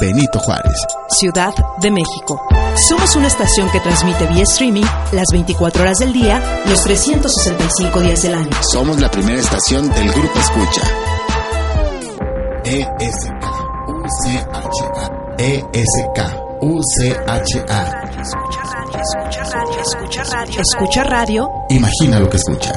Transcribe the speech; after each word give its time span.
Benito 0.00 0.38
Juárez. 0.38 0.74
Ciudad 1.08 1.52
de 1.80 1.90
México. 1.90 2.40
Somos 2.88 3.16
una 3.16 3.26
estación 3.26 3.68
que 3.70 3.80
transmite 3.80 4.26
vía 4.26 4.44
streaming 4.44 4.84
las 5.12 5.26
24 5.32 5.82
horas 5.82 5.98
del 5.98 6.12
día, 6.12 6.62
los 6.66 6.84
365 6.84 8.00
días 8.00 8.22
del 8.22 8.34
año. 8.34 8.50
Somos 8.72 9.00
la 9.00 9.10
primera 9.10 9.40
estación 9.40 9.88
del 9.90 10.12
Grupo 10.12 10.38
Escucha. 10.38 10.82
ESK, 12.64 13.44
UCHA, 13.88 15.10
ESK, 15.38 16.18
UCHA. 16.60 18.02
Escucha 18.20 18.62
radio, 18.64 19.00
escucha 19.00 19.42
radio, 19.44 19.80
escucha 19.80 20.22
radio. 20.24 20.60
Escucha 20.60 21.04
radio. 21.04 21.48
Imagina 21.70 22.20
lo 22.20 22.28
que 22.28 22.36
escuchas. 22.36 22.76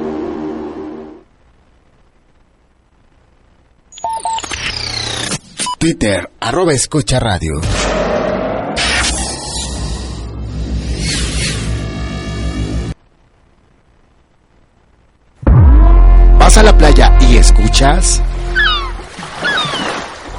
Twitter, 5.80 6.30
arroba 6.40 6.74
escucha 6.74 7.20
radio. 7.20 7.60
¿Vas 16.38 16.58
a 16.58 16.64
la 16.64 16.78
playa 16.78 17.18
y 17.20 17.38
escuchas? 17.38 18.22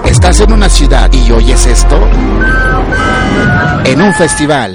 ¿Estás 0.05 0.41
en 0.41 0.53
una 0.53 0.69
ciudad 0.69 1.13
y 1.13 1.33
oyes 1.33 1.67
esto? 1.67 1.99
En 3.85 4.01
un 4.01 4.15
festival. 4.15 4.75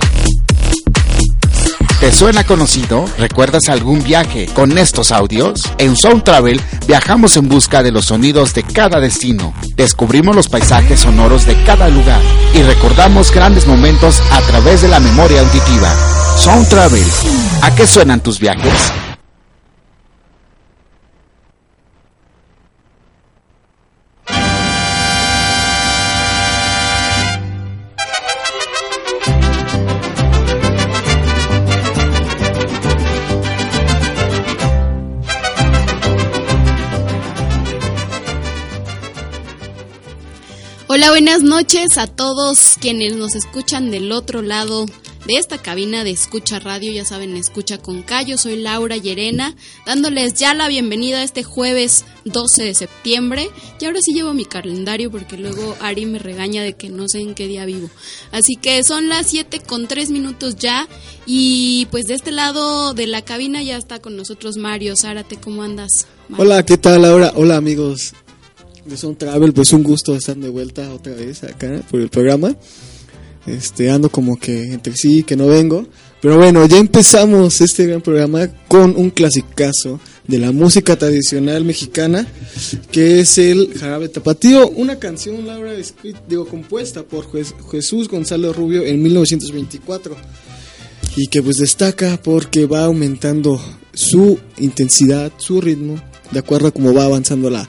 ¿Te 2.00 2.14
suena 2.14 2.46
conocido? 2.46 3.04
¿Recuerdas 3.18 3.68
algún 3.68 4.02
viaje 4.02 4.48
con 4.54 4.78
estos 4.78 5.12
audios? 5.12 5.70
En 5.80 5.98
Sound 5.98 6.24
Travel 6.24 6.62
viajamos 6.88 7.36
en 7.36 7.50
busca 7.50 7.84
de 7.84 7.92
los 7.92 8.06
sonidos 8.06 8.54
de 8.54 8.64
cada 8.64 9.02
destino. 9.02 9.54
Descubrimos 9.76 10.34
los 10.34 10.48
paisajes 10.48 11.02
sonoros 11.02 11.46
de 11.46 11.62
cada 11.66 11.90
lugar 11.90 12.22
y 12.54 12.62
recordamos 12.62 13.34
grandes 13.34 13.68
momentos 13.68 14.22
a 14.32 14.40
través 14.44 14.82
de 14.82 14.88
la 14.88 15.02
memoria 15.02 15.42
auditiva. 15.42 15.94
Sound 16.38 16.70
Travel. 16.70 17.06
¿A 17.64 17.76
qué 17.76 17.86
suenan 17.86 18.24
tus 18.24 18.40
viajes? 18.40 18.94
Hola, 41.00 41.12
buenas 41.12 41.44
noches 41.44 41.98
a 41.98 42.08
todos 42.08 42.76
quienes 42.78 43.16
nos 43.16 43.34
escuchan 43.34 43.90
del 43.90 44.12
otro 44.12 44.42
lado 44.42 44.86
de 45.26 45.36
esta 45.38 45.58
cabina 45.58 46.04
de 46.04 46.12
Escucha 46.12 46.60
Radio. 46.60 46.92
Ya 46.92 47.06
saben, 47.06 47.38
Escucha 47.38 47.78
con 47.78 48.02
Cayo. 48.02 48.38
Soy 48.38 48.58
Laura 48.58 48.98
Llerena, 48.98 49.56
dándoles 49.86 50.34
ya 50.34 50.54
la 50.54 50.68
bienvenida 50.68 51.24
este 51.24 51.42
jueves 51.42 52.04
12 52.26 52.64
de 52.64 52.74
septiembre. 52.74 53.50
Y 53.80 53.86
ahora 53.86 54.02
sí 54.02 54.12
llevo 54.14 54.34
mi 54.34 54.44
calendario 54.44 55.10
porque 55.10 55.38
luego 55.38 55.74
Ari 55.80 56.06
me 56.06 56.20
regaña 56.20 56.64
de 56.64 56.74
que 56.74 56.90
no 56.90 57.08
sé 57.08 57.22
en 57.22 57.34
qué 57.34 57.48
día 57.48 57.64
vivo. 57.64 57.90
Así 58.34 58.58
que 58.58 58.84
son 58.84 59.08
las 59.08 59.28
7 59.28 59.62
con 59.62 59.88
3 59.88 60.10
minutos 60.10 60.58
ya. 60.58 60.86
Y 61.26 61.88
pues 61.92 62.08
de 62.08 62.16
este 62.16 62.32
lado 62.32 62.94
de 62.94 63.08
la 63.08 63.22
cabina 63.22 63.64
ya 63.64 63.78
está 63.78 64.00
con 64.00 64.18
nosotros 64.18 64.58
Mario. 64.58 64.98
Zárate, 64.98 65.38
¿cómo 65.38 65.64
andas? 65.64 66.08
Hola, 66.38 66.66
¿qué 66.66 66.78
tal 66.78 67.04
Laura? 67.04 67.32
Hola 67.38 67.56
amigos 67.56 68.12
de 68.90 68.98
Sound 68.98 69.18
Travel, 69.18 69.54
pues 69.54 69.72
un 69.74 69.84
gusto 69.84 70.16
estar 70.16 70.36
de 70.36 70.50
vuelta 70.50 70.92
otra 70.94 71.14
vez 71.14 71.44
acá 71.44 71.82
por 71.90 72.00
el 72.02 72.10
programa. 72.10 72.56
Este, 73.48 73.90
ando 73.90 74.10
como 74.10 74.38
que 74.38 74.74
entre 74.74 74.96
sí, 74.96 75.24
que 75.24 75.36
no 75.36 75.48
vengo. 75.48 75.88
Pero 76.22 76.38
bueno, 76.38 76.66
ya 76.66 76.78
empezamos 76.78 77.62
este 77.62 77.86
gran 77.88 78.02
programa 78.02 78.48
con 78.68 78.94
un 78.98 79.10
clasicazo 79.10 80.00
de 80.28 80.38
la 80.38 80.52
música 80.52 80.98
tradicional 80.98 81.64
mexicana, 81.64 82.28
que 82.92 83.22
es 83.22 83.38
el 83.38 83.74
Jarabe 83.80 84.10
Tapatío, 84.10 84.68
una 84.70 85.00
canción, 85.00 85.48
Laura, 85.48 85.74
escrita, 85.74 86.22
digo, 86.28 86.46
compuesta 86.46 87.04
por 87.04 87.32
Jes- 87.32 87.56
Jesús 87.72 88.10
Gonzalo 88.10 88.52
Rubio 88.54 88.84
en 88.86 89.02
1924 89.02 90.16
y 91.16 91.28
que 91.28 91.42
pues 91.42 91.58
destaca 91.58 92.20
porque 92.22 92.66
va 92.66 92.84
aumentando 92.84 93.60
su 93.94 94.38
intensidad, 94.60 95.32
su 95.38 95.62
ritmo, 95.62 96.00
de 96.32 96.40
acuerdo 96.40 96.68
a 96.68 96.72
cómo 96.72 96.94
va 96.94 97.06
avanzando 97.06 97.50
la, 97.50 97.68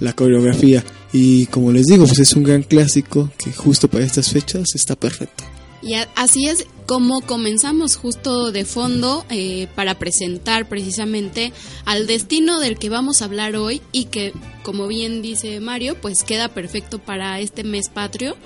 la 0.00 0.12
coreografía. 0.12 0.84
Y 1.12 1.46
como 1.46 1.72
les 1.72 1.86
digo, 1.86 2.06
pues 2.06 2.18
es 2.18 2.34
un 2.34 2.42
gran 2.42 2.62
clásico 2.62 3.30
que 3.38 3.52
justo 3.52 3.88
para 3.88 4.04
estas 4.04 4.30
fechas 4.30 4.74
está 4.74 4.96
perfecto. 4.96 5.44
Y 5.82 5.94
así 6.14 6.46
es 6.46 6.66
como 6.86 7.20
comenzamos 7.20 7.96
justo 7.96 8.50
de 8.50 8.64
fondo 8.64 9.24
eh, 9.30 9.68
para 9.74 9.98
presentar 9.98 10.68
precisamente 10.68 11.52
al 11.84 12.06
destino 12.06 12.60
del 12.60 12.78
que 12.78 12.88
vamos 12.88 13.22
a 13.22 13.26
hablar 13.26 13.56
hoy 13.56 13.80
y 13.92 14.06
que, 14.06 14.32
como 14.62 14.88
bien 14.88 15.22
dice 15.22 15.60
Mario, 15.60 15.96
pues 16.00 16.24
queda 16.24 16.48
perfecto 16.48 16.98
para 16.98 17.38
este 17.40 17.62
mes 17.62 17.88
patrio. 17.88 18.36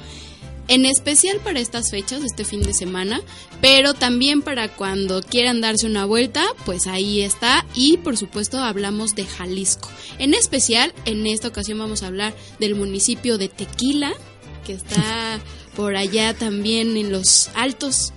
En 0.70 0.86
especial 0.86 1.41
para 1.42 1.58
estas 1.58 1.91
fechas, 1.91 2.22
este 2.22 2.44
fin 2.44 2.62
de 2.62 2.72
semana, 2.72 3.20
pero 3.60 3.92
también 3.92 4.41
para 4.41 4.69
cuando 4.69 5.20
quieran 5.20 5.60
darse 5.60 5.84
una 5.84 6.04
vuelta, 6.04 6.44
pues 6.64 6.86
ahí 6.86 7.22
está. 7.22 7.66
Y 7.75 7.97
por 7.97 8.16
supuesto 8.16 8.58
hablamos 8.58 9.16
de 9.16 9.25
Jalisco. 9.25 9.88
En 10.20 10.32
especial, 10.32 10.94
en 11.06 11.26
esta 11.26 11.48
ocasión 11.48 11.81
vamos 11.81 12.04
a 12.04 12.06
hablar 12.06 12.34
del 12.60 12.76
municipio 12.76 13.36
de 13.36 13.48
Tequila, 13.48 14.12
que 14.64 14.75
está 14.75 15.41
por 15.75 15.97
allá 15.97 16.34
también 16.34 16.97
en 16.97 17.10
los 17.10 17.50
altos 17.54 18.12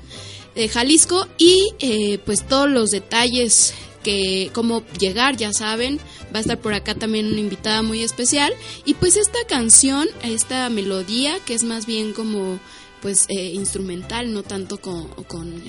de 0.54 0.70
Jalisco 0.70 1.28
y 1.40 1.74
eh, 1.80 2.20
pues 2.24 2.48
todos 2.48 2.70
los 2.70 2.92
detalles 2.92 3.74
que 4.04 4.52
cómo 4.54 4.84
llegar 5.00 5.38
ya 5.38 5.54
saben. 5.54 6.00
Va 6.34 6.38
a 6.38 6.42
estar 6.42 6.60
por 6.60 6.74
acá 6.74 6.96
también 6.96 7.28
una 7.28 7.40
invitada 7.40 7.82
muy 7.82 8.04
especial. 8.04 8.54
Y 8.86 8.94
pues 8.96 9.18
esta 9.18 9.40
canción 9.48 10.08
esta 10.24 10.70
melodía 10.70 11.36
que 11.46 11.54
es 11.54 11.64
más 11.64 11.86
bien 11.86 12.14
como 12.14 12.60
pues 13.02 13.26
eh, 13.30 13.52
instrumental 13.54 14.34
no 14.34 14.44
tanto 14.44 14.80
con, 14.80 15.08
con 15.26 15.62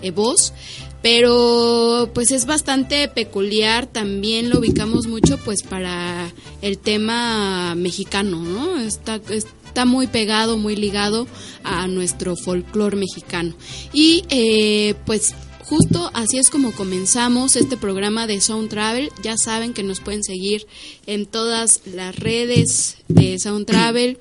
eh, 0.00 0.10
voz 0.10 0.54
pero 1.02 2.10
pues 2.12 2.30
es 2.30 2.46
bastante 2.46 3.08
peculiar. 3.08 3.86
También 3.86 4.50
lo 4.50 4.58
ubicamos 4.58 5.06
mucho 5.06 5.38
pues 5.38 5.62
para 5.62 6.32
el 6.60 6.78
tema 6.78 7.74
mexicano 7.76 8.42
no 8.42 8.78
está 8.78 9.20
está 9.68 9.84
muy 9.84 10.06
pegado 10.08 10.56
muy 10.56 10.74
ligado 10.74 11.28
a 11.62 11.86
nuestro 11.86 12.34
folclore 12.34 12.96
mexicano. 12.96 13.54
Y 13.92 14.24
eh, 14.28 14.94
pues 15.06 15.34
justo 15.68 16.10
así 16.14 16.38
es 16.38 16.48
como 16.48 16.72
comenzamos 16.72 17.54
este 17.54 17.76
programa 17.76 18.26
de 18.26 18.40
Sound 18.40 18.70
Travel. 18.70 19.10
Ya 19.22 19.36
saben 19.36 19.74
que 19.74 19.82
nos 19.82 20.00
pueden 20.00 20.24
seguir 20.24 20.66
en 21.06 21.26
todas 21.26 21.82
las 21.84 22.16
redes 22.16 22.96
de 23.08 23.38
Sound 23.38 23.66
Travel, 23.66 24.16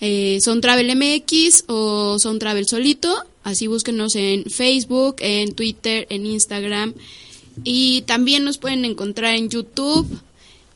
eh, 0.00 0.36
Sound 0.42 0.60
Travel 0.60 0.94
MX 0.94 1.64
o 1.68 2.18
Sound 2.18 2.38
Travel 2.38 2.68
solito. 2.68 3.16
Así 3.42 3.66
búsquenos 3.66 4.14
en 4.14 4.44
Facebook, 4.44 5.16
en 5.20 5.54
Twitter, 5.54 6.06
en 6.10 6.26
Instagram. 6.26 6.92
Y 7.62 8.02
también 8.02 8.44
nos 8.44 8.58
pueden 8.58 8.84
encontrar 8.84 9.36
en 9.36 9.48
YouTube. 9.48 10.06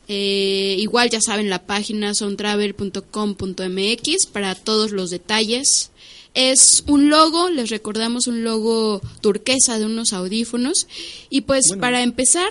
Eh, 0.07 0.77
igual 0.79 1.11
ya 1.11 1.21
saben 1.21 1.51
la 1.51 1.67
página 1.67 2.15
soundtravel.com.mx 2.15 4.25
para 4.27 4.55
todos 4.55 4.91
los 4.91 5.11
detalles. 5.11 5.91
Es 6.33 6.83
un 6.87 7.09
logo, 7.09 7.49
les 7.49 7.69
recordamos 7.69 8.27
un 8.27 8.43
logo 8.43 9.01
turquesa 9.21 9.79
de 9.79 9.85
unos 9.85 10.13
audífonos. 10.13 10.87
Y 11.29 11.41
pues 11.41 11.73
para 11.79 12.01
empezar, 12.01 12.49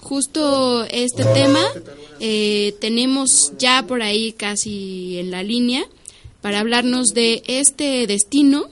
justo 0.00 0.84
este 0.84 1.24
tema, 1.24 1.64
eh, 2.20 2.74
tenemos 2.80 3.52
ya 3.58 3.86
por 3.86 4.02
ahí 4.02 4.32
casi 4.32 5.18
en 5.18 5.30
la 5.30 5.42
línea 5.42 5.86
para 6.42 6.60
hablarnos 6.60 7.14
de 7.14 7.42
este 7.46 8.06
destino. 8.06 8.68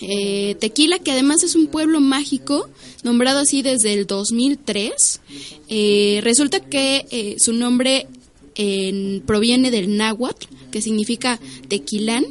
Eh, 0.00 0.56
Tequila, 0.58 0.98
que 0.98 1.12
además 1.12 1.42
es 1.42 1.54
un 1.54 1.66
pueblo 1.66 2.00
mágico, 2.00 2.68
nombrado 3.04 3.40
así 3.40 3.62
desde 3.62 3.94
el 3.94 4.06
2003. 4.06 5.20
Eh, 5.68 6.20
resulta 6.22 6.60
que 6.60 7.06
eh, 7.10 7.36
su 7.38 7.52
nombre 7.52 8.06
en, 8.54 9.22
proviene 9.26 9.70
del 9.70 9.96
náhuatl, 9.96 10.46
que 10.70 10.82
significa 10.82 11.38
tequilán, 11.68 12.24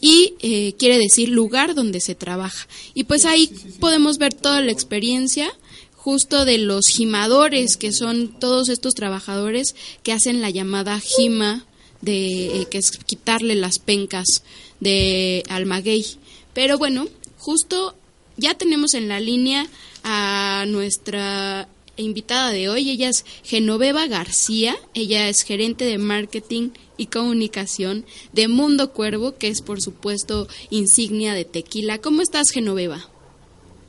y 0.00 0.34
eh, 0.40 0.74
quiere 0.78 0.98
decir 0.98 1.28
lugar 1.28 1.74
donde 1.74 2.00
se 2.00 2.14
trabaja. 2.14 2.66
Y 2.94 3.04
pues 3.04 3.24
ahí 3.24 3.50
podemos 3.80 4.18
ver 4.18 4.34
toda 4.34 4.60
la 4.60 4.72
experiencia 4.72 5.52
justo 5.94 6.44
de 6.44 6.58
los 6.58 6.86
gimadores, 6.86 7.76
que 7.76 7.92
son 7.92 8.38
todos 8.38 8.68
estos 8.68 8.94
trabajadores 8.94 9.74
que 10.02 10.12
hacen 10.12 10.40
la 10.40 10.50
llamada 10.50 11.00
gima, 11.00 11.66
de, 12.00 12.60
eh, 12.60 12.66
que 12.70 12.78
es 12.78 12.92
quitarle 12.92 13.56
las 13.56 13.78
pencas 13.78 14.42
de 14.78 15.42
al 15.48 15.66
maguey. 15.66 16.06
Pero 16.52 16.78
bueno, 16.78 17.08
justo 17.38 17.94
ya 18.36 18.54
tenemos 18.54 18.94
en 18.94 19.08
la 19.08 19.18
línea 19.18 19.66
a 20.04 20.64
nuestra 20.68 21.68
invitada 21.96 22.50
de 22.50 22.68
hoy. 22.68 22.90
Ella 22.90 23.08
es 23.08 23.24
Genoveva 23.44 24.06
García. 24.06 24.76
Ella 24.94 25.28
es 25.28 25.42
gerente 25.42 25.84
de 25.84 25.98
marketing 25.98 26.70
y 26.96 27.06
comunicación 27.06 28.06
de 28.32 28.48
Mundo 28.48 28.92
Cuervo, 28.92 29.36
que 29.36 29.48
es 29.48 29.62
por 29.62 29.80
supuesto 29.80 30.48
insignia 30.70 31.34
de 31.34 31.44
tequila. 31.44 31.98
¿Cómo 31.98 32.22
estás, 32.22 32.50
Genoveva? 32.50 33.08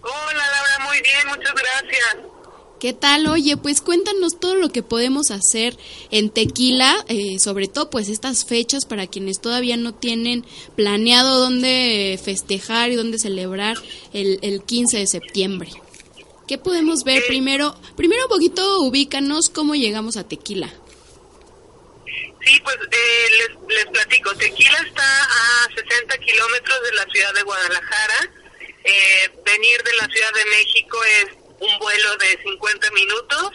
Hola, 0.01 0.33
Laura, 0.33 0.86
muy 0.89 1.01
bien, 1.01 1.38
muchas 1.38 1.54
gracias. 1.54 2.38
¿Qué 2.80 2.94
tal? 2.94 3.25
Oye, 3.27 3.57
pues 3.57 3.81
cuéntanos 3.81 4.39
todo 4.39 4.53
lo 4.53 4.69
que 4.69 4.83
podemos 4.83 5.31
hacer 5.31 5.75
en 6.12 6.30
Tequila, 6.30 6.95
eh, 7.07 7.39
sobre 7.39 7.68
todo 7.68 7.89
pues 7.89 8.07
estas 8.07 8.45
fechas 8.45 8.86
para 8.86 9.07
quienes 9.07 9.42
todavía 9.42 9.77
no 9.77 9.95
tienen 9.95 10.45
planeado 10.75 11.39
dónde 11.39 12.19
festejar 12.24 12.92
y 12.92 12.95
dónde 12.95 13.18
celebrar 13.18 13.77
el, 14.13 14.38
el 14.44 14.62
15 14.62 15.00
de 15.00 15.07
septiembre. 15.07 15.71
¿Qué 16.47 16.57
podemos 16.57 17.03
ver 17.03 17.25
primero? 17.27 17.75
Primero 17.97 18.23
un 18.23 18.29
poquito 18.29 18.79
ubícanos 18.81 19.49
cómo 19.49 19.75
llegamos 19.75 20.15
a 20.15 20.27
Tequila. 20.27 20.73
Sí, 22.45 22.59
pues 22.63 22.77
eh, 22.91 23.27
les, 23.39 23.75
les 23.75 23.85
platico. 23.88 24.33
Tequila 24.35 24.79
está 24.88 25.23
a 25.23 25.67
60 25.75 26.17
kilómetros 26.19 26.81
de 26.83 26.91
la 26.94 27.05
ciudad 27.11 27.33
de 27.33 27.44
Guadalajara. 27.44 28.31
Eh, 28.85 29.31
venir 29.45 29.83
de 29.83 29.95
la 29.97 30.07
Ciudad 30.07 30.31
de 30.33 30.45
México 30.45 30.97
es 31.21 31.25
un 31.59 31.79
vuelo 31.79 32.15
de 32.17 32.41
50 32.41 32.91
minutos 32.91 33.51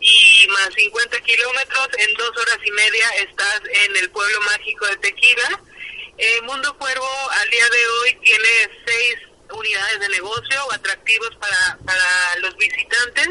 y 0.00 0.46
más 0.48 0.70
50 0.74 1.20
kilómetros, 1.20 1.88
en 1.98 2.14
dos 2.14 2.30
horas 2.30 2.58
y 2.64 2.70
media 2.70 3.08
estás 3.28 3.60
en 3.84 3.96
el 3.96 4.10
pueblo 4.10 4.40
mágico 4.40 4.86
de 4.86 4.96
Tequila. 4.96 5.62
Eh, 6.16 6.40
Mundo 6.42 6.74
Cuervo 6.78 7.30
al 7.42 7.50
día 7.50 7.68
de 7.68 7.86
hoy 7.86 8.18
tiene 8.24 8.48
seis 8.86 9.29
unidades 9.52 10.00
de 10.00 10.08
negocio 10.08 10.64
o 10.66 10.72
atractivos 10.72 11.30
para, 11.36 11.78
para 11.84 12.36
los 12.40 12.56
visitantes. 12.56 13.28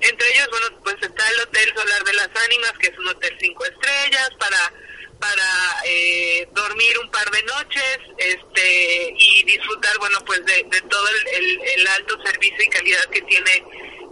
Entre 0.00 0.32
ellos, 0.34 0.48
bueno, 0.50 0.80
pues 0.84 0.96
está 1.00 1.28
el 1.28 1.40
Hotel 1.40 1.74
Solar 1.74 2.04
de 2.04 2.12
las 2.14 2.28
Ánimas, 2.44 2.72
que 2.78 2.88
es 2.88 2.98
un 2.98 3.08
hotel 3.08 3.36
cinco 3.40 3.64
estrellas, 3.64 4.30
para 4.38 4.72
para 5.18 5.82
eh, 5.84 6.48
dormir 6.52 6.98
un 6.98 7.10
par 7.10 7.28
de 7.30 7.42
noches 7.42 7.98
este 8.18 9.14
y 9.18 9.42
disfrutar 9.44 9.98
bueno 9.98 10.18
pues 10.24 10.44
de, 10.44 10.62
todo 10.88 11.08
el, 11.08 11.60
el, 11.60 11.86
alto 11.88 12.16
servicio 12.24 12.64
y 12.64 12.68
calidad 12.68 13.04
que 13.10 13.22
tiene 13.22 13.50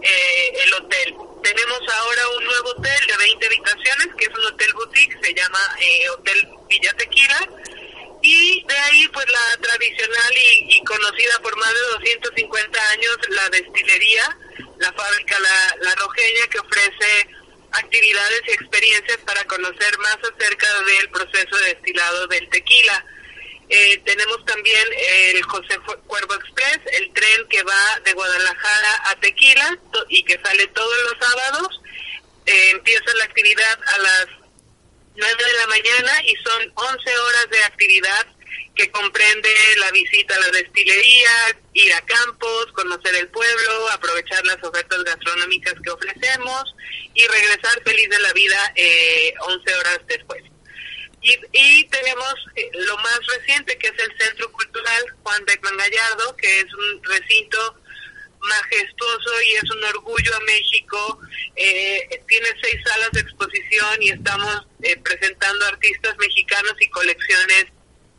eh, 0.01 0.53
el 0.65 0.73
hotel 0.73 1.15
tenemos 1.43 1.79
ahora 1.99 2.21
un 2.37 2.43
nuevo 2.43 2.69
hotel 2.71 3.07
de 3.07 3.17
20 3.17 3.45
habitaciones 3.45 4.07
que 4.17 4.25
es 4.25 4.37
un 4.37 4.45
hotel 4.45 4.73
boutique 4.73 5.17
se 5.21 5.33
llama 5.33 5.59
eh, 5.79 6.09
hotel 6.09 6.49
Villa 6.67 6.93
Tequila 6.93 7.49
y 8.27 8.63
de 8.67 8.77
ahí 8.77 9.07
pues 9.13 9.25
la 9.29 9.61
tradicional 9.61 10.33
y, 10.35 10.83
conocida 10.83 11.39
por 11.41 11.55
más 11.57 11.73
de 11.73 11.79
250 12.09 12.79
años 12.91 13.17
la 13.29 13.49
destilería 13.49 14.37
la 14.79 14.91
fábrica 14.91 15.37
la, 15.79 15.95
rojeña 15.95 16.47
que 16.51 16.59
ofrece 16.59 17.29
actividades 17.71 18.41
y 18.47 18.51
experiencias 18.51 19.17
para 19.25 19.43
conocer 19.45 19.97
más 19.99 20.17
acerca 20.17 20.67
del 20.83 21.09
proceso 21.09 21.57
de 21.57 21.73
destilado 21.73 22.27
del 22.27 22.49
tequila. 22.49 23.05
Eh, 23.69 23.97
tenemos 24.05 24.45
también 24.45 24.85
el 24.93 25.43
José 25.43 25.77
Cuervo 26.05 26.35
Express, 26.35 26.79
el 26.93 27.11
tren 27.13 27.47
que 27.49 27.63
va 27.63 27.99
de 28.05 28.13
Guadalajara 28.13 29.03
a 29.09 29.15
Tequila 29.19 29.77
y 30.09 30.23
que 30.23 30.39
sale 30.41 30.67
todos 30.67 30.95
los 31.03 31.27
sábados. 31.27 31.81
Eh, 32.45 32.69
empieza 32.71 33.13
la 33.15 33.25
actividad 33.25 33.79
a 33.95 33.97
las 33.99 34.36
9 35.17 35.43
de 35.43 35.53
la 35.53 35.67
mañana 35.67 36.11
y 36.25 36.35
son 36.37 36.71
11 36.75 37.17
horas 37.17 37.49
de 37.49 37.63
actividad 37.65 38.27
que 38.75 38.91
comprende 38.91 39.49
la 39.79 39.89
visita 39.91 40.35
a 40.35 40.39
la 40.39 40.51
destilería, 40.51 41.31
ir 41.73 41.93
a 41.93 42.01
campos, 42.01 42.67
conocer 42.73 43.15
el 43.15 43.27
pueblo, 43.29 43.89
aprovechar 43.91 44.45
las 44.45 44.63
ofertas 44.63 45.03
gastronómicas 45.03 45.73
que 45.83 45.89
ofrecemos 45.89 46.75
y 47.15 47.25
regresar 47.25 47.81
feliz 47.83 48.07
de 48.09 48.19
la 48.19 48.33
vida 48.33 48.73
eh, 48.75 49.33
11 49.39 49.75
horas 49.75 49.99
después. 50.07 50.43
Y, 51.21 51.35
y 51.51 51.83
tenemos 51.85 52.35
eh, 52.55 52.69
lo 52.73 52.95
más 52.97 53.19
reciente 53.35 53.75
que 53.79 53.87
es 53.87 53.93
el 53.97 54.17
Centro 54.19 54.51
Cultural 54.51 55.03
Juan 55.23 55.45
Beckman 55.45 55.77
Gallardo, 55.77 56.35
que 56.37 56.59
es 56.59 56.71
un 56.71 57.03
recinto 57.03 57.75
majestuoso 58.47 59.41
y 59.45 59.53
es 59.55 59.71
un 59.71 59.83
orgullo 59.83 60.35
a 60.35 60.39
México. 60.41 61.19
Eh, 61.55 62.23
tiene 62.27 62.47
seis 62.61 62.81
salas 62.85 63.11
de 63.11 63.21
exposición 63.21 64.01
y 64.01 64.09
estamos 64.09 64.67
eh, 64.83 64.97
presentando 64.97 65.65
artistas 65.65 66.15
mexicanos 66.17 66.73
y 66.79 66.89
colecciones 66.89 67.65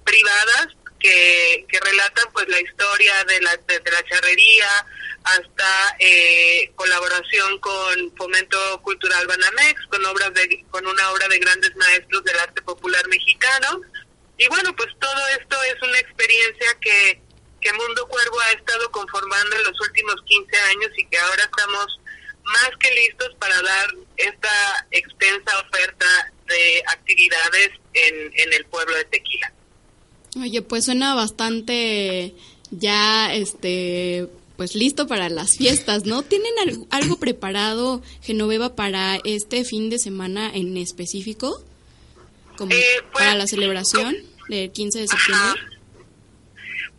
privadas 0.05 0.69
que, 0.99 1.65
que 1.69 1.81
relatan 1.81 2.27
pues 2.33 2.49
la 2.49 2.61
historia 2.61 3.13
de 3.29 3.41
la, 3.41 3.57
de, 3.57 3.91
la 3.91 4.03
charrería 4.05 4.69
hasta 5.25 5.97
eh, 5.99 6.71
colaboración 6.75 7.59
con 7.61 8.17
Fomento 8.17 8.59
Cultural 8.83 9.27
Banamex, 9.27 9.87
con 9.91 10.05
obras 10.07 10.33
de, 10.35 10.65
con 10.71 10.87
una 10.87 11.11
obra 11.11 11.29
de 11.29 11.39
grandes 11.39 11.75
maestros 11.77 12.25
del 12.25 12.39
arte 12.39 12.63
popular 12.63 13.07
mexicano. 13.09 13.83
Y 14.39 14.49
bueno, 14.49 14.75
pues 14.77 14.89
todo 14.99 15.21
esto 15.41 15.63
es 15.65 15.83
una 15.83 15.99
experiencia 15.99 16.77
que, 16.81 17.21
ha 18.41 18.53
estado 18.53 18.91
conformando 18.91 19.57
en 19.57 19.65
los 19.65 19.81
últimos 19.81 20.17
15 20.25 20.57
años 20.57 20.91
y 20.97 21.07
que 21.07 21.19
ahora 21.19 21.43
estamos 21.45 22.01
más 22.45 22.71
que 22.81 22.89
listos 22.91 23.35
para 23.39 23.55
dar 23.63 23.95
esta 24.17 24.87
extensa 24.91 25.59
oferta 25.67 26.33
de 26.47 26.83
actividades 26.93 27.71
en, 27.93 28.33
en 28.35 28.53
el 28.55 28.65
pueblo 28.67 28.97
de 28.97 29.05
Tequila. 29.05 29.53
Oye, 30.41 30.63
pues 30.63 30.85
suena 30.85 31.15
bastante 31.15 32.35
ya, 32.71 33.35
este, 33.35 34.29
pues 34.57 34.75
listo 34.75 35.07
para 35.07 35.29
las 35.29 35.57
fiestas, 35.57 36.05
¿no? 36.05 36.23
¿Tienen 36.23 36.53
algo, 36.91 37.19
preparado, 37.19 38.03
Genoveva, 38.23 38.75
para 38.75 39.17
este 39.25 39.65
fin 39.65 39.91
de 39.91 39.99
semana 39.99 40.51
en 40.53 40.77
específico? 40.77 41.63
Como 42.57 42.73
eh, 42.73 42.83
pues, 43.13 43.25
para 43.25 43.35
la 43.35 43.47
celebración 43.47 44.17
del 44.49 44.71
15 44.73 45.01
de 45.01 45.09
septiembre. 45.09 45.61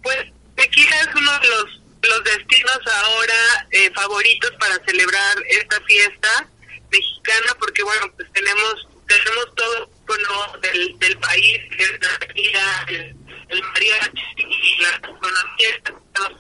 Pues 0.02 0.18
Tequila 0.60 1.00
es 1.02 1.16
uno 1.16 1.40
de 1.40 1.48
los, 1.48 1.82
los 2.04 2.24
destinos 2.24 2.80
ahora 3.04 3.68
eh, 3.72 3.92
favoritos 3.94 4.52
para 4.60 4.76
celebrar 4.86 5.38
esta 5.48 5.82
fiesta 5.82 6.50
mexicana, 6.92 7.56
porque 7.60 7.84
bueno, 7.84 8.12
pues 8.16 8.32
tenemos 8.34 8.88
tenemos 9.08 9.56
todo 9.56 9.90
el 10.10 10.62
del, 10.62 11.00
del 11.00 11.18
país, 11.18 11.60
es 11.78 11.92
la 12.00 12.20
tequila, 12.20 12.86
el 12.90 13.16
el 13.50 13.64
mariachi 13.64 14.22
y 14.38 14.82
la 14.82 14.96
economía, 14.96 15.82
las 16.14 16.32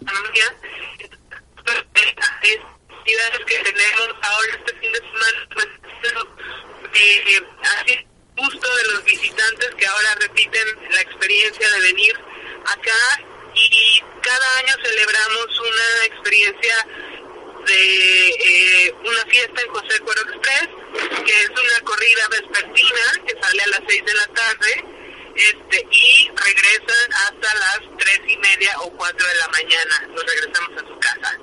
actividades 2.30 3.46
que 3.48 3.58
tenemos 3.64 4.10
ahora 4.22 4.52
este 4.58 4.74
fin 4.80 4.92
de 4.92 5.00
semana, 5.00 5.48
pues 5.54 5.68
eh, 6.94 7.42
así 7.64 8.08
justo 8.38 8.76
de 8.76 8.84
los 8.94 9.04
visitantes 9.04 9.76
que 9.76 9.86
ahora 9.88 10.16
repiten 10.22 10.68
la 10.92 11.02
experiencia 11.02 11.70
de 11.72 11.80
venir 11.82 12.14
acá 12.66 13.24
y 13.56 14.04
cada 14.22 14.58
año 14.60 14.76
celebramos 14.84 15.60
una 15.60 16.06
experiencia 16.06 16.88
de 17.66 18.30
eh, 18.30 18.94
una 19.04 19.26
fiesta 19.26 19.62
en 19.62 19.70
José 19.70 20.00
Cuero 20.00 20.22
Express, 20.22 20.70
que 21.26 21.32
es 21.32 21.50
una 21.50 21.86
corrida 21.86 22.28
vespertina 22.32 23.02
que 23.28 23.42
sale 23.42 23.62
a 23.62 23.68
las 23.68 23.82
6 23.88 24.06
de 24.06 24.14
la 24.14 24.28
tarde 24.28 25.00
este 25.40 25.88
y 25.92 26.30
regresan 26.36 27.14
hasta 27.14 27.56
las 27.56 27.80
tres 27.98 28.20
y 28.28 28.38
media 28.38 28.74
o 28.80 28.92
cuatro 28.92 29.26
de 29.26 29.36
la 29.36 29.48
mañana, 29.48 30.08
nos 30.10 30.26
regresamos 30.26 30.84
a 30.84 30.88
su 30.88 31.00
casa. 31.00 31.38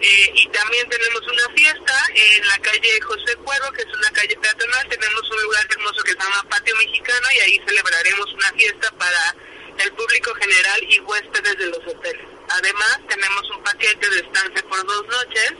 Eh, 0.00 0.32
y 0.34 0.48
también 0.48 0.88
tenemos 0.88 1.22
una 1.22 1.54
fiesta 1.54 1.94
en 2.14 2.46
la 2.46 2.58
calle 2.58 3.00
José 3.00 3.34
Cuervo, 3.36 3.72
que 3.72 3.82
es 3.82 3.94
una 3.96 4.10
calle 4.10 4.36
peatonal, 4.36 4.88
tenemos 4.88 5.30
un 5.30 5.42
lugar 5.42 5.66
hermoso 5.70 6.02
que 6.04 6.12
se 6.12 6.18
llama 6.18 6.48
Patio 6.50 6.76
Mexicano 6.76 7.26
y 7.34 7.40
ahí 7.40 7.62
celebraremos 7.66 8.32
una 8.32 8.52
fiesta 8.52 8.90
para 8.92 9.34
el 9.78 9.92
público 9.92 10.34
general 10.34 10.80
y 10.88 11.00
huéspedes 11.00 11.58
de 11.58 11.66
los 11.66 11.78
hoteles. 11.86 12.26
Además, 12.48 13.00
tenemos 13.08 13.50
un 13.50 13.62
paquete 13.62 14.10
de 14.10 14.20
estancia 14.20 14.62
por 14.68 14.86
dos 14.86 15.06
noches 15.06 15.52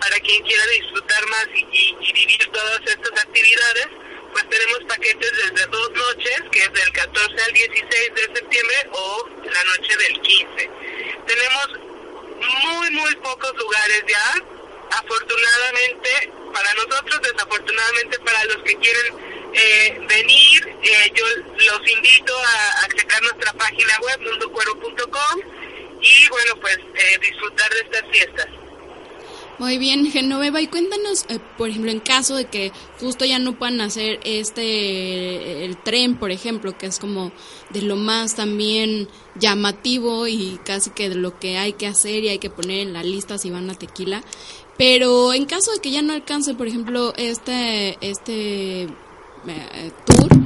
para 0.00 0.16
quien 0.20 0.42
quiera 0.44 0.66
disfrutar 0.66 1.26
más 1.26 1.48
y, 1.54 1.96
y 2.00 2.12
vivir 2.12 2.50
todas 2.52 2.80
estas 2.86 3.12
actividades 3.22 3.88
pues 4.36 4.50
tenemos 4.50 4.84
paquetes 4.86 5.32
desde 5.32 5.66
dos 5.68 5.90
noches, 5.92 6.42
que 6.52 6.58
es 6.58 6.70
del 6.70 6.92
14 6.92 7.42
al 7.42 7.52
16 7.54 8.14
de 8.14 8.38
septiembre 8.38 8.76
o 8.90 9.28
la 9.44 9.64
noche 9.64 9.96
del 9.96 10.20
15. 10.20 10.70
Tenemos 11.26 11.68
muy, 12.62 12.90
muy 12.90 13.14
pocos 13.16 13.56
lugares 13.56 14.04
ya. 14.06 14.34
Afortunadamente 14.98 16.32
para 16.52 16.74
nosotros, 16.74 17.20
desafortunadamente 17.22 18.18
para 18.20 18.44
los 18.44 18.62
que 18.62 18.76
quieren 18.76 19.25
eh, 19.56 19.98
venir, 20.08 20.78
eh, 20.82 21.12
yo 21.14 21.24
los 21.26 21.92
invito 21.92 22.34
a, 22.36 22.84
a, 22.84 23.20
nuestra 23.20 23.52
página 23.54 23.98
web, 24.02 24.30
mundocuero.com, 24.30 25.40
y 26.02 26.28
bueno, 26.28 26.60
pues 26.60 26.76
eh, 26.76 27.18
disfrutar 27.20 27.70
de 27.70 27.80
estas 27.80 28.10
fiestas. 28.10 28.46
Muy 29.58 29.78
bien, 29.78 30.10
Genoveva, 30.10 30.60
y 30.60 30.66
cuéntanos, 30.66 31.24
eh, 31.30 31.38
por 31.56 31.70
ejemplo, 31.70 31.90
en 31.90 32.00
caso 32.00 32.36
de 32.36 32.44
que 32.44 32.72
justo 33.00 33.24
ya 33.24 33.38
no 33.38 33.58
puedan 33.58 33.80
hacer 33.80 34.20
este, 34.24 35.64
el 35.64 35.78
tren, 35.78 36.18
por 36.18 36.30
ejemplo, 36.30 36.76
que 36.76 36.84
es 36.84 36.98
como 36.98 37.32
de 37.70 37.80
lo 37.80 37.96
más 37.96 38.34
también 38.34 39.08
llamativo 39.34 40.26
y 40.26 40.60
casi 40.62 40.90
que 40.90 41.08
de 41.08 41.14
lo 41.14 41.38
que 41.38 41.56
hay 41.56 41.72
que 41.72 41.86
hacer 41.86 42.24
y 42.24 42.28
hay 42.28 42.38
que 42.38 42.50
poner 42.50 42.80
en 42.80 42.92
la 42.92 43.02
lista 43.02 43.38
si 43.38 43.48
van 43.48 43.70
a 43.70 43.74
tequila. 43.74 44.22
Pero 44.76 45.32
en 45.32 45.46
caso 45.46 45.72
de 45.72 45.80
que 45.80 45.90
ya 45.90 46.02
no 46.02 46.12
alcance, 46.12 46.52
por 46.52 46.66
ejemplo, 46.66 47.14
este, 47.16 47.96
este 48.02 48.88
eh, 49.48 49.92
tour, 50.04 50.36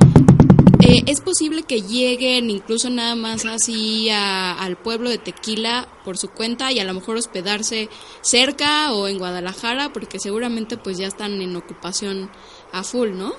eh, 0.83 1.05
¿Es 1.07 1.21
posible 1.21 1.63
que 1.63 1.83
lleguen 1.83 2.49
incluso 2.49 2.89
nada 2.89 3.15
más 3.15 3.45
así 3.45 4.09
al 4.11 4.79
pueblo 4.79 5.11
de 5.11 5.19
Tequila 5.19 5.87
por 6.05 6.17
su 6.17 6.31
cuenta 6.31 6.73
y 6.73 6.81
a 6.81 6.85
lo 6.85 6.95
mejor 6.95 7.17
hospedarse 7.17 7.91
cerca 8.23 8.93
o 8.93 9.07
en 9.07 9.19
Guadalajara? 9.19 9.93
Porque 9.93 10.19
seguramente 10.19 10.79
pues 10.79 10.97
ya 10.97 11.07
están 11.07 11.43
en 11.43 11.55
ocupación 11.55 12.33
a 12.73 12.83
full, 12.83 13.11
¿no? 13.11 13.37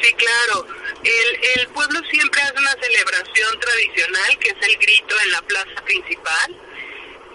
Sí, 0.00 0.12
claro. 0.14 0.66
El, 1.04 1.60
el 1.60 1.68
pueblo 1.68 2.00
siempre 2.10 2.40
hace 2.40 2.58
una 2.58 2.74
celebración 2.82 3.60
tradicional 3.60 4.38
que 4.40 4.48
es 4.48 4.56
el 4.66 4.78
grito 4.78 5.14
en 5.24 5.30
la 5.30 5.42
plaza 5.42 5.84
principal 5.84 6.60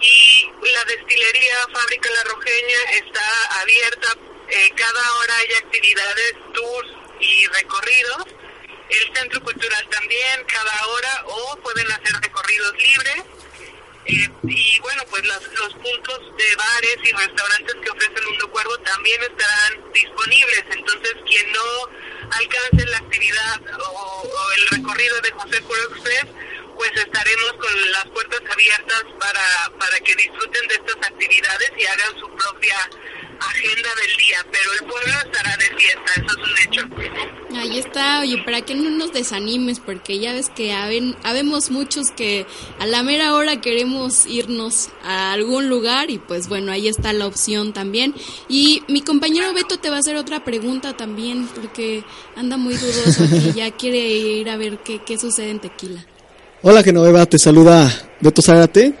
y 0.02 0.46
la 0.72 0.84
destilería 0.84 1.54
Fábrica 1.72 2.10
La 2.10 2.30
Rojeña 2.32 2.80
está 3.04 3.60
abierta. 3.62 4.08
Eh, 4.48 4.70
cada 4.74 5.14
hora 5.20 5.36
hay 5.36 5.64
actividades, 5.64 6.34
tours 6.52 6.99
y 7.20 7.46
recorridos 7.46 8.26
el 8.90 9.16
centro 9.16 9.40
cultural 9.42 9.88
también 9.90 10.44
cada 10.46 10.86
hora 10.86 11.24
o 11.26 11.56
pueden 11.62 11.90
hacer 11.92 12.12
recorridos 12.20 12.72
libres. 12.78 13.24
Eh, 14.06 14.28
y 14.42 14.80
bueno, 14.80 15.02
pues 15.10 15.22
los 15.24 15.74
puntos 15.74 16.18
de 16.36 16.56
bares 16.56 16.96
y 17.04 17.12
restaurantes 17.12 17.74
que 17.76 17.90
ofrece 17.90 18.26
Mundo 18.26 18.50
Cuervo 18.50 18.76
también 18.78 19.20
estarán 19.22 19.92
disponibles. 19.92 20.64
Entonces, 20.70 21.14
quien 21.28 21.52
no 21.52 21.88
alcance 22.32 22.86
la 22.90 22.98
actividad 22.98 23.60
o, 23.78 24.52
el 24.56 24.78
recorrido 24.78 25.20
de 25.20 25.30
José 25.32 25.60
Cuervo 25.62 25.94
Express, 25.94 26.26
pues 26.76 26.90
estaremos 26.94 27.52
con 27.52 27.92
las 27.92 28.04
puertas 28.06 28.40
abiertas 28.52 29.04
para, 29.18 29.78
para 29.78 29.98
que 30.04 30.14
disfruten 30.14 30.68
de 30.68 30.74
estas 30.74 30.96
actividades 30.96 31.70
y 31.76 31.86
hagan 31.86 32.20
su 32.20 32.28
propia 32.28 32.76
agenda 33.40 33.88
del 33.94 34.16
día, 34.16 34.46
pero 34.50 34.72
el 34.72 34.86
pueblo 34.86 35.12
estará 35.24 35.56
de 35.56 35.76
fiesta, 35.76 36.12
eso 36.16 36.26
es 36.26 36.48
un 36.48 36.68
hecho. 36.68 37.58
Ahí 37.58 37.78
está, 37.78 38.20
oye, 38.20 38.42
para 38.44 38.62
que 38.62 38.74
no 38.74 38.90
nos 38.90 39.12
desanimes, 39.12 39.80
porque 39.80 40.18
ya 40.18 40.32
ves 40.32 40.50
que 40.50 40.72
habemos 40.72 41.70
muchos 41.70 42.10
que 42.10 42.46
a 42.78 42.86
la 42.86 43.02
mera 43.02 43.34
hora 43.34 43.60
queremos 43.60 44.26
irnos 44.26 44.90
a 45.02 45.32
algún 45.32 45.68
lugar 45.68 46.10
y 46.10 46.18
pues 46.18 46.48
bueno, 46.48 46.72
ahí 46.72 46.88
está 46.88 47.12
la 47.12 47.26
opción 47.26 47.72
también. 47.72 48.14
Y 48.48 48.82
mi 48.88 49.02
compañero 49.02 49.52
Beto 49.52 49.78
te 49.78 49.90
va 49.90 49.96
a 49.96 50.00
hacer 50.00 50.16
otra 50.16 50.44
pregunta 50.44 50.96
también, 50.96 51.48
porque 51.48 52.04
anda 52.36 52.56
muy 52.56 52.74
dudoso 52.74 53.24
y 53.24 53.52
ya 53.52 53.70
quiere 53.72 53.98
ir 53.98 54.50
a 54.50 54.56
ver 54.56 54.78
qué, 54.78 55.02
qué 55.02 55.18
sucede 55.18 55.50
en 55.50 55.60
Tequila. 55.60 56.06
Hola 56.62 56.82
Genoveva, 56.82 57.24
te 57.24 57.38
saluda 57.38 57.90
Beto 58.20 58.42
Zárate. 58.42 58.92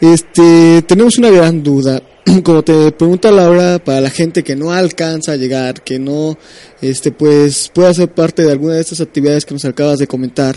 Este, 0.00 0.80
tenemos 0.86 1.18
una 1.18 1.28
gran 1.28 1.62
duda. 1.62 2.02
como 2.42 2.62
te 2.62 2.92
pregunta 2.92 3.30
Laura, 3.30 3.78
para 3.78 4.00
la 4.00 4.08
gente 4.08 4.42
que 4.42 4.56
no 4.56 4.72
alcanza 4.72 5.32
a 5.32 5.36
llegar, 5.36 5.82
que 5.82 5.98
no, 5.98 6.38
este, 6.80 7.12
pues, 7.12 7.70
pueda 7.74 7.92
ser 7.92 8.08
parte 8.14 8.42
de 8.42 8.52
alguna 8.52 8.74
de 8.74 8.80
estas 8.80 9.02
actividades 9.02 9.44
que 9.44 9.52
nos 9.52 9.66
acabas 9.66 9.98
de 9.98 10.06
comentar, 10.06 10.56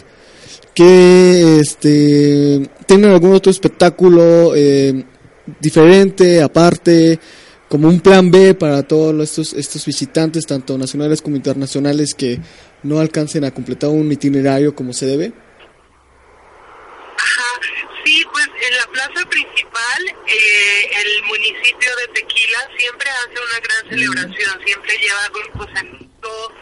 que, 0.74 1.60
este, 1.60 2.70
tienen 2.86 3.12
algún 3.12 3.34
otro 3.34 3.52
espectáculo 3.52 4.54
eh, 4.56 5.04
diferente, 5.60 6.42
aparte, 6.42 7.20
como 7.68 7.90
un 7.90 8.00
plan 8.00 8.32
B 8.32 8.54
para 8.54 8.84
todos 8.84 9.22
estos, 9.22 9.54
estos 9.54 9.86
visitantes, 9.86 10.46
tanto 10.46 10.78
nacionales 10.78 11.22
como 11.22 11.36
internacionales, 11.36 12.14
que 12.14 12.40
no 12.84 13.00
alcancen 13.00 13.44
a 13.44 13.52
completar 13.52 13.90
un 13.90 14.10
itinerario 14.10 14.74
como 14.74 14.94
se 14.94 15.06
debe? 15.08 15.34
Sí, 18.04 18.24
pues 18.32 18.48
principal, 19.30 20.16
eh, 20.28 20.92
el 20.94 21.24
municipio 21.24 21.96
de 21.98 22.08
Tequila 22.14 22.70
siempre 22.78 23.10
hace 23.10 23.36
una 23.40 23.60
gran 23.60 23.90
celebración, 23.90 24.66
siempre 24.66 24.98
lleva 24.98 25.28
grupos 25.34 25.68
amigos, 25.76 26.54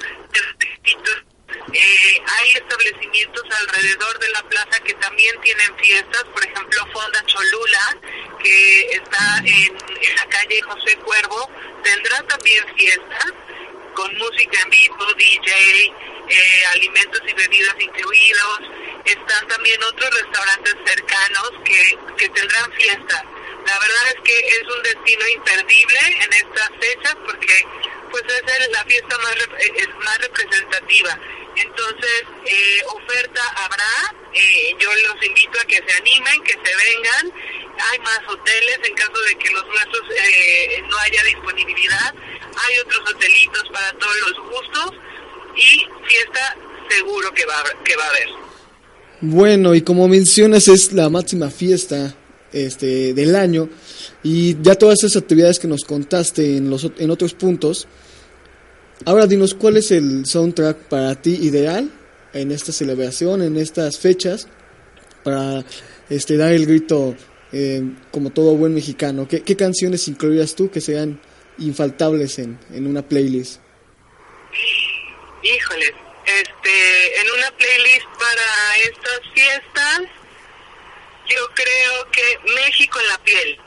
eh, 1.74 2.22
hay 2.26 2.52
establecimientos 2.52 3.44
alrededor 3.62 4.20
de 4.20 4.30
la 4.30 4.44
plaza 4.44 4.80
que 4.84 4.94
también 4.96 5.40
tienen 5.42 5.76
fiestas, 5.78 6.24
por 6.34 6.44
ejemplo 6.44 6.86
Fonda 6.92 7.24
Cholula, 7.26 7.98
que 8.44 8.82
está 8.92 9.38
en, 9.40 9.78
en 10.02 10.16
la 10.16 10.26
calle 10.30 10.62
José 10.62 10.96
Cuervo, 10.98 11.50
tendrá 11.84 12.24
también 12.28 12.66
fiestas 12.76 13.34
con 13.94 14.18
música 14.18 14.62
en 14.64 14.70
vivo, 14.70 15.06
DJ, 15.18 15.94
eh, 16.30 16.64
alimentos 16.74 17.22
y 17.28 17.34
bebidas 17.34 17.76
incluidos. 17.80 18.60
Están 19.06 19.48
también 19.48 19.84
otros 19.84 20.10
restaurantes 20.22 20.76
cercanos 20.86 21.52
que, 21.64 21.98
que 22.18 22.30
tendrán 22.30 22.72
fiesta. 22.74 23.24
La 23.66 23.80
verdad 23.80 24.08
es 24.16 24.22
que 24.24 24.40
es 24.40 24.64
un 24.64 24.84
destino 24.84 25.28
imperdible 25.28 26.00
en 26.22 26.34
estas 26.34 26.70
fechas 26.80 27.16
porque 27.26 27.66
pues 28.12 28.24
es 28.24 28.70
la 28.72 28.84
fiesta 28.86 29.18
más, 29.20 29.36
eh, 29.36 29.74
es 29.76 29.88
más 30.04 30.18
representativa. 30.18 31.20
Entonces, 31.56 32.24
eh, 32.46 32.82
oferta 32.88 33.42
habrá. 33.58 34.16
Eh, 34.34 34.76
yo 34.80 34.90
los 34.94 35.26
invito 35.26 35.60
a 35.60 35.68
que 35.68 35.76
se 35.76 35.98
animen, 35.98 36.44
que 36.44 36.54
se 36.54 36.94
vengan. 36.94 37.34
Hay 37.92 38.00
más 38.00 38.20
hoteles 38.28 38.80
en 38.84 38.96
caso 38.96 39.20
de 39.30 39.36
que 39.38 39.50
los 39.52 39.66
nuestros 39.66 40.04
eh, 40.12 40.84
no 40.88 40.98
haya 41.00 41.24
disponibilidad. 41.24 42.14
Hay 42.16 42.78
otros 42.80 43.10
hotelitos 43.10 43.64
para 43.74 43.92
todos 43.94 44.16
los 44.18 44.40
gustos 44.50 44.92
y 45.56 45.88
fiesta 46.08 46.58
seguro 46.90 47.34
que 47.34 47.46
va, 47.46 47.64
que 47.84 47.96
va 47.96 48.06
a 48.06 48.10
haber. 48.10 48.49
Bueno, 49.22 49.76
y 49.76 49.82
como 49.82 50.08
mencionas, 50.08 50.70
es 50.70 50.94
la 50.94 51.10
máxima 51.10 51.50
fiesta 51.50 52.16
este, 52.54 53.14
del 53.14 53.36
año 53.36 53.70
y 54.24 54.56
ya 54.62 54.76
todas 54.76 55.04
esas 55.04 55.22
actividades 55.22 55.60
que 55.60 55.68
nos 55.68 55.84
contaste 55.84 56.56
en, 56.58 56.70
los, 56.70 56.90
en 56.98 57.12
otros 57.12 57.34
puntos. 57.34 57.88
Ahora 59.06 59.28
dinos, 59.28 59.54
¿cuál 59.54 59.78
es 59.78 59.92
el 59.92 60.26
soundtrack 60.26 60.78
para 60.88 61.16
ti 61.16 61.32
ideal 61.42 61.92
en 62.34 62.52
esta 62.52 62.72
celebración, 62.72 63.42
en 63.42 63.58
estas 63.58 63.98
fechas, 64.00 64.48
para 65.24 65.66
este, 66.10 66.38
dar 66.38 66.54
el 66.54 66.66
grito 66.66 67.16
eh, 67.52 67.84
como 68.12 68.30
todo 68.30 68.56
buen 68.56 68.74
mexicano? 68.74 69.28
¿Qué, 69.28 69.42
¿Qué, 69.42 69.58
canciones 69.58 70.08
incluirías 70.08 70.56
tú 70.56 70.70
que 70.70 70.80
sean 70.80 71.20
infaltables 71.58 72.40
en, 72.40 72.58
en 72.74 72.88
una 72.88 73.02
playlist? 73.02 73.60
Híjole, 75.44 76.09
este, 76.26 77.22
en 77.22 77.32
una 77.38 77.52
playlist 77.52 78.08
para 78.18 78.78
estas 78.78 79.22
fiestas, 79.34 80.00
yo 81.30 81.48
creo 81.54 82.12
que 82.12 82.54
México 82.56 83.00
en 83.00 83.08
la 83.08 83.18
piel. 83.24 83.60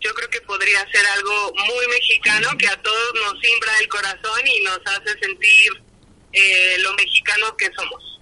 Yo 0.00 0.12
creo 0.14 0.28
que 0.28 0.40
podría 0.42 0.80
ser 0.90 1.06
algo 1.16 1.52
muy 1.54 1.86
mexicano 1.88 2.48
que 2.58 2.68
a 2.68 2.80
todos 2.82 3.14
nos 3.22 3.40
simbra 3.40 3.72
el 3.80 3.88
corazón 3.88 4.40
y 4.46 4.62
nos 4.62 4.80
hace 4.84 5.18
sentir 5.18 5.72
eh, 6.32 6.76
lo 6.80 6.92
mexicano 6.94 7.56
que 7.56 7.70
somos. 7.74 8.14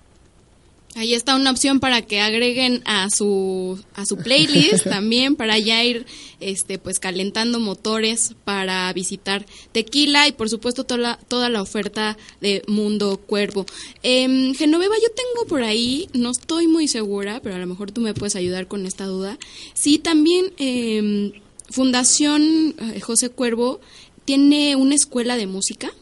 Ahí 0.94 1.14
está 1.14 1.34
una 1.34 1.50
opción 1.50 1.80
para 1.80 2.02
que 2.02 2.20
agreguen 2.20 2.82
a 2.84 3.08
su 3.11 3.82
a 3.94 4.04
su 4.04 4.18
playlist 4.18 4.84
también 4.88 5.37
para 5.37 5.58
ya 5.58 5.82
ir 5.82 6.06
este 6.50 6.78
pues 6.78 6.99
calentando 6.99 7.61
motores 7.61 8.34
para 8.44 8.92
visitar 8.92 9.44
Tequila 9.72 10.28
y 10.28 10.32
por 10.32 10.49
supuesto 10.49 10.84
toda 10.84 11.00
la, 11.00 11.16
toda 11.28 11.49
la 11.49 11.62
oferta 11.62 12.16
de 12.40 12.62
Mundo 12.66 13.18
Cuervo. 13.18 13.66
Eh, 14.02 14.52
Genoveva, 14.56 14.94
yo 15.02 15.08
tengo 15.14 15.46
por 15.49 15.62
ahí, 15.62 16.08
no 16.12 16.30
estoy 16.30 16.66
muy 16.66 16.88
segura, 16.88 17.40
pero 17.42 17.54
a 17.54 17.58
lo 17.58 17.66
mejor 17.66 17.92
tú 17.92 18.00
me 18.00 18.14
puedes 18.14 18.37
ayudar 18.37 18.66
con 18.66 18.87
esta 18.87 19.04
duda. 19.04 19.38
Sí, 19.75 19.99
también 19.99 20.52
eh, 20.58 21.40
Fundación 21.70 22.75
José 23.00 23.30
Cuervo 23.30 23.80
tiene 24.25 24.76
una 24.76 24.94
escuela 24.94 25.37
de 25.37 25.46
música. 25.46 25.92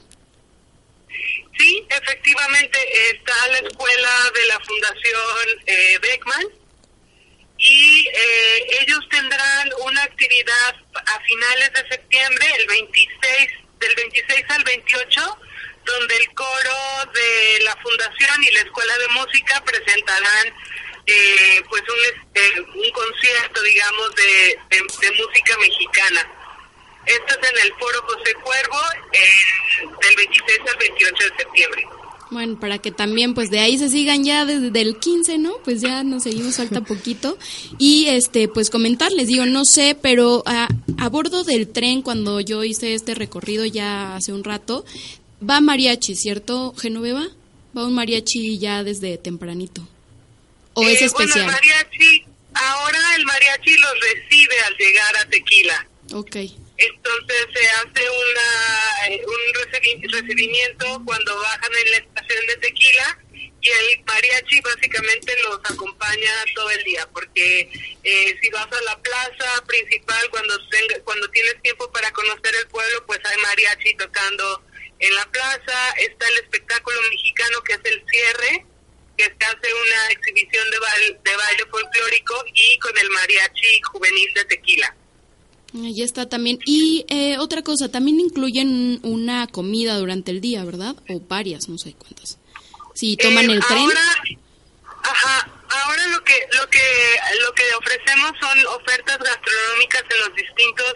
Sí, 1.59 1.87
efectivamente 1.91 2.79
está 3.13 3.35
la 3.49 3.69
escuela 3.69 4.11
de 4.35 4.47
la 4.47 4.61
Fundación 4.61 5.63
eh, 5.67 5.99
Beckman 6.01 6.60
y 7.61 8.09
eh, 8.09 8.67
ellos 8.81 9.01
tendrán 9.11 9.71
una 9.85 10.03
actividad 10.03 10.75
a 10.95 11.21
finales 11.21 11.73
de 11.75 11.89
septiembre, 11.91 12.47
el 12.59 12.67
26, 12.67 13.51
del 13.79 13.95
26 13.97 14.45
al 14.49 14.65
28, 14.65 15.39
donde 15.85 16.17
el 16.17 16.35
coro 16.35 17.11
de 17.13 17.65
la 17.65 17.77
Fundación 17.77 18.45
y 18.45 18.55
la 18.55 18.61
Escuela 18.63 18.99
de 18.99 19.09
Música 19.09 19.63
presentarán 19.65 20.55
eh, 21.07 21.63
pues 21.69 21.83
un, 21.83 21.99
este, 22.05 22.61
un 22.61 22.91
concierto, 22.93 23.63
digamos, 23.63 24.15
de, 24.15 24.59
de 24.71 25.11
música 25.23 25.57
mexicana. 25.59 26.33
Esto 27.05 27.41
es 27.41 27.51
en 27.51 27.67
el 27.67 27.75
Foro 27.79 28.03
José 28.03 28.35
Cuervo, 28.35 28.81
del 30.01 30.17
26 30.17 30.61
al 30.71 30.77
28 30.77 31.25
de 31.25 31.37
septiembre. 31.37 32.00
Bueno, 32.31 32.61
para 32.61 32.79
que 32.79 32.93
también 32.93 33.35
pues 33.35 33.51
de 33.51 33.59
ahí 33.59 33.77
se 33.77 33.89
sigan 33.89 34.23
ya 34.25 34.45
desde 34.45 34.81
el 34.81 34.99
15, 34.99 35.39
¿no? 35.39 35.55
Pues 35.65 35.81
ya 35.81 36.05
nos 36.05 36.23
seguimos, 36.23 36.57
falta 36.57 36.81
poquito. 36.81 37.37
Y 37.79 38.07
este, 38.07 38.47
pues 38.47 38.71
comentarles, 38.71 39.27
digo, 39.27 39.47
no 39.47 39.65
sé, 39.65 39.97
pero 40.01 40.45
a, 40.47 40.69
a 40.99 41.09
bordo 41.09 41.43
del 41.43 41.69
tren, 41.69 42.03
cuando 42.03 42.41
yo 42.41 42.63
hice 42.63 42.95
este 42.95 43.15
recorrido 43.17 43.65
ya 43.67 44.15
hace 44.15 44.33
un 44.33 44.45
rato, 44.45 44.85
va 45.49 45.61
mariachi, 45.61 46.15
¿cierto, 46.15 46.73
Genoveva? 46.79 47.27
Va 47.77 47.85
un 47.87 47.95
mariachi 47.95 48.59
ya 48.59 48.85
desde 48.85 49.19
tempranito. 49.19 49.83
¿O 50.75 50.83
es 50.83 51.03
Eh, 51.03 51.07
especial? 51.07 51.45
Bueno, 51.47 51.59
el 51.59 51.69
mariachi, 51.73 52.25
ahora 52.55 52.99
el 53.17 53.25
mariachi 53.27 53.71
los 53.73 53.93
recibe 54.15 54.55
al 54.69 54.77
llegar 54.77 55.17
a 55.17 55.29
Tequila. 55.29 55.89
Ok. 56.13 56.37
Entonces 56.81 57.47
se 57.55 57.67
hace 57.69 58.09
una, 58.11 59.15
eh, 59.15 59.23
un 59.27 59.55
recibi- 59.63 60.11
recibimiento 60.13 61.03
cuando 61.05 61.37
bajan 61.39 61.73
en 61.85 61.91
la 61.91 61.97
estación 61.99 62.47
de 62.47 62.57
Tequila 62.57 63.19
y 63.63 63.69
el 63.69 64.03
mariachi 64.07 64.61
básicamente 64.63 65.37
los 65.45 65.59
acompaña 65.71 66.33
todo 66.55 66.71
el 66.71 66.83
día 66.85 67.07
porque 67.13 67.69
eh, 68.03 68.39
si 68.41 68.49
vas 68.49 68.67
a 68.73 68.81
la 68.85 68.99
plaza 69.03 69.63
principal 69.67 70.23
cuando 70.31 70.55
cuando 71.05 71.29
tienes 71.29 71.61
tiempo 71.61 71.93
para 71.93 72.11
conocer 72.13 72.55
el 72.59 72.67
pueblo 72.69 73.05
pues 73.07 73.21
hay 73.27 73.37
mariachi 73.43 73.95
tocando 73.97 74.63
en 74.99 75.15
la 75.15 75.27
plaza 75.31 75.91
está 75.99 76.27
el 76.29 76.37
espectáculo 76.39 76.99
mexicano 77.11 77.63
que 77.65 77.75
es 77.75 77.81
el 77.85 78.03
cierre 78.11 78.65
que 79.19 79.25
se 79.25 79.45
hace 79.45 79.75
una 79.75 80.09
exhibición 80.13 80.71
de, 80.71 80.79
bail- 80.79 81.19
de 81.23 81.37
baile 81.37 81.67
folclórico 81.71 82.43
y 82.55 82.79
con 82.79 82.97
el 82.97 83.11
mariachi 83.11 83.83
juvenil 83.93 84.33
de 84.33 84.45
Tequila 84.47 84.97
Ahí 85.75 86.03
está 86.03 86.29
también. 86.29 86.59
Y 86.67 87.05
eh, 87.09 87.39
otra 87.39 87.63
cosa, 87.63 87.89
también 87.91 88.19
incluyen 88.21 89.01
una 89.03 89.47
comida 89.47 89.97
durante 89.99 90.31
el 90.33 90.41
día, 90.41 90.65
¿verdad? 90.65 90.97
O 91.09 91.21
varias, 91.21 91.69
no 91.69 91.79
sé 91.79 91.95
cuántas. 91.95 92.39
Si 92.95 93.17
toman 93.17 93.49
Eh, 93.49 93.55
el 93.55 93.61
tren. 93.65 93.79
Ahora, 93.79 94.01
ajá, 95.03 95.51
ahora 95.71 96.07
lo 96.09 96.25
que 96.25 96.35
lo 96.59 96.69
que 96.69 96.81
lo 97.45 97.53
que 97.55 97.63
ofrecemos 97.79 98.33
son 98.41 98.67
ofertas 98.67 99.19
gastronómicas 99.19 100.03
en 100.11 100.21
los 100.27 100.35
distintos 100.35 100.95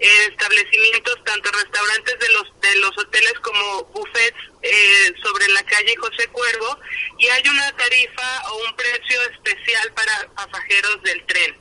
eh, 0.00 0.26
establecimientos, 0.30 1.16
tanto 1.24 1.50
restaurantes 1.52 2.18
de 2.18 2.28
los 2.30 2.60
de 2.62 2.80
los 2.80 2.98
hoteles 2.98 3.34
como 3.42 3.84
buffets 3.94 4.38
eh, 4.62 5.12
sobre 5.22 5.46
la 5.52 5.62
calle 5.64 5.94
José 6.00 6.26
Cuervo 6.28 6.78
y 7.18 7.28
hay 7.28 7.42
una 7.48 7.70
tarifa 7.76 8.42
o 8.50 8.64
un 8.68 8.76
precio 8.76 9.20
especial 9.32 9.92
para 9.94 10.32
pasajeros 10.34 11.02
del 11.02 11.24
tren. 11.26 11.54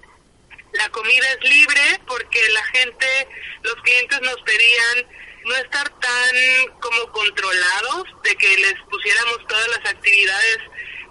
La 0.73 0.89
comida 0.89 1.25
es 1.31 1.49
libre 1.49 2.01
porque 2.15 2.39
la 2.49 2.63
gente, 2.65 3.27
los 3.63 3.75
clientes 3.75 4.21
nos 4.21 4.41
pedían 4.43 5.07
no 5.43 5.55
estar 5.55 5.89
tan 5.99 6.67
como 6.79 7.11
controlados 7.11 8.03
de 8.23 8.35
que 8.37 8.57
les 8.57 8.75
pusiéramos 8.89 9.45
todas 9.47 9.67
las 9.67 9.91
actividades 9.91 10.59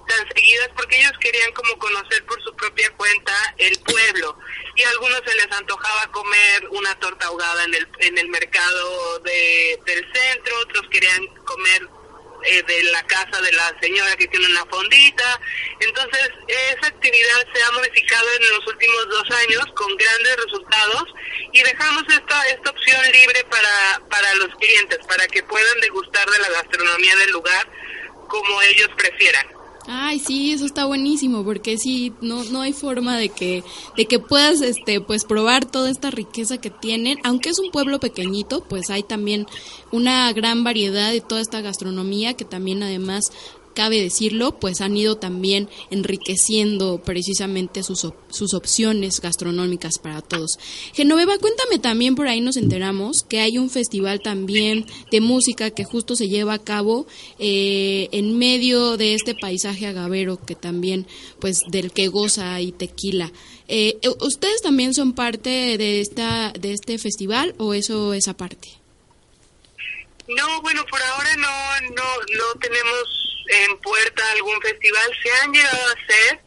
tan 0.09 0.29
seguidas 0.35 0.69
porque 0.75 0.99
ellos 0.99 1.13
querían 1.21 1.53
como 1.53 1.79
conocer 1.79 2.25
por 2.25 2.43
su 2.43 2.55
propia 2.57 2.91
cuenta 2.97 3.33
el 3.59 3.79
pueblo 3.81 4.39
y 4.77 4.83
a 4.83 4.91
algunos 4.91 5.21
se 5.27 5.35
les 5.35 5.53
antojaba 5.53 6.13
comer 6.13 6.69
una 6.71 6.99
torta 7.01 7.27
ahogada 7.27 7.65
en 7.65 7.75
el 7.75 7.89
en 8.01 8.19
el 8.19 8.29
mercado 8.29 9.19
de, 9.21 9.79
del 9.87 10.13
centro 10.13 10.59
otros 10.61 10.89
querían 10.91 11.27
comer 11.45 11.89
eh, 12.47 12.63
de 12.63 12.83
la 12.85 13.03
casa 13.07 13.41
de 13.41 13.53
la 13.53 13.75
señora 13.81 14.17
que 14.17 14.29
tiene 14.29 14.47
una 14.47 14.67
fondita. 14.67 15.41
Entonces, 15.95 16.29
esa 16.49 16.89
actividad 16.89 17.47
se 17.55 17.63
ha 17.63 17.71
modificado 17.71 18.27
en 18.37 18.57
los 18.57 18.67
últimos 18.67 19.09
dos 19.11 19.31
años 19.31 19.65
con 19.77 19.97
grandes 19.97 20.37
resultados 20.45 21.05
y 21.53 21.63
dejamos 21.63 22.03
esta, 22.09 22.43
esta 22.49 22.71
opción 22.71 23.01
libre 23.13 23.47
para, 23.49 24.09
para 24.11 24.35
los 24.35 24.49
clientes, 24.57 24.99
para 25.07 25.25
que 25.29 25.45
puedan 25.45 25.81
degustar 25.81 26.29
de 26.29 26.39
la 26.41 26.49
gastronomía 26.51 27.15
del 27.17 27.31
lugar 27.31 27.69
como 28.27 28.61
ellos 28.63 28.89
prefieran. 28.97 29.47
Ay, 29.87 30.19
sí, 30.19 30.53
eso 30.53 30.65
está 30.65 30.87
buenísimo, 30.87 31.45
porque 31.45 31.77
sí, 31.79 32.13
no, 32.21 32.43
no 32.45 32.63
hay 32.63 32.73
forma 32.73 33.17
de 33.17 33.29
que, 33.29 33.63
de 33.97 34.07
que 34.07 34.19
puedas, 34.19 34.63
este, 34.63 35.01
pues 35.01 35.25
probar 35.25 35.65
toda 35.65 35.91
esta 35.91 36.11
riqueza 36.11 36.59
que 36.59 36.71
tienen, 36.71 37.19
aunque 37.23 37.51
es 37.51 37.59
un 37.59 37.71
pueblo 37.71 38.01
pequeñito, 38.01 38.65
pues 38.65 38.91
hay 38.91 39.03
también 39.03 39.47
una 39.93 40.33
gran 40.33 40.65
variedad 40.65 41.13
de 41.13 41.21
toda 41.21 41.43
esta 41.43 41.61
gastronomía 41.61 42.35
que 42.35 42.47
también 42.47 42.83
además 42.83 43.31
cabe 43.75 44.01
decirlo, 44.01 44.59
pues 44.59 44.81
han 44.81 44.97
ido 44.97 45.17
también 45.17 45.69
enriqueciendo 45.91 47.03
precisamente 47.05 47.83
sus, 47.83 48.05
op- 48.05 48.17
sus 48.31 48.55
opciones 48.55 49.21
gastronómicas 49.21 49.99
para 49.99 50.23
todos. 50.23 50.59
Genoveva, 50.95 51.37
cuéntame 51.39 51.79
también, 51.79 52.15
por 52.15 52.29
ahí 52.29 52.41
nos 52.41 52.57
enteramos 52.57 53.23
que 53.23 53.41
hay 53.41 53.59
un 53.59 53.69
festival 53.71 54.21
también 54.21 54.87
de 55.11 55.21
música 55.21 55.71
que 55.71 55.85
justo 55.85 56.17
se 56.17 56.29
lleva 56.29 56.55
a 56.55 56.59
cabo 56.59 57.07
eh, 57.39 58.09
en 58.13 58.39
medio 58.39 58.97
de 58.97 59.15
este 59.15 59.35
paisaje 59.35 59.87
agavero 59.87 60.39
que 60.45 60.55
también, 60.55 61.07
pues, 61.41 61.61
del 61.69 61.93
que 61.93 62.09
goza 62.09 62.61
y 62.61 62.73
tequila. 62.73 63.33
Eh, 63.67 63.99
¿Ustedes 64.21 64.63
también 64.63 64.95
son 64.95 65.15
parte 65.15 65.79
de, 65.79 66.01
esta, 66.01 66.53
de 66.53 66.73
este 66.73 66.99
festival 66.99 67.55
o 67.59 67.75
eso 67.75 68.13
es 68.15 68.29
aparte? 68.29 68.69
No, 70.29 70.63
bueno, 70.63 70.83
por 70.91 71.01
ahora 71.03 71.37
no, 71.37 71.89
no, 71.95 72.03
no 72.03 72.61
tenemos 72.61 73.34
en 73.49 73.79
puerta 73.79 74.31
algún 74.33 74.61
festival. 74.63 75.19
Se 75.23 75.33
han 75.43 75.53
llegado 75.53 75.89
a 75.89 75.93
hacer 75.93 76.41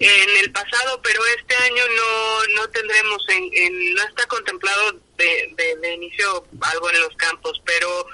en 0.00 0.36
el 0.44 0.52
pasado, 0.52 1.00
pero 1.02 1.20
este 1.38 1.56
año 1.56 1.82
no, 1.96 2.46
no 2.54 2.70
tendremos, 2.70 3.20
en, 3.30 3.50
en- 3.52 3.94
no 3.94 4.02
está 4.04 4.26
contemplado 4.26 4.92
de, 5.16 5.52
de, 5.56 5.76
de 5.76 5.94
inicio 5.94 6.46
algo 6.62 6.88
en 6.90 7.00
los 7.00 7.14
campos, 7.16 7.60
pero 7.66 8.06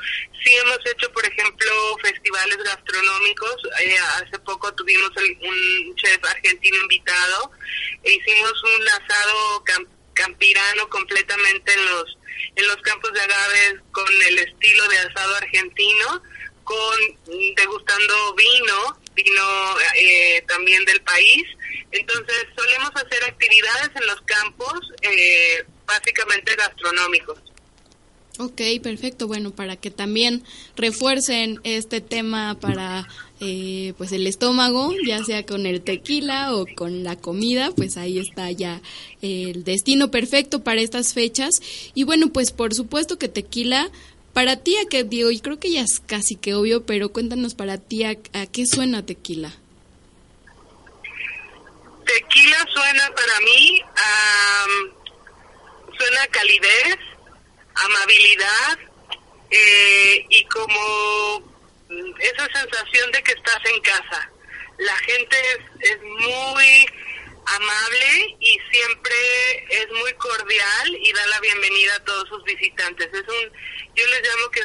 sí 0.42 0.50
hemos 0.54 0.78
hecho, 0.86 1.12
por 1.12 1.26
ejemplo, 1.26 1.70
festivales 2.02 2.56
gastronómicos. 2.56 3.56
Eh, 3.82 3.96
hace 3.98 4.38
poco 4.40 4.72
tuvimos 4.74 5.10
un 5.16 5.94
chef 5.96 6.24
argentino 6.24 6.76
invitado 6.78 7.50
e 8.02 8.12
hicimos 8.14 8.52
un 8.64 8.88
asado 8.88 9.64
cam- 9.64 9.88
campirano 10.14 10.88
completamente 10.88 11.72
en 11.72 11.84
los 11.86 12.18
en 12.56 12.66
los 12.66 12.76
campos 12.78 13.12
de 13.12 13.20
agaves 13.20 13.74
con 13.92 14.06
el 14.28 14.38
estilo 14.38 14.86
de 14.88 14.98
asado 14.98 15.34
argentino, 15.36 16.22
con 16.64 16.96
degustando 17.56 18.14
vino, 18.36 18.98
vino 19.14 19.42
eh, 19.96 20.42
también 20.48 20.84
del 20.84 21.00
país. 21.02 21.44
Entonces 21.92 22.46
solemos 22.56 22.90
hacer 22.94 23.24
actividades 23.24 23.90
en 23.94 24.06
los 24.06 24.20
campos, 24.22 24.80
eh, 25.02 25.64
básicamente 25.86 26.56
gastronómicos. 26.56 27.38
Ok, 28.38 28.60
perfecto. 28.82 29.28
Bueno, 29.28 29.52
para 29.52 29.76
que 29.76 29.92
también 29.92 30.42
refuercen 30.74 31.60
este 31.62 32.00
tema 32.00 32.58
para 32.60 33.06
eh, 33.40 33.94
pues 33.96 34.10
el 34.10 34.26
estómago, 34.26 34.92
ya 35.06 35.22
sea 35.22 35.46
con 35.46 35.66
el 35.66 35.82
tequila 35.82 36.56
o 36.56 36.66
con 36.74 37.04
la 37.04 37.14
comida, 37.14 37.70
pues 37.76 37.96
ahí 37.96 38.18
está 38.18 38.50
ya 38.50 38.82
el 39.22 39.62
destino 39.62 40.10
perfecto 40.10 40.64
para 40.64 40.80
estas 40.80 41.14
fechas. 41.14 41.50
Y 41.94 42.02
bueno, 42.02 42.32
pues 42.32 42.50
por 42.50 42.74
supuesto 42.74 43.18
que 43.18 43.28
tequila, 43.28 43.88
para 44.34 44.56
ti, 44.56 44.76
a 44.76 44.88
qué 44.88 45.04
digo, 45.04 45.30
y 45.30 45.40
creo 45.40 45.58
que 45.58 45.70
ya 45.70 45.82
es 45.82 46.00
casi 46.00 46.36
que 46.36 46.54
obvio, 46.54 46.84
pero 46.84 47.10
cuéntanos 47.10 47.54
para 47.54 47.78
ti 47.78 48.04
a, 48.04 48.10
a 48.10 48.46
qué 48.46 48.66
suena 48.66 49.06
tequila. 49.06 49.52
Tequila 52.04 52.66
suena 52.74 53.10
para 53.14 53.40
mí, 53.40 53.80
a, 53.80 54.66
suena 55.96 56.26
calidez, 56.26 56.98
amabilidad 57.74 58.78
eh, 59.50 60.26
y 60.28 60.44
como 60.46 61.54
esa 62.18 62.46
sensación 62.46 63.12
de 63.12 63.22
que 63.22 63.32
estás 63.32 63.60
en 63.72 63.80
casa. 63.82 64.30
La 64.78 64.96
gente 64.96 65.36
es, 65.36 65.90
es 65.92 66.02
muy 66.02 66.86
amable 67.46 68.36
y 68.40 68.58
siempre 68.70 69.14
es 69.70 69.90
muy 69.92 70.12
cordial 70.14 70.96
y 71.00 71.12
da 71.12 71.26
la 71.26 71.40
bienvenida 71.40 71.96
a 71.96 72.04
todos 72.04 72.28
sus 72.28 72.44
visitantes. 72.44 73.08
Es 73.12 73.22
un, 73.22 73.52
yo 73.94 74.06
les 74.06 74.22
llamo 74.22 74.50
que, 74.50 74.60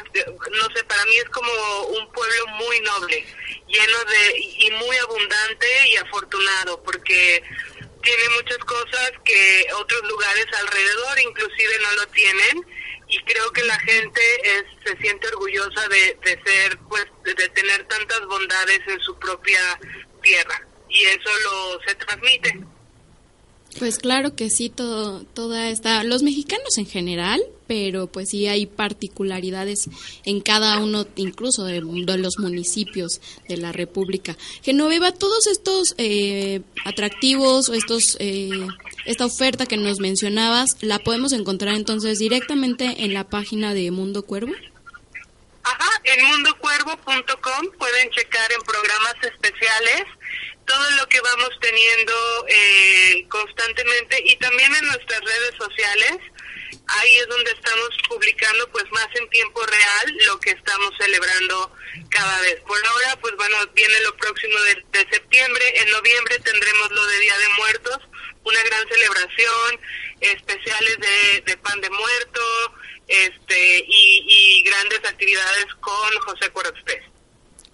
no 0.50 0.74
sé, 0.74 0.84
para 0.84 1.04
mí 1.04 1.16
es 1.16 1.28
como 1.30 1.52
un 1.88 2.12
pueblo 2.12 2.46
muy 2.58 2.80
noble, 2.80 3.26
lleno 3.68 4.04
de, 4.04 4.38
y 4.38 4.70
muy 4.72 4.96
abundante 4.96 5.66
y 5.88 5.96
afortunado, 5.96 6.82
porque 6.82 7.42
tiene 8.02 8.28
muchas 8.30 8.58
cosas 8.58 9.12
que 9.24 9.66
otros 9.74 10.02
lugares 10.08 10.46
alrededor 10.58 11.20
inclusive 11.20 11.78
no 11.82 11.92
lo 11.96 12.06
tienen 12.08 12.66
y 13.08 13.18
creo 13.24 13.50
que 13.52 13.64
la 13.64 13.78
gente 13.80 14.20
es, 14.42 14.64
se 14.84 14.96
siente 14.98 15.28
orgullosa 15.28 15.86
de, 15.88 16.16
de 16.24 16.42
ser 16.44 16.78
pues 16.88 17.04
de, 17.24 17.34
de 17.34 17.48
tener 17.50 17.84
tantas 17.88 18.24
bondades 18.26 18.80
en 18.86 19.00
su 19.00 19.18
propia 19.18 19.78
tierra 20.22 20.69
y 20.90 21.04
eso 21.04 21.30
lo 21.44 21.80
se 21.86 21.94
transmite 21.94 22.60
Pues 23.78 23.98
claro 23.98 24.34
que 24.34 24.50
sí, 24.50 24.68
todo, 24.68 25.24
toda 25.24 25.68
esta, 25.70 26.02
los 26.04 26.22
mexicanos 26.22 26.76
en 26.78 26.86
general, 26.86 27.40
pero 27.68 28.08
pues 28.08 28.30
sí 28.30 28.48
hay 28.48 28.66
particularidades 28.66 29.88
en 30.24 30.40
cada 30.40 30.78
uno, 30.78 31.06
incluso 31.14 31.64
de, 31.64 31.80
los 31.80 32.38
municipios 32.40 33.20
de 33.48 33.56
la 33.58 33.70
República. 33.70 34.36
Genoveva, 34.62 35.12
todos 35.12 35.46
estos 35.46 35.94
eh, 35.98 36.62
atractivos 36.84 37.68
o 37.68 37.74
estos, 37.74 38.16
eh, 38.18 38.66
esta 39.04 39.24
oferta 39.24 39.66
que 39.66 39.76
nos 39.76 40.00
mencionabas, 40.00 40.78
¿la 40.80 40.98
podemos 40.98 41.32
encontrar 41.32 41.76
entonces 41.76 42.18
directamente 42.18 43.04
en 43.04 43.14
la 43.14 43.22
página 43.22 43.72
de 43.72 43.92
Mundo 43.92 44.24
Cuervo? 44.24 44.52
Ajá, 45.62 45.90
en 46.04 46.26
mundocuervo.com 46.26 47.78
pueden 47.78 48.10
checar 48.10 48.50
en 48.52 48.62
programas 48.62 49.14
especiales 49.22 50.06
todo 50.70 50.90
lo 50.92 51.08
que 51.08 51.20
vamos 51.20 51.50
teniendo 51.60 52.46
eh, 52.48 53.26
constantemente 53.28 54.22
y 54.24 54.36
también 54.36 54.72
en 54.72 54.86
nuestras 54.86 55.20
redes 55.20 55.54
sociales. 55.58 56.18
Ahí 56.86 57.16
es 57.16 57.26
donde 57.28 57.50
estamos 57.50 57.88
publicando 58.08 58.70
pues 58.70 58.84
más 58.92 59.08
en 59.14 59.28
tiempo 59.30 59.60
real 59.64 60.16
lo 60.26 60.38
que 60.38 60.50
estamos 60.50 60.92
celebrando 60.98 61.72
cada 62.10 62.40
vez. 62.42 62.60
Por 62.60 62.78
ahora 62.86 63.18
pues 63.20 63.34
bueno, 63.34 63.56
viene 63.74 64.00
lo 64.02 64.16
próximo 64.16 64.56
de, 64.92 65.06
septiembre, 65.10 65.64
en 65.74 65.90
noviembre 65.90 66.38
tendremos 66.38 66.90
lo 66.92 67.04
de 67.06 67.18
Día 67.18 67.38
de 67.38 67.48
Muertos, 67.56 67.98
una 68.44 68.62
gran 68.62 68.88
celebración, 68.88 69.80
especiales 70.20 70.98
de, 71.46 71.56
pan 71.56 71.80
de 71.80 71.90
muerto, 71.90 72.42
este 73.08 73.84
y, 73.88 74.62
grandes 74.62 75.00
actividades 75.00 75.66
con 75.80 76.16
José 76.20 76.50
Corozpés. 76.52 77.09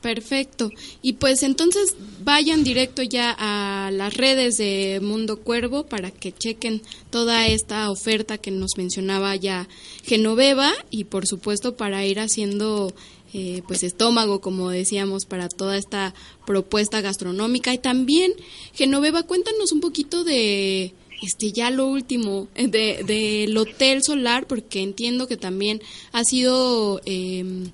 Perfecto. 0.00 0.70
Y 1.02 1.14
pues 1.14 1.42
entonces 1.42 1.94
vayan 2.22 2.62
directo 2.62 3.02
ya 3.02 3.34
a 3.38 3.90
las 3.90 4.14
redes 4.14 4.56
de 4.58 5.00
Mundo 5.02 5.38
Cuervo 5.40 5.86
para 5.86 6.10
que 6.10 6.32
chequen 6.32 6.82
toda 7.10 7.46
esta 7.46 7.90
oferta 7.90 8.38
que 8.38 8.50
nos 8.50 8.76
mencionaba 8.76 9.34
ya 9.36 9.68
Genoveva 10.04 10.72
y 10.90 11.04
por 11.04 11.26
supuesto 11.26 11.76
para 11.76 12.04
ir 12.04 12.20
haciendo 12.20 12.92
eh, 13.32 13.62
pues 13.66 13.82
estómago, 13.82 14.40
como 14.40 14.70
decíamos, 14.70 15.26
para 15.26 15.48
toda 15.48 15.76
esta 15.76 16.14
propuesta 16.46 17.00
gastronómica. 17.00 17.74
Y 17.74 17.78
también, 17.78 18.32
Genoveva, 18.74 19.24
cuéntanos 19.24 19.72
un 19.72 19.80
poquito 19.80 20.24
de 20.24 20.94
este 21.22 21.52
ya 21.52 21.70
lo 21.70 21.86
último 21.86 22.48
de 22.54 23.02
del 23.06 23.56
hotel 23.56 24.02
solar 24.02 24.46
porque 24.46 24.82
entiendo 24.82 25.26
que 25.26 25.36
también 25.36 25.80
ha 26.12 26.24
sido 26.24 27.00
em, 27.06 27.70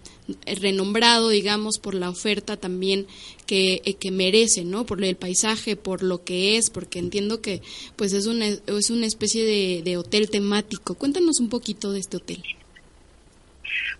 renombrado 0.46 1.28
digamos 1.28 1.78
por 1.78 1.94
la 1.94 2.08
oferta 2.08 2.56
también 2.56 3.06
que, 3.46 3.82
eh, 3.84 3.94
que 3.94 4.10
merece 4.10 4.64
no 4.64 4.86
por 4.86 5.02
el 5.02 5.16
paisaje 5.16 5.76
por 5.76 6.02
lo 6.02 6.24
que 6.24 6.56
es 6.56 6.70
porque 6.70 6.98
entiendo 6.98 7.42
que 7.42 7.60
pues 7.96 8.12
es 8.12 8.26
una 8.26 8.46
es 8.46 8.90
una 8.90 9.06
especie 9.06 9.44
de, 9.44 9.82
de 9.82 9.96
hotel 9.96 10.30
temático. 10.30 10.94
Cuéntanos 10.94 11.40
un 11.40 11.48
poquito 11.48 11.92
de 11.92 12.00
este 12.00 12.18
hotel. 12.18 12.42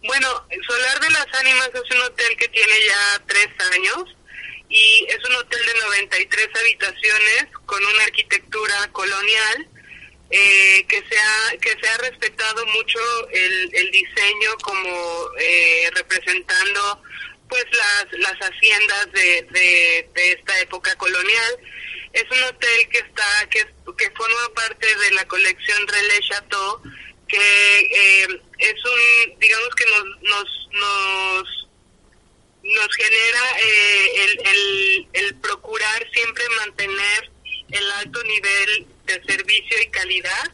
Bueno 0.04 0.28
Solar 0.66 1.00
de 1.00 1.11
las 1.11 1.26
Ánimas 1.40 1.70
es 1.74 1.96
un 1.96 2.02
hotel 2.02 2.37
que 2.38 2.48
tiene 2.48 2.72
ya 2.87 3.24
tres 3.26 3.48
años 3.74 4.16
y 4.68 5.06
es 5.08 5.18
un 5.28 5.35
hotel 5.37 5.61
de 5.66 5.80
93 5.80 6.48
habitaciones 6.61 7.46
con 7.66 7.85
una 7.85 8.04
arquitectura 8.04 8.90
colonial 8.92 9.68
eh, 10.33 10.85
que 10.88 10.97
se 10.97 11.18
ha 11.18 11.57
que 11.59 11.71
se 11.71 11.88
ha 11.92 11.99
respetado 11.99 12.64
mucho 12.66 12.99
el, 13.31 13.71
el 13.75 13.90
diseño 13.90 14.51
como 14.62 15.29
eh, 15.38 15.90
representando 15.95 17.03
pues 17.49 17.64
las 17.71 18.18
las 18.18 18.38
haciendas 18.38 19.12
de, 19.12 19.42
de, 20.14 20.33
esta 20.33 20.59
época 20.61 20.97
colonial. 20.97 21.59
Es 22.14 22.25
un 22.31 22.42
hotel 22.45 22.88
que 22.90 22.99
está 22.99 23.49
que, 23.51 23.66
que 23.99 24.11
forma 24.12 24.55
parte 24.55 24.87
de 24.87 25.11
la 25.12 25.27
colección 25.27 25.87
Relais 25.87 26.27
Chateau 26.27 26.83
que 27.29 27.38
eh, 27.38 28.27
es 28.59 28.85
un 28.85 29.38
digamos 29.38 29.75
que 29.75 29.85
nos 29.90 30.23
nos, 30.23 30.68
nos 30.73 31.68
nos 32.62 32.88
genera 32.97 33.59
eh, 33.61 34.12
el, 34.25 35.09
el, 35.12 35.35
procurar 35.37 36.09
siempre 36.14 36.45
mantener 36.61 37.31
el 37.71 37.90
alto 37.92 38.23
nivel 38.25 38.87
de 39.14 39.25
servicio 39.25 39.77
y 39.83 39.90
calidad. 39.90 40.53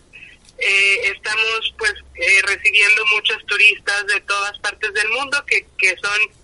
Eh, 0.58 1.12
estamos 1.14 1.74
pues 1.78 1.94
eh, 2.16 2.42
recibiendo 2.42 3.06
muchos 3.06 3.44
turistas 3.46 4.06
de 4.06 4.20
todas 4.22 4.58
partes 4.58 4.92
del 4.92 5.08
mundo 5.10 5.44
que, 5.46 5.66
que 5.78 5.94
son 6.02 6.38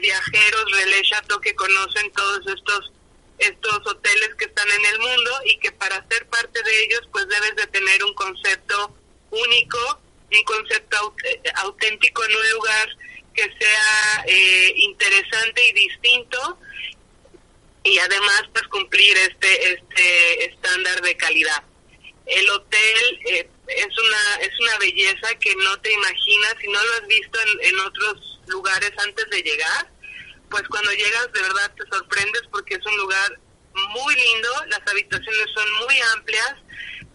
viajeros 0.00 0.64
relais 0.72 1.10
que 1.42 1.54
conocen 1.54 2.10
todos 2.12 2.46
estos 2.46 2.92
estos 3.40 3.86
hoteles 3.86 4.34
que 4.38 4.44
están 4.44 4.68
en 4.70 4.86
el 4.86 4.98
mundo 4.98 5.30
y 5.46 5.58
que 5.58 5.72
para 5.72 6.06
ser 6.08 6.26
parte 6.26 6.62
de 6.62 6.84
ellos 6.84 7.00
pues 7.10 7.26
debes 7.28 7.56
de 7.56 7.66
tener 7.68 8.04
un 8.04 8.14
concepto 8.14 8.94
único, 9.30 10.00
un 10.30 10.44
concepto 10.44 11.14
auténtico 11.56 12.24
en 12.24 12.36
un 12.36 12.50
lugar 12.50 12.88
que 13.34 13.42
sea 13.42 14.24
eh, 14.26 14.72
interesante 14.76 15.68
y 15.68 15.72
distinto 15.72 16.58
y 17.90 17.98
además 17.98 18.42
pues 18.52 18.66
cumplir 18.68 19.16
este 19.16 19.72
este 19.72 20.44
estándar 20.44 21.02
de 21.02 21.16
calidad. 21.16 21.64
El 22.26 22.48
hotel 22.50 23.20
eh, 23.26 23.50
es 23.66 23.98
una 23.98 24.46
es 24.46 24.60
una 24.60 24.78
belleza 24.78 25.28
que 25.40 25.54
no 25.56 25.76
te 25.80 25.92
imaginas 25.92 26.54
si 26.60 26.68
no 26.68 26.84
lo 26.84 26.92
has 26.94 27.06
visto 27.08 27.38
en, 27.62 27.80
otros 27.80 28.40
lugares 28.46 28.92
antes 28.98 29.28
de 29.30 29.42
llegar 29.42 29.90
pues 30.50 30.62
cuando 30.68 30.92
llegas 30.92 31.32
de 31.32 31.42
verdad 31.42 31.74
te 31.76 31.96
sorprendes 31.96 32.42
porque 32.52 32.74
es 32.74 32.86
un 32.86 32.96
lugar 32.96 33.40
muy 33.74 34.14
lindo 34.14 34.48
las 34.68 34.80
habitaciones 34.86 35.46
son 35.54 35.72
muy 35.84 36.00
amplias 36.14 36.54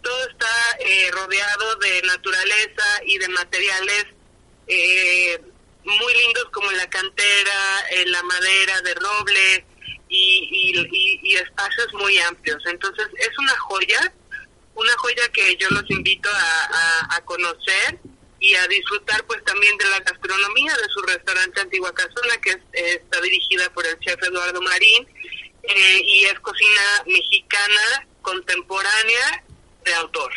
todo 0.01 0.29
está 0.29 0.77
eh, 0.79 1.09
rodeado 1.11 1.75
de 1.77 2.01
naturaleza 2.03 3.01
y 3.05 3.17
de 3.17 3.27
materiales 3.29 4.05
eh, 4.67 5.39
muy 5.83 6.13
lindos 6.15 6.45
como 6.51 6.71
la 6.71 6.89
cantera, 6.89 7.85
la 8.07 8.23
madera 8.23 8.81
de 8.81 8.95
roble 8.95 9.65
y, 10.15 11.19
y, 11.23 11.35
espacios 11.35 11.93
muy 11.93 12.17
amplios. 12.19 12.61
Entonces 12.65 13.07
es 13.17 13.37
una 13.37 13.57
joya, 13.57 14.13
una 14.75 14.93
joya 14.97 15.29
que 15.33 15.55
yo 15.57 15.69
los 15.69 15.89
invito 15.89 16.29
a, 16.31 17.15
a, 17.15 17.21
conocer 17.25 17.99
y 18.39 18.53
a 18.55 18.67
disfrutar 18.67 19.23
pues 19.25 19.43
también 19.43 19.77
de 19.77 19.89
la 19.89 19.99
gastronomía 19.99 20.73
de 20.73 20.89
su 20.93 21.01
restaurante 21.01 21.61
Antigua 21.61 21.93
Casona 21.93 22.37
que 22.41 22.51
está 22.73 23.21
dirigida 23.21 23.69
por 23.73 23.85
el 23.85 23.97
chef 23.99 24.21
Eduardo 24.21 24.61
Marín 24.61 25.07
eh, 25.63 26.01
y 26.03 26.25
es 26.25 26.39
cocina 26.41 26.81
mexicana 27.07 28.07
contemporánea 28.21 29.43
de 29.83 29.93
autor. 29.95 30.31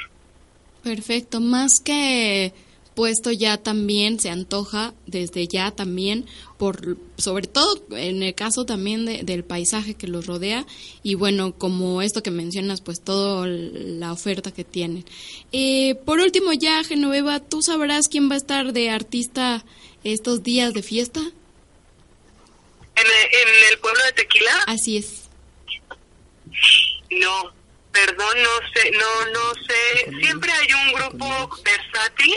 Perfecto, 0.83 1.41
más 1.41 1.81
que 1.81 2.55
puesto 2.95 3.31
ya 3.31 3.59
también 3.59 4.19
se 4.19 4.31
antoja 4.31 4.95
desde 5.07 5.47
ya 5.47 5.71
también 5.71 6.27
por 6.59 6.97
sobre 7.17 7.47
todo 7.47 7.81
en 7.93 8.23
el 8.23 8.35
caso 8.35 8.67
también 8.67 9.07
del 9.25 9.45
paisaje 9.45 9.95
que 9.95 10.09
los 10.09 10.27
rodea 10.27 10.67
y 11.05 11.15
bueno 11.15 11.55
como 11.57 12.03
esto 12.03 12.23
que 12.23 12.33
mencionas 12.33 12.81
pues 12.81 13.01
toda 13.01 13.47
la 13.47 14.13
oferta 14.13 14.53
que 14.53 14.65
tienen. 14.65 15.05
Eh, 15.53 15.95
por 16.05 16.19
último 16.19 16.53
ya 16.53 16.83
Genoveva 16.83 17.39
tú 17.41 17.63
sabrás 17.63 18.09
quién 18.09 18.29
va 18.29 18.35
a 18.35 18.39
estar 18.39 18.73
de 18.73 18.91
artista 18.91 19.65
estos 20.03 20.43
días 20.43 20.75
de 20.75 20.83
fiesta 20.83 21.21
en 21.21 23.07
el, 23.07 23.49
en 23.49 23.73
el 23.73 23.79
pueblo 23.79 24.01
de 24.07 24.13
Tequila 24.13 24.65
así 24.67 24.97
es. 24.97 25.29
No 27.11 27.53
perdón 27.93 28.43
no 28.43 28.51
sé 28.75 28.91
no 28.91 29.27
no 29.33 29.55
sé. 29.55 30.11
Siempre 30.23 30.51
hay 30.51 30.69
un 30.73 30.93
grupo 30.93 31.57
versátil 31.65 32.35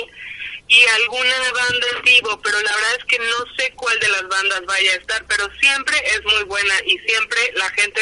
y 0.71 0.85
alguna 1.03 1.51
banda 1.51 1.87
en 1.97 2.01
vivo, 2.01 2.39
pero 2.41 2.55
la 2.61 2.71
verdad 2.71 2.95
es 2.99 3.05
que 3.05 3.19
no 3.19 3.55
sé 3.57 3.73
cuál 3.75 3.99
de 3.99 4.07
las 4.07 4.27
bandas 4.29 4.61
vaya 4.65 4.93
a 4.93 4.95
estar, 4.95 5.25
pero 5.27 5.49
siempre 5.59 5.97
es 6.15 6.23
muy 6.23 6.43
buena 6.45 6.73
y 6.85 6.97
siempre 6.99 7.39
la 7.55 7.69
gente 7.71 7.99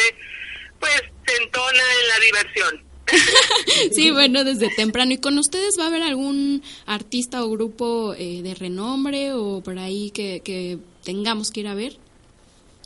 pues 0.80 1.02
se 1.26 1.36
entona 1.38 1.84
en 2.02 2.08
la 2.08 2.20
diversión. 2.20 2.84
sí, 3.92 4.12
bueno, 4.12 4.44
desde 4.44 4.70
temprano. 4.76 5.12
¿Y 5.12 5.18
con 5.18 5.40
ustedes 5.40 5.80
va 5.80 5.86
a 5.86 5.88
haber 5.88 6.04
algún 6.04 6.64
artista 6.86 7.44
o 7.44 7.50
grupo 7.50 8.14
eh, 8.14 8.42
de 8.44 8.54
renombre 8.54 9.34
o 9.34 9.64
por 9.64 9.80
ahí 9.80 10.12
que, 10.12 10.42
que 10.46 10.78
tengamos 11.04 11.50
que 11.50 11.62
ir 11.62 11.68
a 11.70 11.74
ver? 11.74 11.94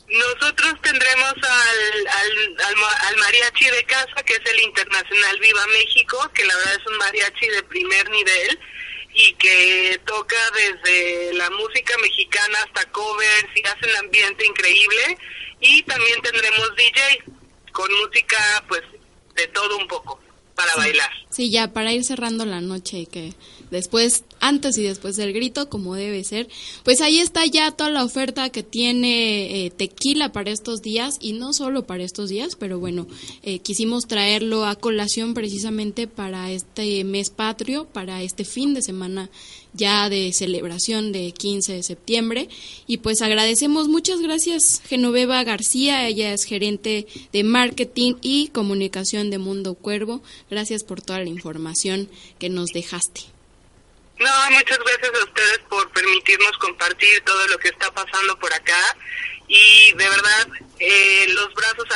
Nosotros 0.08 0.80
tendremos 0.80 1.34
al, 1.34 2.06
al, 2.06 2.76
al, 3.08 3.16
mariachi 3.18 3.66
de 3.66 3.84
casa, 3.84 4.22
que 4.24 4.32
es 4.32 4.50
el 4.50 4.60
Internacional 4.62 5.38
Viva 5.40 5.66
México, 5.66 6.30
que 6.34 6.44
la 6.46 6.56
verdad 6.56 6.74
es 6.80 6.86
un 6.90 6.96
mariachi 6.96 7.48
de 7.48 7.62
primer 7.64 8.08
nivel 8.08 8.58
y 9.14 9.32
que 9.34 10.00
toca 10.06 10.36
desde 10.54 11.34
la 11.34 11.48
música 11.50 11.94
mexicana 12.02 12.58
hasta 12.64 12.90
covers 12.90 13.48
y 13.54 13.66
hace 13.66 13.90
un 13.90 13.96
ambiente 14.04 14.44
increíble 14.44 15.18
y 15.60 15.82
también 15.84 16.20
tendremos 16.20 16.74
DJ 16.76 17.24
con 17.72 17.88
música 17.94 18.64
pues 18.68 18.82
de 19.36 19.46
todo 19.48 19.78
un 19.78 19.86
poco 19.86 20.20
para 20.54 20.74
bailar. 20.76 21.10
Sí, 21.30 21.50
ya 21.50 21.72
para 21.72 21.92
ir 21.92 22.04
cerrando 22.04 22.44
la 22.44 22.60
noche 22.60 22.98
y 22.98 23.06
que 23.06 23.32
después, 23.74 24.24
antes 24.40 24.78
y 24.78 24.82
después 24.82 25.16
del 25.16 25.34
grito, 25.34 25.68
como 25.68 25.94
debe 25.94 26.24
ser. 26.24 26.48
Pues 26.84 27.02
ahí 27.02 27.18
está 27.18 27.44
ya 27.44 27.70
toda 27.72 27.90
la 27.90 28.04
oferta 28.04 28.48
que 28.48 28.62
tiene 28.62 29.66
eh, 29.66 29.70
tequila 29.70 30.32
para 30.32 30.50
estos 30.50 30.80
días 30.80 31.18
y 31.20 31.34
no 31.34 31.52
solo 31.52 31.86
para 31.86 32.04
estos 32.04 32.30
días, 32.30 32.56
pero 32.56 32.78
bueno, 32.78 33.06
eh, 33.42 33.58
quisimos 33.58 34.06
traerlo 34.06 34.64
a 34.64 34.76
colación 34.76 35.34
precisamente 35.34 36.06
para 36.06 36.50
este 36.50 37.04
mes 37.04 37.28
patrio, 37.28 37.84
para 37.84 38.22
este 38.22 38.44
fin 38.44 38.72
de 38.72 38.80
semana 38.80 39.28
ya 39.74 40.08
de 40.08 40.32
celebración 40.32 41.12
de 41.12 41.32
15 41.32 41.74
de 41.74 41.82
septiembre. 41.82 42.48
Y 42.86 42.98
pues 42.98 43.20
agradecemos, 43.22 43.88
muchas 43.88 44.20
gracias 44.20 44.80
Genoveva 44.86 45.42
García, 45.44 46.06
ella 46.06 46.32
es 46.32 46.44
gerente 46.44 47.06
de 47.32 47.44
marketing 47.44 48.14
y 48.22 48.48
comunicación 48.48 49.30
de 49.30 49.38
Mundo 49.38 49.74
Cuervo. 49.74 50.22
Gracias 50.48 50.84
por 50.84 51.02
toda 51.02 51.20
la 51.20 51.28
información 51.28 52.08
que 52.38 52.48
nos 52.48 52.70
dejaste. 52.70 53.33
No, 54.18 54.50
muchas 54.50 54.78
gracias 54.78 55.12
a 55.20 55.24
ustedes 55.24 55.58
por 55.68 55.90
permitirnos 55.90 56.56
compartir 56.58 57.20
todo 57.24 57.46
lo 57.48 57.58
que 57.58 57.68
está 57.68 57.92
pasando 57.92 58.38
por 58.38 58.52
acá 58.52 58.80
y 59.48 59.92
de 59.92 60.08
verdad 60.08 60.48
eh, 60.78 61.26
los 61.28 61.52
brazos 61.54 61.86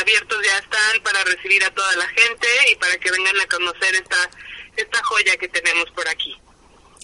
abiertos 0.00 0.38
ya 0.44 0.58
están 0.58 1.02
para 1.02 1.22
recibir 1.24 1.62
a 1.64 1.70
toda 1.74 1.96
la 1.96 2.08
gente 2.08 2.46
y 2.70 2.76
para 2.76 2.96
que 2.98 3.10
vengan 3.10 3.40
a 3.40 3.46
conocer 3.46 3.94
esta 3.94 4.30
esta 4.76 5.02
joya 5.04 5.36
que 5.36 5.48
tenemos 5.48 5.90
por 5.92 6.06
aquí. 6.08 6.36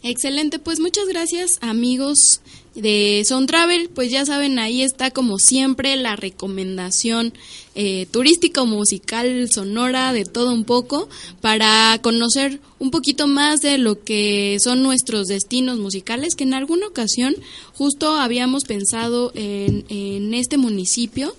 Excelente, 0.02 0.58
pues 0.58 0.80
muchas 0.80 1.06
gracias 1.06 1.58
amigos 1.62 2.40
de 2.74 3.22
Sound 3.26 3.48
Travel, 3.48 3.90
pues 3.90 4.10
ya 4.10 4.24
saben, 4.24 4.58
ahí 4.58 4.82
está 4.82 5.10
como 5.10 5.38
siempre 5.38 5.96
la 5.96 6.16
recomendación 6.16 7.34
eh, 7.74 8.06
turística 8.10 8.64
musical, 8.64 9.48
sonora, 9.50 10.12
de 10.12 10.24
todo 10.24 10.52
un 10.52 10.64
poco, 10.64 11.08
para 11.40 11.98
conocer 12.02 12.60
un 12.78 12.90
poquito 12.90 13.26
más 13.26 13.60
de 13.60 13.78
lo 13.78 14.02
que 14.02 14.58
son 14.60 14.82
nuestros 14.82 15.26
destinos 15.26 15.78
musicales, 15.78 16.34
que 16.34 16.44
en 16.44 16.54
alguna 16.54 16.86
ocasión 16.86 17.34
justo 17.74 18.16
habíamos 18.16 18.64
pensado 18.64 19.32
en, 19.34 19.84
en 19.88 20.34
este 20.34 20.56
municipio, 20.56 21.34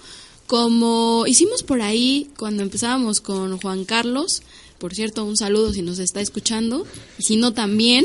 como 0.45 1.25
hicimos 1.25 1.63
por 1.63 1.81
ahí 1.81 2.29
cuando 2.37 2.63
empezábamos 2.63 3.21
con 3.21 3.57
Juan 3.59 3.85
Carlos, 3.85 4.43
por 4.83 4.93
cierto, 4.93 5.23
un 5.23 5.37
saludo 5.37 5.71
si 5.71 5.81
nos 5.81 5.97
está 5.97 6.19
escuchando, 6.19 6.85
y 7.17 7.23
si 7.23 7.37
no 7.37 7.53
también. 7.53 8.03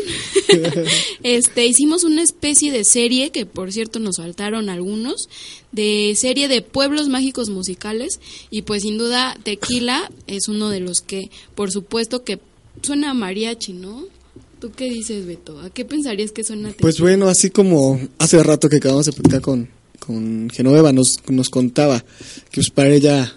este, 1.24 1.66
hicimos 1.66 2.04
una 2.04 2.22
especie 2.22 2.70
de 2.70 2.84
serie, 2.84 3.32
que 3.32 3.46
por 3.46 3.72
cierto 3.72 3.98
nos 3.98 4.18
faltaron 4.18 4.68
algunos, 4.68 5.28
de 5.72 6.14
serie 6.16 6.46
de 6.46 6.62
pueblos 6.62 7.08
mágicos 7.08 7.50
musicales, 7.50 8.20
y 8.52 8.62
pues 8.62 8.82
sin 8.82 8.96
duda 8.96 9.36
Tequila 9.42 10.08
es 10.28 10.46
uno 10.46 10.68
de 10.68 10.78
los 10.78 11.00
que, 11.00 11.32
por 11.56 11.72
supuesto 11.72 12.22
que 12.22 12.38
suena 12.80 13.10
a 13.10 13.14
mariachi, 13.14 13.72
¿no? 13.72 14.04
¿Tú 14.60 14.70
qué 14.70 14.84
dices, 14.84 15.26
Beto? 15.26 15.58
¿A 15.58 15.70
qué 15.70 15.84
pensarías 15.84 16.30
que 16.30 16.44
suena 16.44 16.68
tequila? 16.68 16.82
Pues 16.82 17.00
bueno, 17.00 17.26
así 17.26 17.50
como 17.50 18.00
hace 18.20 18.40
rato 18.44 18.68
que 18.68 18.76
acabamos 18.76 19.06
de 19.06 19.14
platicar 19.14 19.40
con, 19.40 19.68
con 19.98 20.48
Genoveva, 20.48 20.92
nos, 20.92 21.16
nos 21.26 21.50
contaba 21.50 21.98
que 21.98 22.54
pues 22.54 22.70
para 22.70 22.90
ella 22.90 23.34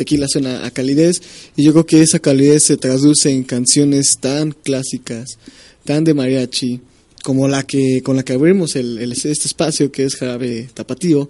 tequila 0.00 0.26
suena 0.28 0.64
a 0.64 0.70
calidez 0.70 1.20
y 1.56 1.62
yo 1.62 1.72
creo 1.72 1.84
que 1.84 2.00
esa 2.00 2.20
calidez 2.20 2.62
se 2.62 2.78
traduce 2.78 3.30
en 3.30 3.42
canciones 3.42 4.16
tan 4.18 4.52
clásicas, 4.52 5.36
tan 5.84 6.04
de 6.04 6.14
mariachi, 6.14 6.80
como 7.22 7.48
la 7.48 7.64
que 7.64 8.00
con 8.02 8.16
la 8.16 8.22
que 8.22 8.32
abrimos 8.32 8.76
el, 8.76 9.12
este 9.12 9.30
espacio 9.30 9.92
que 9.92 10.04
es 10.04 10.16
Jarabe 10.16 10.70
Tapatío 10.72 11.28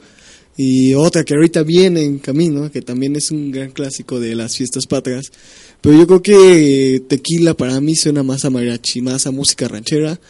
y 0.56 0.94
otra 0.94 1.24
que 1.24 1.34
ahorita 1.34 1.64
viene 1.64 2.04
en 2.04 2.20
camino, 2.20 2.70
que 2.70 2.80
también 2.80 3.16
es 3.16 3.32
un 3.32 3.50
gran 3.50 3.72
clásico 3.72 4.20
de 4.20 4.36
las 4.36 4.56
fiestas 4.56 4.86
patrias. 4.86 5.32
Pero 5.80 5.98
yo 5.98 6.06
creo 6.06 6.22
que 6.22 7.02
tequila 7.08 7.54
para 7.54 7.80
mí 7.80 7.96
suena 7.96 8.22
más 8.22 8.44
a 8.44 8.50
mariachi, 8.50 9.00
más 9.00 9.26
a 9.26 9.32
música 9.32 9.66
ranchera, 9.66 10.20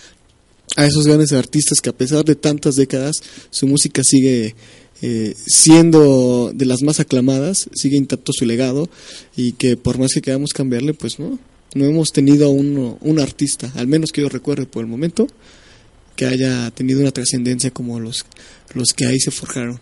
a 0.76 0.86
esos 0.86 1.06
grandes 1.06 1.32
artistas 1.32 1.82
que 1.82 1.90
a 1.90 1.96
pesar 1.98 2.24
de 2.24 2.36
tantas 2.36 2.76
décadas 2.76 3.16
su 3.50 3.66
música 3.66 4.02
sigue 4.02 4.54
eh, 5.02 5.34
siendo 5.46 6.52
de 6.54 6.66
las 6.66 6.82
más 6.82 7.00
aclamadas, 7.00 7.68
sigue 7.74 7.96
intacto 7.96 8.32
su 8.32 8.44
legado 8.44 8.88
y 9.36 9.52
que 9.52 9.76
por 9.76 9.98
más 9.98 10.12
que 10.12 10.22
queramos 10.22 10.52
cambiarle, 10.52 10.94
pues 10.94 11.18
no, 11.18 11.38
no 11.74 11.84
hemos 11.84 12.12
tenido 12.12 12.50
un, 12.50 12.96
un 13.00 13.20
artista, 13.20 13.72
al 13.76 13.86
menos 13.86 14.12
que 14.12 14.20
yo 14.20 14.28
recuerde 14.28 14.66
por 14.66 14.82
el 14.82 14.90
momento, 14.90 15.26
que 16.16 16.26
haya 16.26 16.70
tenido 16.72 17.00
una 17.00 17.12
trascendencia 17.12 17.70
como 17.70 17.98
los, 17.98 18.26
los 18.74 18.92
que 18.92 19.06
ahí 19.06 19.18
se 19.18 19.30
forjaron. 19.30 19.80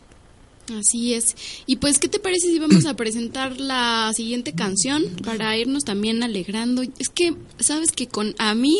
Así 0.78 1.14
es. 1.14 1.35
Y 1.66 1.76
pues, 1.76 1.98
¿qué 1.98 2.09
te 2.09 2.18
parece 2.18 2.48
si 2.48 2.59
vamos 2.59 2.85
a 2.87 2.94
presentar 2.94 3.59
la 3.59 4.12
siguiente 4.14 4.52
canción 4.52 5.04
para 5.24 5.57
irnos 5.57 5.85
también 5.85 6.22
alegrando? 6.22 6.83
Es 6.83 7.09
que, 7.09 7.35
sabes 7.59 7.90
que 7.92 8.07
con 8.07 8.35
a 8.38 8.54
mí 8.54 8.78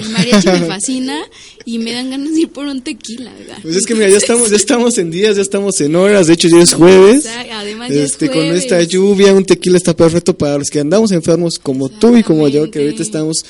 el 0.00 0.10
mariachi 0.10 0.48
me 0.48 0.60
fascina 0.66 1.22
y 1.64 1.78
me 1.78 1.92
dan 1.92 2.10
ganas 2.10 2.32
de 2.32 2.40
ir 2.40 2.48
por 2.50 2.66
un 2.66 2.82
tequila, 2.82 3.32
¿verdad? 3.32 3.58
Pues 3.62 3.76
es 3.76 3.86
que 3.86 3.94
mira, 3.94 4.08
ya 4.08 4.16
estamos, 4.16 4.50
ya 4.50 4.56
estamos 4.56 4.98
en 4.98 5.10
días, 5.10 5.36
ya 5.36 5.42
estamos 5.42 5.80
en 5.80 5.94
horas, 5.96 6.26
de 6.26 6.34
hecho 6.34 6.48
ya 6.48 6.60
es 6.62 6.74
jueves. 6.74 7.26
Además 7.52 7.90
este, 7.90 8.26
ya 8.26 8.32
es 8.32 8.38
con 8.38 8.46
esta 8.46 8.82
lluvia, 8.82 9.32
un 9.32 9.44
tequila 9.44 9.76
está 9.76 9.94
perfecto 9.94 10.36
para 10.36 10.58
los 10.58 10.70
que 10.70 10.80
andamos 10.80 11.12
enfermos 11.12 11.58
como 11.58 11.88
tú 11.88 12.16
y 12.16 12.22
como 12.22 12.48
yo, 12.48 12.70
que 12.70 12.80
ahorita 12.80 13.02
estamos 13.02 13.44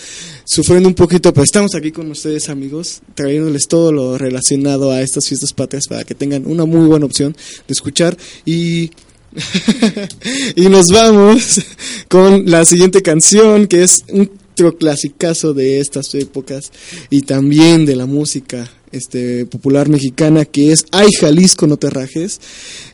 sufriendo 0.45 0.89
un 0.89 0.95
poquito, 0.95 1.33
pero 1.33 1.45
estamos 1.45 1.75
aquí 1.75 1.93
con 1.93 2.11
ustedes 2.11 2.49
amigos, 2.49 3.01
trayéndoles 3.15 3.69
todo 3.69 3.93
lo 3.93 4.19
relacionado 4.19 4.91
a 4.91 5.01
estas 5.01 5.29
fiestas 5.29 5.53
patrias 5.53 5.87
para 5.87 6.05
que 6.05 6.15
tengan 6.15 6.47
una 6.47 6.65
muy 6.65 6.87
buena 6.87 7.07
opción 7.07 7.37
de 7.67 7.73
escuchar 7.73 8.17
y 8.45 8.91
y 10.57 10.69
nos 10.69 10.89
vamos 10.89 11.61
con 12.09 12.51
la 12.51 12.65
siguiente 12.65 13.01
canción 13.01 13.69
que 13.69 13.85
es 13.85 14.05
un 14.09 14.31
clasicazo 14.79 15.55
de 15.55 15.81
estas 15.81 16.15
épocas 16.15 16.73
y 17.09 17.23
también 17.23 17.87
de 17.87 17.97
la 17.97 18.07
música 18.07 18.71
este, 18.93 19.47
popular 19.47 19.89
mexicana 19.89 20.45
que 20.45 20.73
es 20.73 20.87
Ay 20.91 21.09
Jalisco 21.19 21.67
no 21.67 21.77
te 21.77 21.91
rajes. 21.91 22.41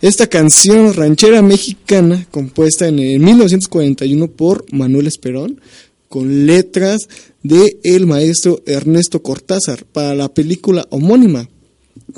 Esta 0.03 0.27
canción 0.27 0.95
ranchera 0.95 1.42
mexicana 1.42 2.27
compuesta 2.31 2.87
en, 2.88 2.97
1941 2.97 4.31
por 4.31 4.64
Manuel 4.73 5.07
Esperón 5.07 5.61
con 6.09 6.47
letras 6.47 7.09
de 7.42 7.79
el 7.83 8.07
maestro 8.07 8.62
Ernesto 8.66 9.23
Cortázar 9.23 9.85
para 9.87 10.14
la 10.14 10.33
película 10.33 10.87
homónima 10.90 11.49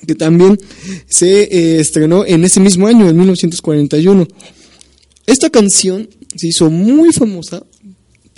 que 0.07 0.15
también 0.15 0.59
se 1.07 1.43
eh, 1.43 1.81
estrenó 1.81 2.25
en 2.27 2.45
ese 2.45 2.61
mismo 2.61 2.87
año, 2.87 3.09
en 3.09 3.17
1941. 3.17 4.29
Esta 5.27 5.51
canción 5.51 6.09
se 6.37 6.49
hizo 6.49 6.71
muy 6.71 7.13
famosa 7.13 7.65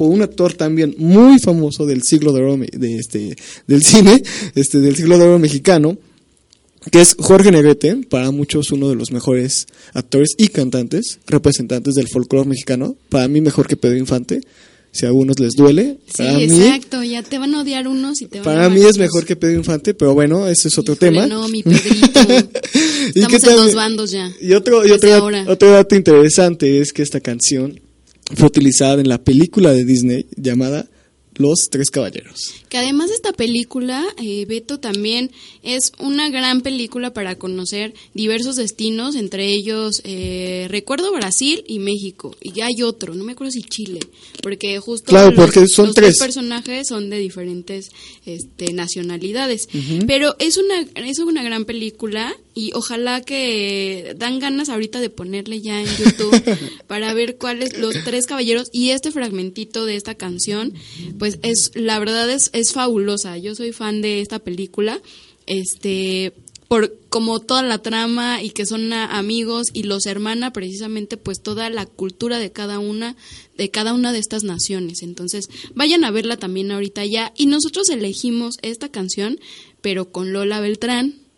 un 0.07 0.23
actor 0.23 0.55
también 0.55 0.95
muy 0.99 1.39
famoso 1.39 1.87
del 1.87 2.03
siglo 2.03 2.33
de 2.33 2.43
oro 2.43 2.57
de 2.57 2.97
este 2.97 3.37
del 3.67 3.83
cine, 3.85 4.23
este 4.55 4.81
del 4.81 4.97
siglo 4.97 5.19
de 5.19 5.25
oro 5.25 5.39
mexicano, 5.39 5.99
que 6.91 7.01
es 7.01 7.15
Jorge 7.19 7.51
Negrete, 7.51 7.97
para 8.09 8.31
muchos 8.31 8.71
uno 8.73 8.89
de 8.89 8.95
los 8.95 9.13
mejores 9.13 9.67
actores 9.93 10.31
y 10.39 10.49
cantantes, 10.49 11.19
representantes 11.27 11.95
del 11.95 12.09
folclore 12.09 12.49
mexicano, 12.49 12.97
para 13.09 13.29
mí 13.29 13.41
mejor 13.41 13.67
que 13.67 13.77
Pedro 13.77 13.99
Infante. 13.99 14.41
Si 14.93 15.07
a 15.07 15.09
algunos 15.11 15.39
les 15.39 15.53
duele, 15.53 15.99
sí, 16.13 16.25
exacto, 16.25 17.01
ya 17.05 17.23
te 17.23 17.39
van 17.39 17.55
a 17.55 17.61
odiar 17.61 17.87
unos 17.87 18.23
y 18.23 18.27
te 18.27 18.39
van 18.41 18.45
Para 18.45 18.69
mí 18.69 18.81
es 18.81 18.99
mejor 18.99 19.25
que 19.25 19.37
Pedro 19.37 19.59
Infante, 19.59 19.95
pero 19.95 20.15
bueno, 20.15 20.49
ese 20.49 20.67
es 20.67 20.77
otro 20.79 20.97
tema. 20.97 21.29
No, 21.29 21.47
mi 21.47 21.63
Pedrito. 21.63 22.21
Estamos 23.15 23.45
en 23.45 23.57
dos 23.57 23.75
bandos 23.77 24.11
ya. 24.11 24.33
Y 24.41 24.53
otro, 24.55 24.85
y 24.85 24.91
otro, 24.91 25.29
otro 25.47 25.71
dato 25.71 25.95
interesante 25.95 26.81
es 26.81 26.93
que 26.93 27.03
esta 27.03 27.21
canción 27.21 27.79
fue 28.35 28.49
utilizada 28.49 29.01
en 29.01 29.09
la 29.09 29.23
película 29.23 29.73
de 29.73 29.85
Disney 29.85 30.27
llamada 30.37 30.89
Los 31.35 31.69
Tres 31.71 31.91
Caballeros. 31.91 32.55
Que 32.69 32.79
además 32.79 33.09
de 33.09 33.15
esta 33.15 33.33
película, 33.33 34.05
eh, 34.23 34.45
Beto 34.47 34.79
también 34.79 35.31
es 35.63 35.93
una 35.99 36.29
gran 36.31 36.61
película 36.61 37.13
para 37.13 37.37
conocer 37.37 37.95
diversos 38.15 38.57
destinos, 38.57 39.17
entre 39.17 39.47
ellos 39.47 40.03
eh, 40.05 40.67
recuerdo 40.71 41.13
Brasil 41.13 41.65
y 41.67 41.79
México, 41.79 42.37
y 42.41 42.61
hay 42.61 42.83
otro, 42.83 43.15
no 43.15 43.25
me 43.25 43.33
acuerdo 43.33 43.53
si 43.53 43.63
Chile, 43.63 44.01
porque 44.43 44.79
justo 44.79 45.11
claro, 45.11 45.35
porque 45.35 45.67
son 45.67 45.87
los 45.87 45.95
tres. 45.95 46.19
personajes 46.19 46.89
son 46.89 47.11
de 47.11 47.19
diferentes 47.19 47.91
este, 48.27 48.73
nacionalidades, 48.73 49.69
pero 50.07 50.37
es 50.39 50.59
una 50.59 50.87
es 50.95 51.19
una 51.19 51.43
gran 51.43 51.65
película 51.65 52.37
y 52.61 52.73
ojalá 52.75 53.23
que 53.23 54.15
dan 54.19 54.39
ganas 54.39 54.69
ahorita 54.69 55.01
de 55.01 55.09
ponerle 55.09 55.63
ya 55.63 55.81
en 55.81 55.87
YouTube 55.87 56.59
para 56.87 57.15
ver 57.15 57.39
cuáles 57.39 57.79
los 57.79 57.95
tres 58.05 58.27
caballeros 58.27 58.69
y 58.71 58.91
este 58.91 59.13
fragmentito 59.13 59.87
de 59.87 59.97
esta 59.97 60.15
canción, 60.15 60.75
pues 61.19 61.39
es 61.43 61.71
la 61.75 61.99
verdad 61.99 62.29
es 62.29 62.51
es 62.53 62.75
fabulosa. 62.75 63.39
Yo 63.39 63.55
soy 63.55 63.73
fan 63.73 64.03
de 64.03 64.21
esta 64.21 64.41
película. 64.41 65.01
Este, 65.47 66.35
por 66.69 66.95
como 67.09 67.41
toda 67.41 67.63
la 67.63 67.79
trama 67.79 68.43
y 68.43 68.51
que 68.51 68.67
son 68.67 68.93
amigos 68.93 69.69
y 69.73 69.85
los 69.85 70.05
hermana 70.05 70.53
precisamente 70.53 71.17
pues 71.17 71.41
toda 71.43 71.71
la 71.71 71.87
cultura 71.87 72.39
de 72.39 72.53
cada 72.53 72.79
una 72.79 73.17
de 73.57 73.71
cada 73.71 73.95
una 73.95 74.13
de 74.13 74.19
estas 74.19 74.45
naciones. 74.45 75.03
Entonces, 75.03 75.49
vayan 75.75 76.05
a 76.05 76.11
verla 76.11 76.37
también 76.37 76.71
ahorita 76.73 77.07
ya 77.07 77.33
y 77.37 77.47
nosotros 77.47 77.89
elegimos 77.89 78.57
esta 78.61 78.91
canción 78.91 79.41
pero 79.81 80.13
con 80.13 80.35
Lola 80.35 80.61
Beltrán 80.61 81.30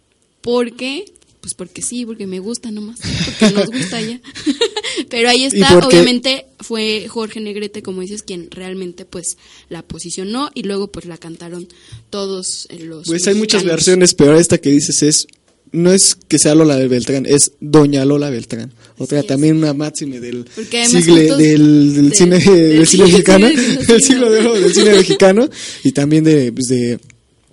porque 0.42 1.07
pues 1.42 1.55
porque 1.55 1.83
sí, 1.83 2.07
porque 2.07 2.28
me 2.28 2.38
gusta 2.38 2.70
nomás, 2.70 3.00
porque 3.00 3.52
nos 3.52 3.66
gusta 3.66 4.00
ya. 4.00 4.20
Pero 5.09 5.28
ahí 5.28 5.44
está, 5.44 5.76
obviamente 5.78 6.46
fue 6.61 7.09
Jorge 7.09 7.40
Negrete, 7.40 7.83
como 7.83 8.00
dices, 8.00 8.22
quien 8.22 8.48
realmente 8.50 9.05
pues 9.05 9.37
la 9.68 9.83
posicionó 9.83 10.50
y 10.55 10.62
luego 10.62 10.92
pues 10.92 11.07
la 11.07 11.18
cantaron 11.18 11.66
todos 12.11 12.68
los... 12.78 13.09
Pues 13.09 13.26
hay 13.26 13.35
muchas 13.35 13.64
versiones, 13.64 14.14
pero 14.14 14.38
esta 14.38 14.59
que 14.59 14.70
dices 14.70 15.02
es 15.02 15.26
no 15.72 15.90
es 15.90 16.16
que 16.28 16.38
sea 16.38 16.55
Lola 16.55 16.76
Beltrán, 16.76 17.26
es 17.26 17.52
Doña 17.61 18.05
Lola 18.05 18.31
Beltrán. 18.31 18.72
Otra 18.98 19.22
también 19.22 19.57
una 19.57 19.72
máxime 19.72 20.20
del 20.20 20.44
siglo 20.88 21.37
del, 21.37 22.12
cine 22.14 22.38
del, 22.38 22.87
cine 22.87 23.05
mexicano, 23.05 23.48
del 23.48 24.02
siglo 24.02 24.31
de 24.31 24.38
oro 24.40 24.61
del 24.61 24.72
cine 24.72 24.90
mexicano 24.90 25.48
y 25.83 25.92
también 25.92 26.24
de, 26.24 26.52
pues 26.52 26.68
de 26.68 27.00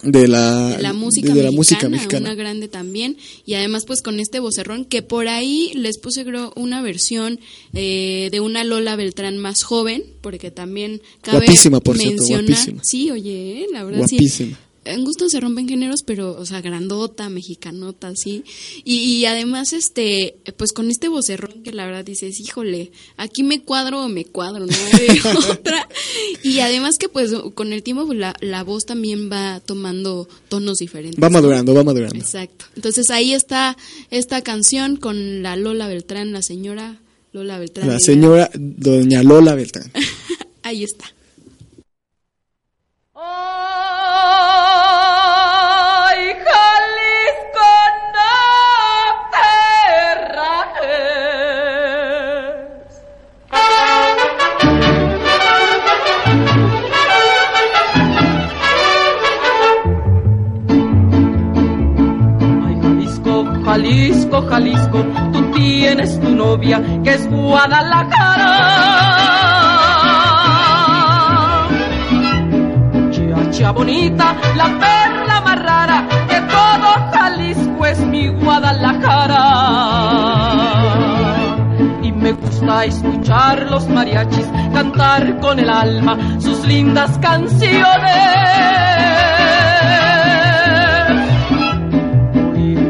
de 0.03 0.27
la, 0.27 0.77
la, 0.79 0.93
música, 0.93 1.33
de, 1.33 1.43
la 1.43 1.51
música 1.51 1.89
mexicana, 1.89 2.27
una 2.27 2.35
grande 2.35 2.67
también. 2.67 3.17
Y 3.45 3.55
además 3.55 3.85
pues 3.85 4.01
con 4.01 4.19
este 4.19 4.39
vocerrón 4.39 4.85
que 4.85 5.01
por 5.01 5.27
ahí 5.27 5.71
les 5.75 5.97
puse 5.97 6.25
creo 6.25 6.53
una 6.55 6.81
versión 6.81 7.39
eh, 7.73 8.29
de 8.31 8.39
una 8.39 8.63
Lola 8.63 8.95
Beltrán 8.95 9.37
más 9.37 9.63
joven 9.63 10.03
porque 10.21 10.51
también 10.51 11.01
cabe 11.21 11.45
guapísima 11.45 11.79
por 11.79 11.97
cierto 11.97 12.23
guapísima. 12.25 12.83
sí 12.83 13.11
oye 13.11 13.67
la 13.71 13.83
verdad 13.83 13.99
guapísima 13.99 14.57
en 14.89 15.03
gusto 15.03 15.29
se 15.29 15.39
rompen 15.39 15.67
géneros, 15.67 16.03
pero, 16.03 16.35
o 16.37 16.45
sea, 16.45 16.61
grandota, 16.61 17.29
mexicanota, 17.29 18.09
así. 18.09 18.43
Y, 18.83 19.25
además, 19.25 19.73
este, 19.73 20.37
pues 20.57 20.73
con 20.73 20.89
este 20.89 21.07
vocerrón 21.07 21.63
que 21.63 21.71
la 21.71 21.85
verdad 21.85 22.03
dices, 22.03 22.39
híjole, 22.39 22.91
aquí 23.17 23.43
me 23.43 23.61
cuadro 23.61 24.05
o 24.05 24.09
me 24.09 24.25
cuadro, 24.25 24.65
no 24.65 24.73
hay 24.93 25.19
otra. 25.49 25.87
Y 26.43 26.59
además 26.59 26.97
que, 26.97 27.09
pues, 27.09 27.31
con 27.53 27.73
el 27.73 27.83
tiempo 27.83 28.05
pues, 28.05 28.17
la, 28.17 28.35
la 28.41 28.63
voz 28.63 28.85
también 28.85 29.31
va 29.31 29.59
tomando 29.59 30.27
tonos 30.47 30.77
diferentes. 30.77 31.21
Va 31.23 31.29
madurando, 31.29 31.73
va 31.73 31.83
madurando. 31.83 32.17
Exacto. 32.17 32.65
Entonces 32.75 33.09
ahí 33.09 33.33
está 33.33 33.77
esta 34.09 34.41
canción 34.41 34.95
con 34.95 35.43
la 35.43 35.55
Lola 35.55 35.87
Beltrán, 35.87 36.31
la 36.31 36.41
señora 36.41 36.99
Lola 37.31 37.59
Beltrán. 37.59 37.87
La 37.87 37.99
señora 37.99 38.49
doña 38.53 39.23
Lola 39.23 39.55
Beltrán. 39.55 39.91
ahí 40.63 40.83
está. 40.83 41.05
Con 85.49 85.57
el 85.57 85.69
alma 85.71 86.15
sus 86.39 86.63
lindas 86.67 87.17
canciones. 87.17 87.79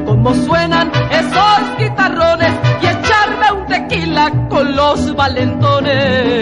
cómo 0.05 0.33
suenan 0.33 0.91
esos 1.09 1.77
guitarrones 1.77 2.51
y 2.81 2.85
echarme 2.87 3.51
un 3.61 3.65
tequila 3.65 4.47
con 4.49 4.75
los 4.75 5.15
valentones. 5.15 6.38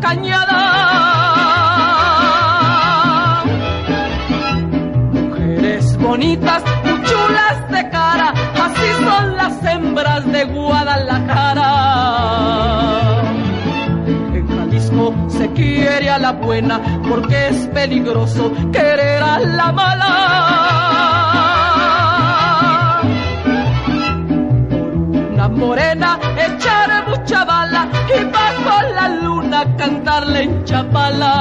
Cañada. 0.00 0.60
Mujeres 5.12 5.96
bonitas, 5.98 6.62
muy 6.84 7.02
chulas 7.02 7.70
de 7.70 7.90
cara, 7.90 8.32
así 8.62 8.88
son 9.04 9.36
las 9.36 9.64
hembras 9.64 10.32
de 10.32 10.44
Guadalajara. 10.44 11.70
En 14.34 14.48
Jalisco 14.48 15.14
se 15.28 15.50
quiere 15.52 16.10
a 16.10 16.18
la 16.18 16.32
buena 16.32 16.80
porque 17.08 17.48
es 17.48 17.66
peligroso 17.68 18.52
querer 18.72 19.22
a 19.22 19.38
la 19.40 19.72
mala. 19.72 20.54
Morena 25.54 26.18
echar 26.36 27.08
mucha 27.08 27.44
bala 27.44 27.88
y 28.08 28.24
bajo 28.24 28.82
la 28.94 29.08
luna 29.08 29.64
cantarle 29.76 30.42
en 30.42 30.64
Chapala. 30.64 31.34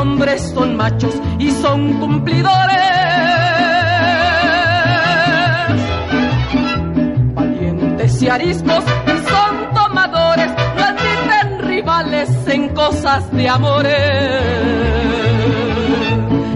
Hombres 0.00 0.52
son 0.54 0.76
machos 0.76 1.14
y 1.38 1.50
son 1.50 2.00
cumplidores. 2.00 2.50
Valientes 7.34 8.22
y 8.22 8.28
ariscos 8.28 8.84
son 9.28 9.74
tomadores, 9.74 10.50
no 10.76 10.84
admiten 10.84 11.68
rivales 11.68 12.30
en 12.46 12.68
cosas 12.70 13.30
de 13.32 13.48
amores. 13.48 13.94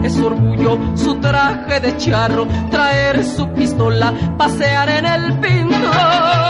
Es 0.05 0.19
orgullo 0.21 0.79
su 0.97 1.21
traje 1.21 1.81
de 1.81 1.97
charro, 1.99 2.47
traer 2.71 3.23
su 3.25 3.47
pistola, 3.53 4.13
pasear 4.39 4.89
en 4.89 5.07
el 5.07 5.41
pinto. 5.41 6.44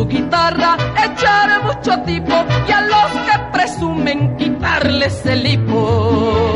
Su 0.00 0.06
guitarra 0.06 0.78
echar 0.96 1.62
mucho 1.62 2.00
tipo 2.04 2.32
y 2.66 2.72
a 2.72 2.80
los 2.80 3.10
que 3.26 3.38
presumen 3.52 4.34
quitarles 4.38 5.26
el 5.26 5.46
hipo. 5.46 6.49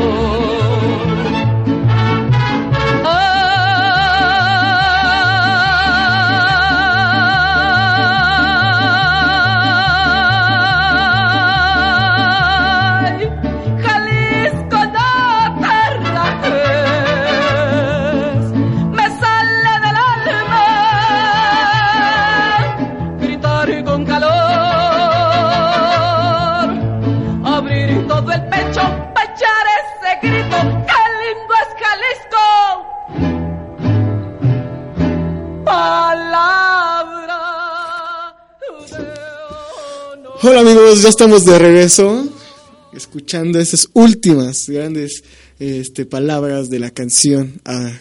Amigos? 40.75 41.01
Ya 41.03 41.09
estamos 41.09 41.45
de 41.45 41.57
regreso 41.57 42.27
escuchando 42.93 43.59
esas 43.59 43.87
últimas 43.93 44.67
grandes 44.69 45.23
este, 45.59 46.05
palabras 46.05 46.69
de 46.69 46.79
la 46.79 46.91
canción 46.91 47.61
a 47.63 47.97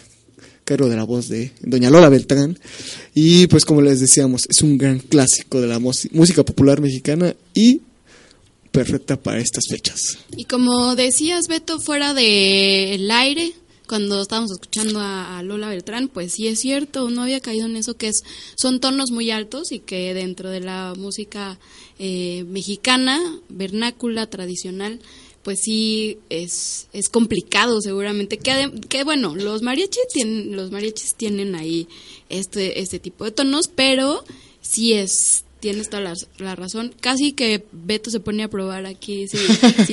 cargo 0.65 0.89
de 0.89 0.97
la 0.97 1.05
voz 1.05 1.29
de 1.29 1.53
Doña 1.61 1.91
Lola 1.91 2.09
Beltrán. 2.09 2.59
Y 3.15 3.47
pues 3.47 3.65
como 3.65 3.81
les 3.81 4.01
decíamos, 4.01 4.47
es 4.49 4.63
un 4.63 4.77
gran 4.77 4.99
clásico 4.99 5.61
de 5.61 5.69
la 5.69 5.79
música 5.79 6.43
popular 6.43 6.81
mexicana 6.81 7.35
y 7.53 7.81
perfecta 8.73 9.17
para 9.21 9.39
estas 9.39 9.65
fechas. 9.69 10.19
Y 10.37 10.45
como 10.45 10.97
decías, 10.97 11.47
Beto, 11.47 11.79
fuera 11.79 12.13
del 12.13 13.09
aire, 13.11 13.53
cuando 13.87 14.23
estábamos 14.23 14.51
escuchando 14.53 15.01
a, 15.01 15.43
Lola 15.43 15.69
Beltrán, 15.69 16.09
pues 16.09 16.33
sí 16.33 16.49
es 16.49 16.61
cierto, 16.61 17.11
no 17.11 17.23
había 17.23 17.41
caído 17.41 17.67
en 17.67 17.77
eso 17.77 17.95
que 17.95 18.09
es 18.09 18.23
son 18.57 18.81
tonos 18.81 19.11
muy 19.11 19.31
altos 19.31 19.73
y 19.73 19.81
que 19.81 20.15
dentro 20.15 20.51
de 20.51 20.61
la 20.61 20.95
música 20.97 21.59
eh, 21.99 22.45
mexicana, 22.49 23.21
vernácula, 23.49 24.27
tradicional, 24.27 25.01
pues 25.43 25.61
sí 25.61 26.19
es, 26.31 26.89
es 26.93 27.09
complicado 27.09 27.81
seguramente. 27.81 28.39
Que, 28.39 28.73
que 28.89 29.05
bueno, 29.05 29.37
los 29.37 29.63
mariachis 29.63 30.09
tienen, 30.13 30.57
los 30.57 30.71
mariachis 30.71 31.15
tienen 31.15 31.55
ahí 31.55 31.87
este, 32.31 32.81
este 32.81 32.99
tipo 32.99 33.25
de 33.25 33.31
tonos, 33.31 33.69
pero 33.69 34.25
sí 34.63 34.95
es 34.95 35.45
tienes 35.65 35.89
toda 35.89 36.13
la, 36.41 36.55
razón. 36.55 36.93
Casi 37.01 37.33
que 37.33 37.65
Beto 37.73 38.11
se 38.11 38.21
pone 38.21 38.43
a 38.43 38.49
probar 38.49 38.85
aquí 38.85 39.27
si, 39.29 39.39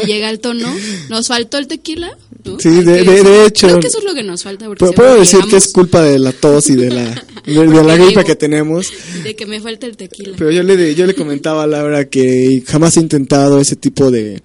llega 0.06 0.28
al 0.28 0.42
tono. 0.42 0.68
Nos 1.10 1.30
faltó 1.30 1.58
el 1.58 1.68
tequila. 1.68 2.18
Sí, 2.60 2.82
de, 2.82 3.46
hecho. 3.46 3.68
Creo 3.68 3.80
que 3.80 3.88
eso 3.88 4.00
es 4.00 4.04
lo 4.04 4.14
que 4.14 4.22
nos 4.22 4.44
falta. 4.44 4.70
puedo 4.70 5.18
decir 5.18 5.40
que 5.50 5.56
es 5.56 5.70
culpa 5.70 6.02
de 6.02 6.20
la 6.20 6.34
tos 6.34 6.70
y 6.70 6.76
de 6.76 6.90
la, 6.90 7.26
de, 7.46 7.84
la 7.86 7.96
gripa 7.96 8.26
que 8.26 8.36
tenemos. 8.36 8.92
De 9.24 9.34
que 9.34 9.46
me 9.46 9.62
falta 9.62 9.88
el 9.88 9.96
tequila. 9.96 10.36
Pero 10.38 10.52
yo 10.52 10.62
le, 10.62 10.94
yo 10.94 11.06
le 11.06 11.16
comentaba 11.16 11.64
a 11.64 11.68
Laura 11.68 12.10
que 12.10 12.62
jamás 12.68 12.98
he 12.98 13.00
intentado 13.00 13.62
ese 13.62 13.78
tipo 13.78 14.12
de 14.12 14.44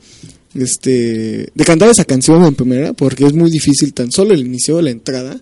este 0.55 1.51
de 1.53 1.65
cantar 1.65 1.91
esa 1.91 2.05
canción 2.05 2.45
en 2.45 2.55
primera 2.55 2.93
porque 2.93 3.27
es 3.27 3.35
muy 3.35 3.51
difícil 3.51 3.93
tan 3.93 4.11
solo 4.11 4.33
el 4.33 4.41
inicio 4.41 4.81
la 4.81 4.89
entrada 4.89 5.39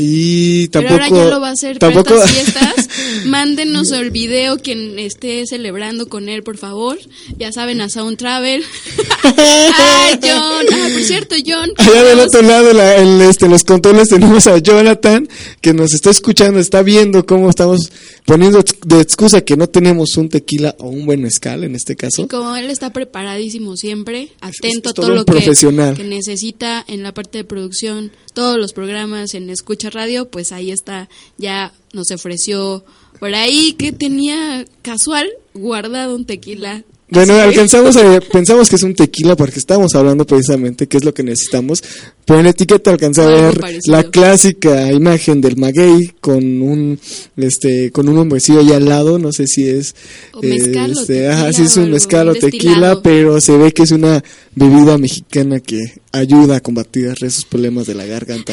y 0.00 0.68
tampoco. 0.68 0.94
Pero 0.94 1.04
ahora 1.04 1.24
ya 1.24 1.30
lo 1.30 1.40
va 1.40 1.48
a 1.48 1.52
hacer 1.52 1.78
tampoco... 1.80 2.14
para 2.14 2.24
estas 2.24 2.30
fiestas. 2.30 2.88
Mándenos 3.26 3.90
el 3.90 4.12
video 4.12 4.58
quien 4.58 4.96
esté 4.96 5.44
celebrando 5.44 6.08
con 6.08 6.28
él, 6.28 6.44
por 6.44 6.56
favor. 6.56 6.96
Ya 7.36 7.50
saben, 7.50 7.80
a 7.80 7.88
Sound 7.88 8.16
Travel. 8.16 8.62
Ay, 9.24 10.18
John. 10.22 10.66
Ah, 10.72 10.88
por 10.92 11.02
cierto, 11.02 11.34
John. 11.44 11.70
Allá 11.78 12.04
del 12.04 12.20
otro 12.20 12.42
lado, 12.42 12.72
la, 12.72 12.96
en 12.98 13.20
este, 13.22 13.48
los 13.48 13.64
controles 13.64 14.08
tenemos 14.08 14.46
a 14.46 14.58
Jonathan, 14.58 15.28
que 15.60 15.74
nos 15.74 15.92
está 15.92 16.10
escuchando, 16.10 16.60
está 16.60 16.82
viendo 16.82 17.26
cómo 17.26 17.50
estamos 17.50 17.90
poniendo 18.24 18.62
de 18.84 19.00
excusa 19.00 19.40
que 19.40 19.56
no 19.56 19.68
tenemos 19.68 20.16
un 20.16 20.28
tequila 20.28 20.76
o 20.78 20.88
un 20.88 21.06
buen 21.06 21.22
mezcal 21.22 21.64
en 21.64 21.74
este 21.74 21.96
caso. 21.96 22.22
Y 22.22 22.28
como 22.28 22.54
él 22.54 22.70
está 22.70 22.92
preparadísimo 22.92 23.76
siempre, 23.76 24.30
atento 24.40 24.90
a 24.90 24.92
todo, 24.92 25.08
lo 25.08 25.24
que, 25.24 25.40
que 25.42 26.04
necesita 26.04 26.84
en 26.86 27.02
la 27.02 27.12
parte 27.12 27.38
de 27.38 27.44
producción, 27.44 28.12
todos 28.32 28.58
los 28.58 28.72
programas 28.72 29.34
en 29.34 29.50
escucha 29.50 29.87
radio, 29.90 30.28
pues 30.30 30.52
ahí 30.52 30.70
está, 30.70 31.08
ya 31.36 31.72
nos 31.92 32.10
ofreció 32.10 32.84
por 33.18 33.34
ahí 33.34 33.72
que 33.72 33.92
tenía 33.92 34.64
casual 34.82 35.28
guardado 35.54 36.14
un 36.14 36.24
tequila 36.24 36.84
bueno, 37.10 37.34
alcanzamos 37.34 37.96
pensamos 38.30 38.68
que 38.68 38.76
es 38.76 38.82
un 38.82 38.94
tequila 38.94 39.34
porque 39.34 39.58
estamos 39.58 39.94
hablando 39.94 40.26
precisamente 40.26 40.86
qué 40.86 40.98
es 40.98 41.04
lo 41.04 41.14
que 41.14 41.22
necesitamos, 41.22 41.82
pero 42.26 42.40
en 42.40 42.44
la 42.44 42.50
etiqueta 42.50 42.90
alcanza 42.90 43.24
a 43.24 43.28
ver 43.28 43.60
la 43.86 44.04
clásica 44.04 44.92
imagen 44.92 45.40
del 45.40 45.56
maguey 45.56 46.12
con 46.20 46.60
un 46.60 47.00
este 47.36 47.90
con 47.92 48.08
un 48.10 48.18
hombrecillo 48.18 48.60
ahí 48.60 48.72
al 48.72 48.84
lado, 48.84 49.18
no 49.18 49.32
sé 49.32 49.46
si 49.46 49.66
es 49.66 49.94
o 50.34 50.42
mezcal 50.42 50.90
este, 50.92 51.28
ajá, 51.28 51.48
es 51.48 51.76
un 51.78 51.90
mezcal 51.90 52.28
o 52.28 52.34
tequila, 52.34 53.00
pero 53.02 53.40
se 53.40 53.56
ve 53.56 53.72
que 53.72 53.84
es 53.84 53.90
una 53.90 54.22
bebida 54.54 54.98
mexicana 54.98 55.60
que 55.60 56.00
ayuda 56.12 56.56
a 56.56 56.60
combatir 56.60 57.14
esos 57.22 57.44
problemas 57.44 57.86
de 57.86 57.94
la 57.94 58.04
garganta. 58.04 58.52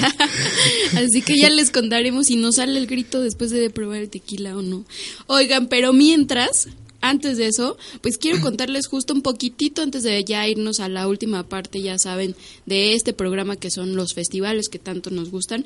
Así 0.96 1.22
que 1.22 1.38
ya 1.38 1.50
les 1.50 1.72
contaremos 1.72 2.28
si 2.28 2.38
nos 2.38 2.56
sale 2.56 2.80
el 2.80 2.88
grito 2.88 3.22
después 3.22 3.52
de 3.52 3.70
probar 3.70 4.00
el 4.00 4.10
tequila 4.10 4.56
o 4.56 4.62
no. 4.62 4.86
Oigan, 5.28 5.68
pero 5.68 5.92
mientras 5.92 6.68
antes 7.10 7.38
de 7.38 7.48
eso, 7.48 7.78
pues 8.02 8.18
quiero 8.18 8.42
contarles 8.42 8.88
justo 8.88 9.14
un 9.14 9.22
poquitito 9.22 9.82
antes 9.82 10.04
de 10.04 10.24
ya 10.24 10.48
irnos 10.48 10.80
a 10.80 10.90
la 10.90 11.08
última 11.08 11.48
parte, 11.48 11.82
ya 11.82 11.98
saben, 11.98 12.36
de 12.66 12.94
este 12.94 13.14
programa 13.14 13.56
que 13.56 13.72
son 13.72 13.96
los 13.96 14.14
festivales 14.14 14.70
que 14.70 14.80
tanto 14.80 15.10
nos 15.10 15.30
gustan. 15.30 15.66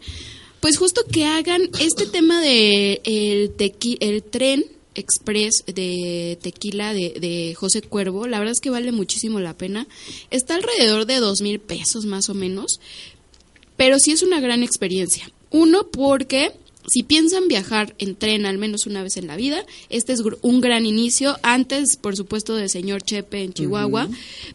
Pues 0.59 0.77
justo 0.77 1.03
que 1.09 1.25
hagan 1.25 1.69
este 1.79 2.05
tema 2.05 2.41
de 2.41 3.01
el, 3.05 3.53
el 3.99 4.23
tren 4.23 4.65
express 4.95 5.63
de 5.65 6.37
tequila 6.41 6.93
de, 6.93 7.13
de, 7.19 7.55
José 7.55 7.81
Cuervo, 7.81 8.27
la 8.27 8.39
verdad 8.39 8.51
es 8.51 8.59
que 8.59 8.69
vale 8.69 8.91
muchísimo 8.91 9.39
la 9.39 9.57
pena. 9.57 9.87
Está 10.31 10.55
alrededor 10.55 11.05
de 11.05 11.19
dos 11.19 11.41
mil 11.41 11.59
pesos 11.59 12.05
más 12.05 12.27
o 12.29 12.33
menos, 12.33 12.81
pero 13.77 13.99
sí 13.99 14.11
es 14.11 14.23
una 14.23 14.41
gran 14.41 14.63
experiencia. 14.63 15.31
Uno, 15.51 15.87
porque 15.87 16.51
si 16.87 17.03
piensan 17.03 17.47
viajar 17.47 17.95
en 17.99 18.15
tren 18.15 18.45
al 18.45 18.57
menos 18.57 18.85
una 18.85 19.03
vez 19.03 19.17
en 19.17 19.27
la 19.27 19.35
vida, 19.35 19.65
este 19.89 20.13
es 20.13 20.21
un 20.41 20.61
gran 20.61 20.85
inicio, 20.85 21.37
antes 21.43 21.97
por 21.97 22.15
supuesto 22.15 22.55
del 22.55 22.69
señor 22.69 23.01
Chepe 23.03 23.43
en 23.43 23.53
Chihuahua, 23.53 24.09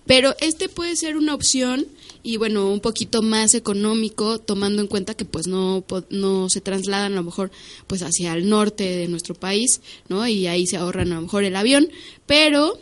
pero 0.07 0.35
este 0.41 0.69
puede 0.69 0.97
ser 0.97 1.17
una 1.17 1.35
opción 1.35 1.87
y 2.23 2.39
bueno, 2.39 2.73
un 2.73 2.81
poquito 2.81 3.21
más 3.21 3.55
económico 3.55 4.39
tomando 4.39 4.81
en 4.81 4.89
cuenta 4.89 5.15
que 5.15 5.27
pues 5.27 5.47
no, 5.47 5.85
no 6.09 6.49
se 6.49 6.63
trasladan 6.63 7.13
a 7.13 7.17
lo 7.17 7.23
mejor 7.23 7.51
pues 7.87 8.03
hacia 8.03 8.33
el 8.33 8.49
norte 8.49 8.85
de 8.85 9.09
nuestro 9.09 9.35
país, 9.35 9.83
¿no? 10.09 10.27
Y 10.27 10.47
ahí 10.47 10.67
se 10.67 10.79
ahorran 10.79 11.13
a 11.13 11.17
lo 11.17 11.23
mejor 11.23 11.45
el 11.45 11.55
avión, 11.55 11.89
pero 12.25 12.79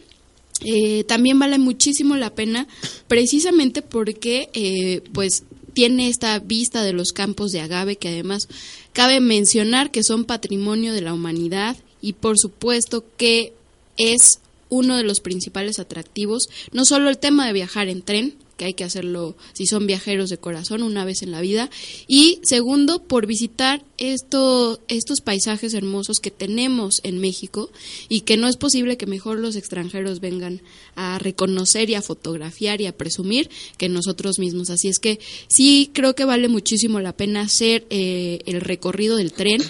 eh, 0.65 1.03
también 1.05 1.41
vale 1.41 1.59
muchísimo 1.59 2.17
la 2.17 2.35
pena 2.35 2.69
precisamente 3.09 3.83
porque 3.83 4.49
eh, 4.55 5.03
pues 5.13 5.43
tiene 5.73 6.09
esta 6.09 6.39
vista 6.39 6.83
de 6.83 6.93
los 6.93 7.13
campos 7.13 7.51
de 7.51 7.61
agave 7.61 7.97
que 7.97 8.09
además 8.09 8.47
cabe 8.93 9.21
mencionar 9.21 9.91
que 9.91 10.03
son 10.03 10.25
patrimonio 10.25 10.93
de 10.93 11.01
la 11.01 11.15
humanidad 11.15 11.77
y 12.01 12.15
por 12.15 12.39
supuesto 12.39 13.05
que 13.17 13.53
es 13.97 14.41
uno 14.69 14.97
de 14.97 15.05
los 15.05 15.21
principales 15.21 15.79
atractivos, 15.79 16.49
no 16.73 16.85
solo 16.85 17.11
el 17.11 17.19
tema 17.19 17.47
de 17.47 17.53
viajar 17.53 17.89
en 17.89 18.03
tren, 18.03 18.35
que 18.57 18.67
hay 18.67 18.75
que 18.75 18.85
hacerlo 18.85 19.37
si 19.53 19.67
son 19.67 19.87
viajeros 19.87 20.31
de 20.31 20.39
corazón 20.39 20.83
una 20.83 21.05
vez 21.05 21.23
en 21.23 21.31
la 21.31 21.41
vida. 21.41 21.71
Y 22.07 22.41
segundo, 22.43 23.03
por 23.03 23.27
visitar 23.27 23.85
esto, 23.99 24.81
estos 24.89 25.21
paisajes 25.21 25.75
hermosos 25.75 26.19
que 26.21 26.31
tenemos 26.31 27.01
en 27.05 27.19
México 27.19 27.71
y 28.09 28.23
que 28.23 28.37
no 28.37 28.49
es 28.49 28.57
posible 28.57 28.97
que 28.97 29.07
mejor 29.07 29.39
los 29.39 29.57
extranjeros 29.57 30.21
vengan 30.21 30.61
a 30.97 31.19
reconocer 31.19 31.91
y 31.91 31.95
a 31.95 32.03
fotografiar 32.03 32.81
y 32.81 32.87
a 32.87 32.97
presumir 32.97 33.51
que 33.79 33.89
nosotros 33.89 34.39
mismos. 34.39 34.71
Así 34.71 34.89
es 34.89 34.99
que 34.99 35.21
sí 35.49 35.91
creo 35.93 36.15
que 36.15 36.25
vale 36.25 36.49
muchísimo 36.49 37.01
la 37.01 37.17
pena 37.17 37.43
hacer 37.43 37.87
eh, 37.91 38.41
el 38.47 38.61
recorrido 38.61 39.17
del 39.17 39.33
tren. 39.33 39.63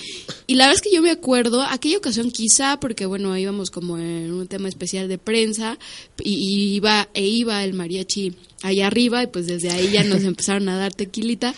Y 0.46 0.54
la 0.54 0.66
verdad 0.66 0.76
es 0.76 0.82
que 0.82 0.94
yo 0.94 1.02
me 1.02 1.10
acuerdo, 1.10 1.62
aquella 1.62 1.98
ocasión 1.98 2.30
quizá, 2.30 2.80
porque 2.80 3.06
bueno, 3.06 3.36
íbamos 3.36 3.70
como 3.70 3.98
en 3.98 4.32
un 4.32 4.48
tema 4.48 4.68
especial 4.68 5.08
de 5.08 5.18
prensa 5.18 5.78
y, 6.22 6.74
iba, 6.74 7.08
e 7.14 7.26
iba 7.26 7.62
el 7.64 7.74
mariachi 7.74 8.34
allá 8.62 8.86
arriba 8.86 9.22
y 9.22 9.26
pues 9.26 9.46
desde 9.46 9.70
ahí 9.70 9.90
ya 9.92 10.04
nos 10.04 10.22
empezaron 10.24 10.68
a 10.68 10.76
dar 10.76 10.94
tequilita. 10.94 11.54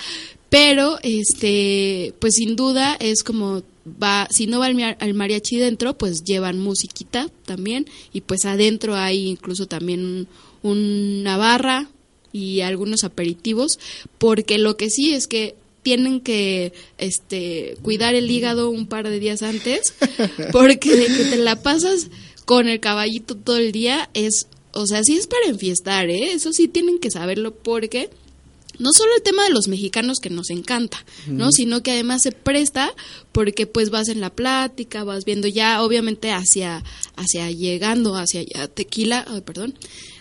Pero, 0.50 0.98
este, 1.02 2.14
pues 2.20 2.34
sin 2.36 2.54
duda 2.54 2.96
es 3.00 3.24
como 3.24 3.62
va, 3.86 4.28
si 4.30 4.46
no 4.46 4.60
va 4.60 4.68
el, 4.68 5.14
mariachi 5.14 5.56
dentro, 5.56 5.96
pues 5.98 6.24
llevan 6.24 6.58
musiquita 6.58 7.28
también 7.44 7.86
y 8.12 8.20
pues 8.22 8.44
adentro 8.44 8.94
hay 8.94 9.28
incluso 9.28 9.66
también 9.66 10.26
una 10.62 11.36
barra 11.36 11.88
y 12.32 12.60
algunos 12.62 13.04
aperitivos, 13.04 13.78
porque 14.18 14.58
lo 14.58 14.76
que 14.76 14.90
sí 14.90 15.12
es 15.12 15.26
que 15.26 15.54
tienen 15.82 16.20
que 16.20 16.72
este 16.98 17.76
cuidar 17.82 18.14
el 18.14 18.30
hígado 18.30 18.70
un 18.70 18.86
par 18.86 19.08
de 19.08 19.20
días 19.20 19.42
antes, 19.42 19.94
porque 20.52 20.96
de 20.96 21.06
que 21.06 21.24
te 21.24 21.36
la 21.36 21.62
pasas 21.62 22.08
con 22.44 22.68
el 22.68 22.80
caballito 22.80 23.36
todo 23.36 23.58
el 23.58 23.72
día 23.72 24.08
es 24.14 24.48
o 24.74 24.86
sea, 24.86 25.02
sí 25.04 25.16
es 25.16 25.26
para 25.26 25.46
enfiestar, 25.46 26.10
¿eh? 26.10 26.32
Eso 26.32 26.52
sí 26.52 26.68
tienen 26.68 26.98
que 26.98 27.10
saberlo 27.10 27.54
porque 27.54 28.10
no 28.78 28.90
solo 28.92 29.12
el 29.16 29.22
tema 29.22 29.44
de 29.44 29.50
los 29.50 29.68
mexicanos 29.68 30.18
que 30.18 30.30
nos 30.30 30.50
encanta, 30.50 31.04
¿no? 31.26 31.52
Sino 31.52 31.82
que 31.82 31.92
además 31.92 32.22
se 32.22 32.32
presta 32.32 32.92
porque 33.32 33.66
pues 33.66 33.90
vas 33.90 34.08
en 34.08 34.20
la 34.20 34.30
plática, 34.30 35.04
vas 35.04 35.24
viendo 35.24 35.46
ya 35.46 35.82
obviamente 35.82 36.32
hacia 36.32 36.82
hacia 37.16 37.50
llegando 37.50 38.16
hacia 38.16 38.42
ya 38.42 38.66
Tequila, 38.66 39.24
perdón, 39.44 39.74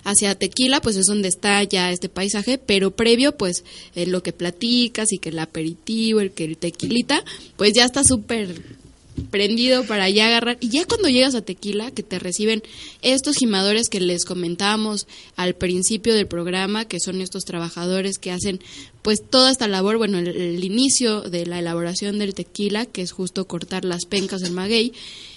hacia 0.04 0.36
Tequila 0.36 0.82
pues 0.82 0.98
es 0.98 1.08
donde 1.08 1.30
está 1.30 1.64
ya 1.64 1.92
este 1.92 2.10
paisaje, 2.10 2.60
pero 2.60 2.92
previo 2.92 3.36
pues 3.36 3.64
eh, 3.96 4.06
lo 4.06 4.22
que 4.22 4.34
platicas 4.34 5.12
y 5.12 5.18
que 5.18 5.30
el 5.30 5.40
aperitivo, 5.40 6.20
el 6.20 6.32
que 6.32 6.46
el 6.46 6.58
tequilita, 6.58 7.24
pues 7.58 7.74
ya 7.74 7.86
está 7.86 8.04
súper 8.04 8.83
prendido 9.32 9.86
para 9.86 10.10
ya 10.10 10.28
agarrar. 10.28 10.58
Y 10.60 10.70
ya 10.70 10.86
cuando 10.86 11.10
llegas 11.10 11.36
a 11.36 11.42
Tequila, 11.42 11.92
que 11.92 12.04
te 12.04 12.20
reciben 12.20 12.64
estos 13.02 13.38
gimadores 13.38 13.90
que 13.90 14.00
les 14.00 14.26
comentábamos 14.26 15.08
al 15.36 15.56
principio 15.56 16.14
del 16.14 16.28
programa, 16.28 16.86
que 16.86 17.00
son 17.00 17.22
estos 17.22 17.44
trabajadores 17.44 18.18
que 18.18 18.32
hacen 18.32 18.60
pues 19.02 19.20
toda 19.30 19.52
esta 19.52 19.68
labor, 19.68 19.98
bueno, 19.98 20.18
el, 20.20 20.64
inicio 20.64 21.22
de 21.22 21.46
la 21.46 21.60
elaboración 21.60 22.20
del 22.20 22.34
tequila, 22.34 22.86
que 22.86 23.02
es 23.02 23.12
justo 23.12 23.46
cortar 23.48 23.86
las 23.86 24.06
pencas 24.06 24.42
del 24.42 24.54
maguey, 24.54 24.94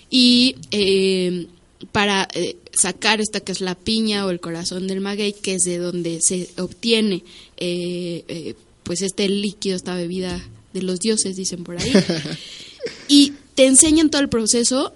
y 0.08 0.54
eh, 0.70 1.46
para 1.92 2.28
eh, 2.34 2.56
sacar 2.72 3.20
esta 3.20 3.40
que 3.40 3.52
es 3.52 3.60
la 3.60 3.74
piña 3.74 4.24
o 4.24 4.30
el 4.30 4.40
corazón 4.40 4.86
del 4.86 5.00
maguey, 5.00 5.32
que 5.32 5.54
es 5.54 5.64
de 5.64 5.78
donde 5.78 6.20
se 6.20 6.48
obtiene 6.58 7.22
eh, 7.56 8.24
eh, 8.28 8.54
pues 8.82 9.02
este 9.02 9.28
líquido, 9.28 9.76
esta 9.76 9.94
bebida 9.94 10.42
de 10.72 10.82
los 10.82 11.00
dioses, 11.00 11.36
dicen 11.36 11.64
por 11.64 11.78
ahí. 11.78 11.92
y 13.08 13.32
te 13.56 13.66
enseñan 13.66 14.10
todo 14.10 14.22
el 14.22 14.28
proceso 14.28 14.92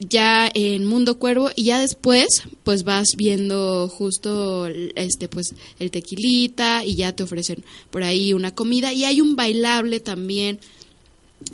ya 0.00 0.48
en 0.54 0.86
Mundo 0.86 1.18
Cuervo 1.18 1.50
y 1.56 1.64
ya 1.64 1.80
después 1.80 2.44
pues 2.62 2.84
vas 2.84 3.16
viendo 3.16 3.88
justo 3.88 4.68
este 4.68 5.28
pues 5.28 5.54
el 5.80 5.90
tequilita 5.90 6.84
y 6.84 6.94
ya 6.94 7.14
te 7.14 7.24
ofrecen 7.24 7.64
por 7.90 8.04
ahí 8.04 8.32
una 8.32 8.54
comida 8.54 8.92
y 8.92 9.04
hay 9.04 9.20
un 9.20 9.34
bailable 9.34 9.98
también 9.98 10.60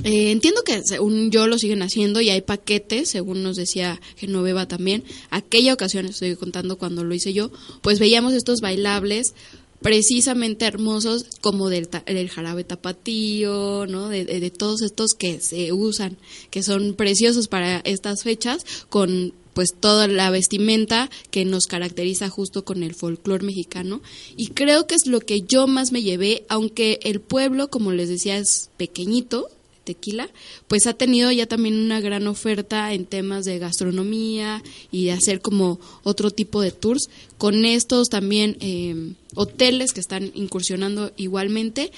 eh, 0.02 0.30
entiendo 0.30 0.62
que 0.62 0.82
según 0.82 1.30
yo 1.30 1.46
lo 1.46 1.58
siguen 1.58 1.82
haciendo 1.82 2.20
y 2.20 2.30
hay 2.30 2.40
paquetes, 2.40 3.10
según 3.10 3.42
nos 3.42 3.56
decía 3.56 4.00
Genoveva 4.16 4.66
también. 4.66 5.04
Aquella 5.28 5.74
ocasión, 5.74 6.06
estoy 6.06 6.36
contando 6.36 6.78
cuando 6.78 7.04
lo 7.04 7.14
hice 7.14 7.34
yo, 7.34 7.50
pues 7.82 7.98
veíamos 7.98 8.32
estos 8.32 8.60
bailables 8.60 9.34
precisamente 9.80 10.64
hermosos 10.66 11.26
como 11.40 11.68
del, 11.68 11.88
del 12.06 12.30
jarabe 12.30 12.64
tapatío, 12.64 13.86
¿no? 13.86 14.08
De, 14.08 14.24
de, 14.24 14.50
todos 14.50 14.82
estos 14.82 15.14
que 15.14 15.40
se 15.40 15.72
usan, 15.72 16.16
que 16.50 16.62
son 16.62 16.94
preciosos 16.94 17.48
para 17.48 17.78
estas 17.80 18.22
fechas, 18.22 18.64
con 18.88 19.34
pues 19.54 19.74
toda 19.78 20.08
la 20.08 20.30
vestimenta 20.30 21.08
que 21.30 21.44
nos 21.44 21.66
caracteriza 21.66 22.28
justo 22.28 22.64
con 22.64 22.82
el 22.82 22.94
folclore 22.94 23.46
mexicano. 23.46 24.02
Y 24.36 24.48
creo 24.48 24.86
que 24.86 24.96
es 24.96 25.06
lo 25.06 25.20
que 25.20 25.42
yo 25.42 25.66
más 25.66 25.92
me 25.92 26.02
llevé, 26.02 26.44
aunque 26.48 26.98
el 27.04 27.20
pueblo, 27.20 27.70
como 27.70 27.92
les 27.92 28.08
decía, 28.08 28.36
es 28.36 28.70
pequeñito, 28.76 29.48
tequila, 29.84 30.28
pues 30.66 30.86
ha 30.86 30.94
tenido 30.94 31.30
ya 31.30 31.46
también 31.46 31.74
una 31.78 32.00
gran 32.00 32.26
oferta 32.26 32.92
en 32.92 33.06
temas 33.06 33.44
de 33.44 33.58
gastronomía 33.58 34.62
y 34.90 35.06
de 35.06 35.12
hacer 35.12 35.40
como 35.40 35.78
otro 36.02 36.30
tipo 36.30 36.60
de 36.60 36.72
tours. 36.72 37.08
Con 37.38 37.64
estos 37.64 38.08
también 38.08 38.56
em, 38.60 39.14
hoteles 39.34 39.92
que 39.92 40.00
están 40.00 40.32
incursionando 40.34 41.12
igualmente. 41.16 41.92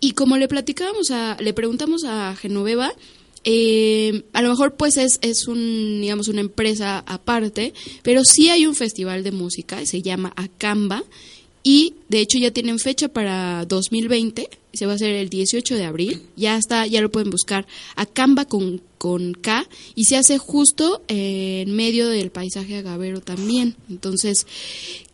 Y 0.00 0.12
como 0.12 0.36
le 0.36 0.48
platicábamos 0.48 1.10
a, 1.10 1.36
le 1.40 1.54
preguntamos 1.54 2.04
a 2.04 2.34
Genoveva, 2.36 2.92
eh, 3.44 4.24
a 4.32 4.42
lo 4.42 4.50
mejor 4.50 4.74
pues 4.76 4.96
es, 4.96 5.18
es 5.22 5.48
un, 5.48 6.00
digamos, 6.00 6.28
una 6.28 6.40
empresa 6.40 6.98
aparte, 7.06 7.74
pero 8.02 8.22
sí 8.24 8.50
hay 8.50 8.66
un 8.66 8.76
festival 8.76 9.24
de 9.24 9.32
música, 9.32 9.84
se 9.84 10.02
llama 10.02 10.32
Acamba, 10.36 11.02
y 11.62 11.94
de 12.08 12.20
hecho 12.20 12.38
ya 12.38 12.50
tienen 12.50 12.78
fecha 12.78 13.08
para 13.08 13.64
2020, 13.66 14.48
se 14.72 14.86
va 14.86 14.92
a 14.92 14.94
hacer 14.94 15.10
el 15.10 15.28
18 15.28 15.74
de 15.76 15.84
abril, 15.84 16.22
ya 16.36 16.56
está, 16.56 16.86
ya 16.86 17.00
lo 17.00 17.10
pueden 17.10 17.30
buscar, 17.30 17.66
Acamba 17.94 18.46
con, 18.46 18.80
con 18.98 19.34
K, 19.34 19.68
y 19.94 20.04
se 20.04 20.16
hace 20.16 20.38
justo 20.38 21.02
en 21.08 21.74
medio 21.74 22.08
del 22.08 22.30
paisaje 22.30 22.78
agavero 22.78 23.20
también. 23.20 23.76
Entonces, 23.90 24.46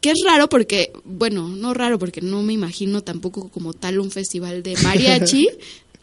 que 0.01 0.11
es 0.11 0.19
raro 0.25 0.49
porque, 0.49 0.93
bueno, 1.05 1.49
no 1.49 1.75
raro 1.75 1.99
porque 1.99 2.21
no 2.21 2.43
me 2.43 2.53
imagino 2.53 3.03
tampoco 3.03 3.49
como 3.49 3.73
tal 3.73 3.99
un 3.99 4.11
festival 4.11 4.63
de 4.63 4.77
mariachi, 4.83 5.49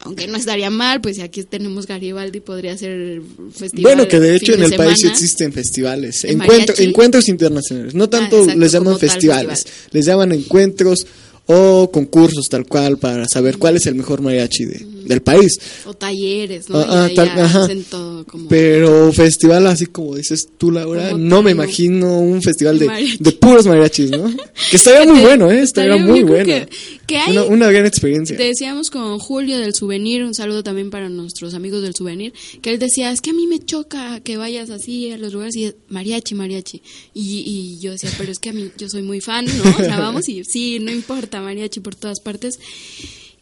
aunque 0.06 0.28
no 0.28 0.38
estaría 0.38 0.70
mal, 0.70 1.02
pues 1.02 1.18
si 1.18 1.24
aquí 1.24 1.44
tenemos 1.44 1.88
Garibaldi, 1.88 2.40
podría 2.40 2.78
ser 2.78 3.22
festival. 3.52 3.84
Bueno, 3.84 4.08
que 4.08 4.20
de 4.20 4.36
hecho 4.36 4.54
en 4.54 4.64
el 4.64 4.76
país 4.76 5.04
existen 5.04 5.52
festivales, 5.52 6.24
encuentros 6.24 7.28
internacionales. 7.28 7.96
No 7.96 8.08
tanto 8.08 8.46
ah, 8.48 8.56
les 8.56 8.72
llaman 8.72 9.00
festivales, 9.00 9.66
les 9.92 10.06
llaman 10.06 10.32
encuentros 10.32 11.08
o 11.48 11.92
concursos 11.92 12.48
tal 12.50 12.66
cual 12.66 12.98
para 12.98 13.26
saber 13.32 13.58
cuál 13.58 13.76
es 13.76 13.86
el 13.86 13.96
mejor 13.96 14.22
mariachi 14.22 14.66
del 14.66 15.22
país. 15.22 15.60
O 15.86 15.94
talleres, 15.94 16.70
¿no? 16.70 16.80
Ah, 16.80 17.08
ah, 17.16 17.68
todo 17.90 18.26
como... 18.26 18.48
Pero 18.48 19.14
festival 19.14 19.68
así 19.68 19.86
como 19.86 20.16
dices 20.16 20.50
tú, 20.58 20.72
Laura, 20.72 21.14
no 21.16 21.44
me 21.44 21.52
imagino 21.52 22.20
un 22.20 22.42
festival 22.42 22.80
de, 22.80 22.90
de, 23.20 23.32
puros 23.34 23.68
mariachis, 23.68 24.10
¿no? 24.10 24.34
que 24.72 24.76
estaría 24.76 25.12
muy 25.12 25.22
bueno, 25.22 25.52
¿eh? 25.52 25.62
Estaría, 25.62 25.98
muy 25.98 26.24
bueno. 26.24 26.46
Que, 26.46 26.68
hay, 27.12 27.38
una, 27.38 27.70
gran 27.70 27.86
experiencia. 27.86 28.38
Decíamos 28.38 28.90
con 28.90 29.20
Julio 29.20 29.60
del 29.60 29.74
Souvenir, 29.74 30.24
un 30.24 30.34
saludo 30.34 30.64
también 30.64 30.90
para 30.90 31.10
nuestros 31.10 31.54
amigos 31.54 31.82
del 31.82 31.94
Souvenir, 31.94 32.34
que 32.62 32.72
él 32.72 32.80
decía, 32.80 33.12
es 33.12 33.22
que 33.22 33.30
a 33.30 33.34
mí 33.34 33.48
me 33.48 33.60
choca 33.60 34.20
que 34.22 34.38
vayas 34.38 34.70
así 34.70 35.12
a 35.12 35.18
los 35.18 35.34
lugares 35.34 35.56
y 35.56 35.74
mariachi, 35.90 36.36
mariachi. 36.36 36.82
Y, 37.14 37.44
y 37.46 37.80
yo 37.80 37.92
decía, 37.92 38.10
pero 38.18 38.32
es 38.32 38.40
que 38.40 38.50
a 38.50 38.54
mí, 38.54 38.72
yo 38.78 38.90
soy 38.90 39.04
muy 39.04 39.22
fan, 39.22 39.46
¿no? 39.46 39.64
O 39.70 39.84
sea, 39.84 40.00
vamos 40.00 40.28
y 40.30 40.44
sí, 40.46 40.80
no 40.80 40.92
importa 40.92 41.42
mariachi 41.42 41.80
por 41.80 41.96
todas 41.96 42.20
partes. 42.20 42.60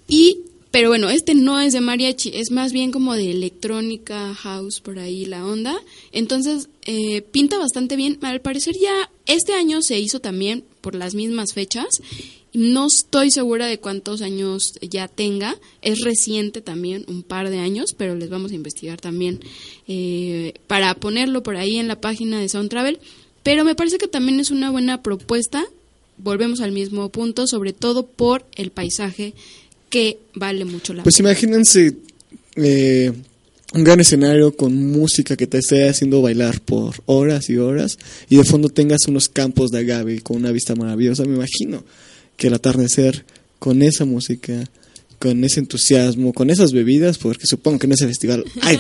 Y, 0.07 0.39
pero 0.71 0.89
bueno, 0.89 1.09
este 1.09 1.35
no 1.35 1.59
es 1.59 1.73
de 1.73 1.81
mariachi, 1.81 2.31
es 2.33 2.51
más 2.51 2.73
bien 2.73 2.91
como 2.91 3.15
de 3.15 3.31
electrónica, 3.31 4.33
house, 4.33 4.81
por 4.81 4.99
ahí 4.99 5.25
la 5.25 5.45
onda. 5.45 5.75
Entonces, 6.11 6.69
eh, 6.85 7.21
pinta 7.21 7.57
bastante 7.57 7.95
bien. 7.95 8.17
Al 8.21 8.41
parecer 8.41 8.75
ya 8.79 9.09
este 9.25 9.53
año 9.53 9.81
se 9.81 9.99
hizo 9.99 10.19
también 10.19 10.63
por 10.81 10.95
las 10.95 11.15
mismas 11.15 11.53
fechas. 11.53 11.87
No 12.53 12.87
estoy 12.87 13.31
segura 13.31 13.65
de 13.65 13.79
cuántos 13.79 14.21
años 14.21 14.73
ya 14.81 15.07
tenga. 15.07 15.55
Es 15.81 16.01
reciente 16.01 16.61
también, 16.61 17.05
un 17.07 17.23
par 17.23 17.49
de 17.49 17.59
años, 17.59 17.95
pero 17.97 18.15
les 18.15 18.29
vamos 18.29 18.51
a 18.51 18.55
investigar 18.55 19.01
también 19.01 19.39
eh, 19.87 20.53
para 20.67 20.93
ponerlo 20.95 21.41
por 21.41 21.55
ahí 21.57 21.77
en 21.77 21.87
la 21.87 21.99
página 21.99 22.39
de 22.39 22.49
Sound 22.49 22.69
Travel. 22.69 22.99
Pero 23.41 23.65
me 23.65 23.75
parece 23.75 23.97
que 23.97 24.07
también 24.07 24.39
es 24.39 24.51
una 24.51 24.69
buena 24.69 25.01
propuesta 25.01 25.65
volvemos 26.17 26.61
al 26.61 26.71
mismo 26.71 27.09
punto, 27.09 27.47
sobre 27.47 27.73
todo 27.73 28.05
por 28.05 28.45
el 28.55 28.71
paisaje 28.71 29.33
que 29.89 30.17
vale 30.33 30.65
mucho 30.65 30.93
la 30.93 31.03
Pues 31.03 31.19
imagínense 31.19 31.95
eh, 32.55 33.13
un 33.73 33.83
gran 33.83 33.99
escenario 33.99 34.55
con 34.55 34.91
música 34.91 35.35
que 35.35 35.47
te 35.47 35.57
esté 35.57 35.89
haciendo 35.89 36.21
bailar 36.21 36.61
por 36.61 36.95
horas 37.05 37.49
y 37.49 37.57
horas 37.57 37.97
y 38.29 38.37
de 38.37 38.43
fondo 38.43 38.69
tengas 38.69 39.07
unos 39.07 39.29
campos 39.29 39.71
de 39.71 39.79
agave 39.79 40.21
con 40.21 40.37
una 40.37 40.51
vista 40.51 40.75
maravillosa. 40.75 41.25
Me 41.25 41.35
imagino 41.35 41.83
que 42.37 42.47
el 42.47 42.53
atardecer 42.53 43.25
con 43.57 43.81
esa 43.81 44.05
música, 44.05 44.69
con 45.17 45.43
ese 45.43 45.59
entusiasmo, 45.59 46.33
con 46.33 46.51
esas 46.51 46.71
bebidas, 46.71 47.17
porque 47.17 47.47
supongo 47.47 47.79
que 47.79 47.87
en 47.87 47.93
ese 47.93 48.07
festival 48.07 48.43
hay, 48.61 48.77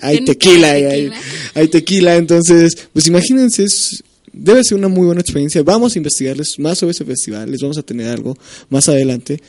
hay, 0.00 0.24
tequila, 0.24 0.72
hay, 0.72 1.10
hay, 1.54 1.68
tequila, 1.68 2.16
entonces, 2.16 2.76
pues 2.92 3.06
imagínense, 3.06 3.64
es 3.64 4.02
debe 4.32 4.64
ser 4.64 4.78
una 4.78 4.88
muy 4.88 5.06
buena 5.06 5.20
experiencia. 5.20 5.62
Vamos 5.62 5.94
a 5.94 5.98
investigarles 5.98 6.58
más 6.58 6.78
sobre 6.78 6.92
ese 6.92 7.04
festival, 7.04 7.50
les 7.50 7.60
vamos 7.60 7.78
a 7.78 7.82
tener 7.82 8.08
algo 8.08 8.36
más 8.70 8.88
adelante, 8.88 9.40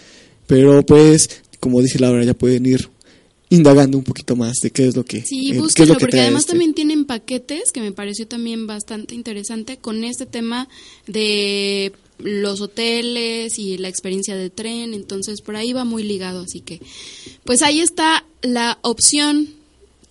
pero 0.45 0.85
pues, 0.85 1.29
como 1.59 1.81
dice 1.81 1.97
Laura, 1.97 2.23
ya 2.23 2.33
pueden 2.33 2.65
ir 2.65 2.89
indagando 3.53 3.97
un 3.97 4.03
poquito 4.03 4.35
más 4.35 4.57
de 4.61 4.71
qué 4.71 4.87
es 4.87 4.95
lo 4.95 5.05
que 5.05 5.21
sí 5.21 5.51
eh, 5.51 5.59
búsquenlo, 5.59 5.97
porque 5.97 6.19
además 6.19 6.41
este. 6.41 6.53
también 6.53 6.73
tienen 6.73 7.05
paquetes 7.05 7.71
que 7.71 7.81
me 7.81 7.91
pareció 7.91 8.27
también 8.27 8.67
bastante 8.67 9.15
interesante 9.15 9.77
con 9.77 10.03
este 10.03 10.25
tema 10.25 10.67
de 11.07 11.93
los 12.19 12.61
hoteles 12.61 13.59
y 13.59 13.77
la 13.77 13.89
experiencia 13.89 14.35
de 14.35 14.49
tren 14.49 14.93
entonces 14.93 15.41
por 15.41 15.55
ahí 15.55 15.73
va 15.73 15.83
muy 15.83 16.03
ligado 16.03 16.41
así 16.41 16.61
que 16.61 16.79
pues 17.43 17.61
ahí 17.61 17.79
está 17.79 18.25
la 18.41 18.79
opción 18.81 19.49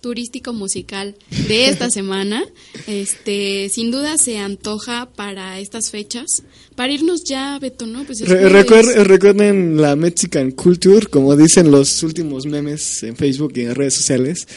turístico 0.03 0.51
musical 0.51 1.15
de 1.47 1.69
esta 1.69 1.89
semana. 1.99 2.43
Este, 2.87 3.69
sin 3.69 3.89
duda 3.89 4.17
se 4.17 4.37
antoja 4.37 5.09
para 5.15 5.59
estas 5.59 5.89
fechas. 5.89 6.43
Para 6.75 6.93
irnos 6.93 7.23
ya, 7.23 7.59
Beto, 7.59 7.85
¿no? 7.85 8.03
Pues 8.03 8.19
recuerden 8.27 9.81
la 9.81 9.95
Mexican 9.95 10.51
Culture, 10.51 11.05
como 11.07 11.35
dicen 11.35 11.71
los 11.71 12.01
últimos 12.03 12.45
memes 12.45 13.03
en 13.03 13.15
Facebook 13.15 13.53
y 13.55 13.61
en 13.61 13.75
redes 13.75 13.93
sociales. 13.93 14.47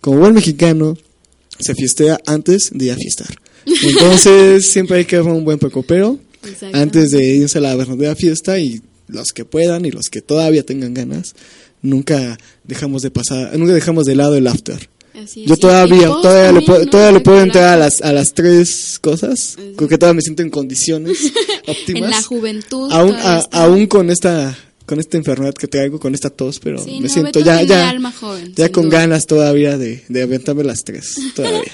Como 0.00 0.18
buen 0.18 0.34
mexicano, 0.34 0.96
se 1.58 1.74
fiestea 1.74 2.20
antes 2.26 2.70
de 2.72 2.86
ir 2.86 2.92
a 2.92 2.96
fiestar. 2.96 3.34
Entonces, 3.82 4.70
siempre 4.70 4.98
hay 4.98 5.04
que 5.04 5.16
hacer 5.16 5.32
un 5.32 5.44
buen 5.44 5.58
precopero 5.58 6.18
antes 6.72 7.10
de 7.10 7.24
irse 7.24 7.58
a 7.58 7.60
la 7.62 7.74
verdadera 7.74 8.14
fiesta 8.14 8.58
y 8.58 8.82
los 9.08 9.32
que 9.32 9.44
puedan 9.44 9.84
y 9.84 9.90
los 9.90 10.08
que 10.10 10.20
todavía 10.20 10.64
tengan 10.64 10.94
ganas, 10.94 11.34
nunca 11.82 12.38
dejamos 12.64 13.02
de 13.02 13.10
pasar, 13.10 13.56
nunca 13.58 13.72
dejamos 13.72 14.04
de 14.04 14.14
lado 14.14 14.36
el 14.36 14.46
after. 14.46 14.88
Yo 15.36 15.56
todavía, 15.56 16.08
todavía, 16.08 16.52
le 16.52 16.66
puedo, 16.66 16.86
todavía 16.86 17.12
le 17.12 17.20
puedo 17.20 17.40
entrar 17.40 17.74
a 17.74 17.76
las, 17.76 18.02
a 18.02 18.12
las 18.12 18.34
tres 18.34 18.98
cosas, 19.00 19.56
porque 19.76 19.96
todavía 19.96 20.16
me 20.16 20.22
siento 20.22 20.42
en 20.42 20.50
condiciones 20.50 21.32
óptimas. 21.68 22.02
en 22.02 22.10
la 22.10 22.22
juventud. 22.22 22.90
Aún, 22.92 23.16
aún 23.52 23.86
con 23.86 24.10
esta 24.10 24.56
con 24.86 25.00
esta 25.00 25.16
enfermedad 25.16 25.54
que 25.54 25.66
traigo, 25.66 25.98
con 25.98 26.14
esta 26.14 26.30
tos, 26.30 26.60
pero 26.60 26.84
me 26.84 27.08
siento 27.08 27.40
ya, 27.40 27.62
ya, 27.62 27.94
ya 28.54 28.70
con 28.70 28.90
ganas 28.90 29.26
todavía 29.26 29.78
de, 29.78 30.04
de 30.08 30.22
aventarme 30.22 30.62
las 30.62 30.84
tres, 30.84 31.16
todavía. 31.34 31.72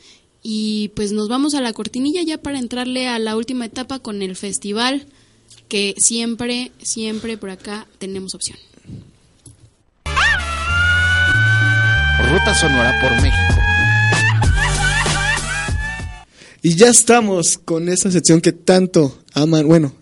Y 0.43 0.91
pues 0.95 1.13
nos 1.13 1.29
vamos 1.29 1.55
a 1.55 1.61
la 1.61 1.73
cortinilla 1.73 2.23
ya 2.23 2.39
para 2.39 2.59
entrarle 2.59 3.09
a 3.09 3.19
la 3.19 3.37
última 3.37 3.67
etapa 3.67 3.99
con 3.99 4.23
el 4.23 4.37
festival, 4.37 5.07
que 5.69 5.95
siempre, 5.99 6.71
siempre 6.81 7.37
por 7.37 7.51
acá 7.51 7.87
tenemos 7.99 8.35
opción. 8.35 8.59
Ruta 12.31 12.55
Sonora 12.55 13.01
por 13.01 13.11
México. 13.21 13.68
Y 16.63 16.75
ya 16.75 16.89
estamos 16.91 17.59
con 17.65 17.89
esa 17.89 18.11
sección 18.11 18.41
que 18.41 18.53
tanto 18.53 19.19
aman, 19.35 19.67
bueno, 19.69 19.95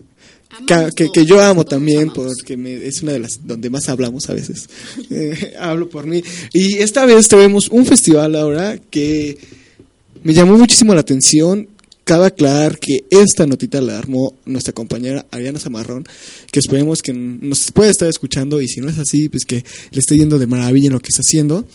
que, 0.95 1.09
que 1.13 1.25
yo 1.25 1.39
amo 1.41 1.65
también 1.65 2.09
porque 2.11 2.57
me- 2.57 2.85
es 2.87 3.03
una 3.03 3.11
de 3.11 3.19
las 3.19 3.45
donde 3.45 3.69
más 3.69 3.89
hablamos 3.89 4.29
a 4.29 4.33
veces. 4.33 4.67
Eh, 5.11 5.53
hablo 5.59 5.87
por 5.89 6.05
mí. 6.07 6.23
Y 6.53 6.75
esta 6.79 7.05
vez 7.05 7.27
tenemos 7.27 7.69
un 7.69 7.85
festival 7.85 8.35
ahora 8.35 8.77
que 8.89 9.37
me 10.23 10.33
llamó 10.33 10.57
muchísimo 10.57 10.93
la 10.95 11.01
atención. 11.01 11.67
Cabe 12.03 12.25
aclarar 12.27 12.79
que 12.79 13.03
esta 13.09 13.45
notita 13.45 13.81
la 13.81 13.97
armó 13.99 14.33
nuestra 14.45 14.73
compañera 14.73 15.25
Ariana 15.29 15.59
Zamarrón, 15.59 16.05
que 16.51 16.59
esperemos 16.59 17.01
que 17.01 17.11
nos 17.13 17.71
pueda 17.73 17.91
estar 17.91 18.07
escuchando 18.07 18.61
y 18.61 18.67
si 18.69 18.79
no 18.79 18.89
es 18.89 18.97
así, 18.97 19.27
pues 19.29 19.43
que 19.45 19.63
le 19.91 19.99
esté 19.99 20.17
yendo 20.17 20.39
de 20.39 20.47
maravilla 20.47 20.87
en 20.87 20.93
lo 20.93 20.99
que 21.01 21.09
está 21.09 21.21
haciendo. 21.21 21.65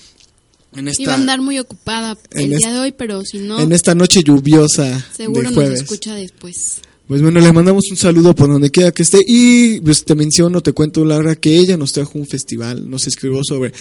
En 0.75 0.89
esta, 0.89 1.03
Iba 1.03 1.13
a 1.13 1.17
andar 1.17 1.41
muy 1.41 1.59
ocupada 1.59 2.17
el 2.31 2.51
día 2.51 2.73
de 2.73 2.79
hoy, 2.79 2.93
pero 2.93 3.23
si 3.25 3.39
no, 3.39 3.61
en 3.61 3.73
esta 3.73 3.95
noche 3.95 4.23
lluviosa 4.23 5.07
seguro 5.15 5.41
de 5.41 5.45
nos 5.45 5.55
jueves. 5.55 5.81
escucha 5.83 6.15
después. 6.15 6.81
Pues 7.07 7.21
bueno, 7.21 7.41
le 7.41 7.53
mandamos 7.53 7.85
un 7.91 7.97
saludo 7.97 8.35
por 8.35 8.49
donde 8.49 8.71
quiera 8.71 8.93
que 8.93 9.03
esté 9.03 9.19
y 9.27 9.81
pues 9.81 10.05
te 10.05 10.15
menciono, 10.15 10.63
te 10.63 10.73
cuento 10.73 11.05
Laura 11.05 11.37
que 11.37 11.59
ella 11.59 11.77
nos 11.77 11.93
trajo 11.93 12.19
un 12.19 12.27
festival, 12.27 12.89
nos 12.89 13.07
escribió 13.07 13.43
sobre 13.45 13.73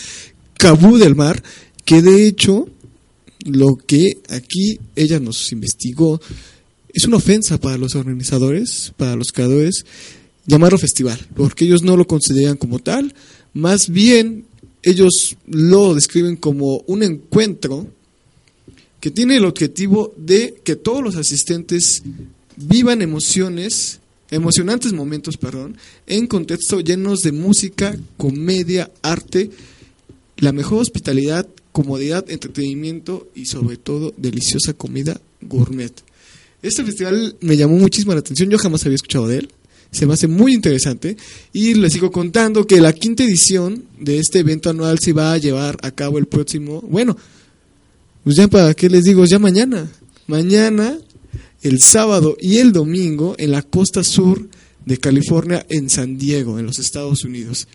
Cabú 0.58 0.98
del 0.98 1.16
Mar, 1.16 1.42
que 1.86 2.02
de 2.02 2.28
hecho 2.28 2.68
lo 3.46 3.78
que 3.88 4.18
aquí 4.30 4.80
ella 4.96 5.20
nos 5.20 5.52
investigó 5.52 6.20
es 6.94 7.06
una 7.06 7.18
ofensa 7.18 7.58
para 7.58 7.78
los 7.78 7.96
organizadores, 7.96 8.92
para 8.98 9.16
los 9.16 9.32
creadores, 9.32 9.86
llamarlo 10.46 10.78
festival, 10.78 11.20
porque 11.36 11.66
ellos 11.66 11.84
no 11.84 11.96
lo 11.96 12.06
consideran 12.06 12.58
como 12.58 12.80
tal, 12.80 13.14
más 13.54 13.90
bien 13.90 14.46
ellos 14.84 15.36
lo 15.48 15.94
describen 15.94 16.36
como 16.36 16.84
un 16.88 17.04
encuentro 17.04 17.88
que 19.00 19.12
tiene 19.12 19.38
el 19.38 19.46
objetivo 19.46 20.14
de 20.18 20.62
que 20.64 20.76
todos 20.76 21.04
los 21.04 21.16
asistentes 21.16 22.04
vivan 22.56 23.02
emociones, 23.02 24.00
emocionantes 24.30 24.94
momentos, 24.94 25.38
perdón, 25.38 25.78
en 26.08 26.28
contexto 26.28 26.80
llenos 26.80 27.22
de 27.22 27.32
música, 27.32 27.98
comedia, 28.18 28.92
arte, 29.02 29.50
la 30.38 30.52
mejor 30.52 30.82
hospitalidad, 30.82 31.48
comodidad, 31.72 32.30
entretenimiento 32.30 33.28
y 33.36 33.46
sobre 33.46 33.78
todo 33.78 34.14
deliciosa 34.18 34.74
comida 34.74 35.20
gourmet. 35.42 35.94
Este 36.62 36.84
festival 36.84 37.36
me 37.42 37.58
llamó 37.58 37.78
muchísimo 37.78 38.14
la 38.14 38.20
atención, 38.20 38.50
yo 38.50 38.60
jamás 38.60 38.86
había 38.86 38.96
escuchado 38.96 39.28
de 39.28 39.40
él. 39.40 39.50
Se 39.92 40.06
me 40.06 40.14
hace 40.14 40.28
muy 40.28 40.54
interesante 40.54 41.18
y 41.52 41.74
les 41.74 41.94
sigo 41.94 42.12
contando 42.12 42.66
que 42.66 42.80
la 42.80 42.94
quinta 42.94 43.24
edición 43.24 43.84
de 44.00 44.20
este 44.20 44.40
evento 44.40 44.70
anual 44.70 45.00
se 45.00 45.14
va 45.14 45.34
a 45.34 45.38
llevar 45.38 45.78
a 45.82 45.92
cabo 45.92 46.18
el 46.18 46.28
próximo, 46.28 46.82
bueno, 46.82 47.18
pues 48.24 48.36
ya 48.36 48.48
para 48.48 48.74
qué 48.74 48.90
les 48.90 49.04
digo, 49.04 49.26
ya 49.26 49.40
mañana. 49.40 49.92
Mañana, 50.28 50.98
el 51.62 51.82
sábado 51.82 52.38
y 52.40 52.58
el 52.58 52.72
domingo 52.72 53.36
en 53.38 53.52
la 53.52 53.64
costa 53.64 54.04
sur 54.04 54.48
de 54.86 54.98
California, 54.98 55.66
en 55.70 55.90
San 55.90 56.18
Diego, 56.18 56.58
en 56.58 56.66
los 56.66 56.80
Estados 56.80 57.24
Unidos. 57.24 57.68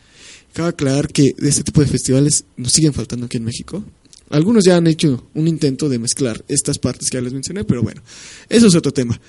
Cabe 0.53 0.71
aclarar 0.71 1.09
que 1.09 1.35
de 1.37 1.49
este 1.49 1.65
tipo 1.65 1.81
de 1.81 1.87
festivales 1.87 2.45
nos 2.57 2.73
siguen 2.73 2.95
faltando 2.95 3.27
aquí 3.27 3.37
en 3.37 3.45
México. 3.45 3.85
Algunos 4.31 4.65
ya 4.65 4.77
han 4.77 4.87
hecho 4.89 5.29
un 5.35 5.47
intento 5.47 5.89
de 5.89 5.99
mezclar 6.01 6.45
estas 6.49 6.79
partes 6.79 7.09
que 7.11 7.17
ya 7.19 7.23
les 7.23 7.33
mencioné, 7.33 7.63
pero 7.65 7.83
bueno, 7.83 8.03
eso 8.49 8.67
es 8.67 8.75
otro 8.75 8.93
tema. 8.93 9.21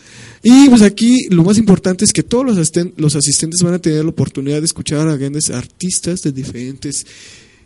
Y 0.41 0.69
pues 0.69 0.81
aquí 0.81 1.27
lo 1.29 1.43
más 1.43 1.57
importante 1.59 2.03
es 2.03 2.11
que 2.13 2.23
todos 2.23 2.45
los, 2.45 2.57
asisten- 2.57 2.93
los 2.97 3.15
asistentes 3.15 3.61
van 3.61 3.75
a 3.75 3.79
tener 3.79 4.03
la 4.03 4.09
oportunidad 4.09 4.59
de 4.59 4.65
escuchar 4.65 5.07
a 5.07 5.15
grandes 5.15 5.51
artistas 5.51 6.21
de 6.23 6.31
diferentes 6.31 7.05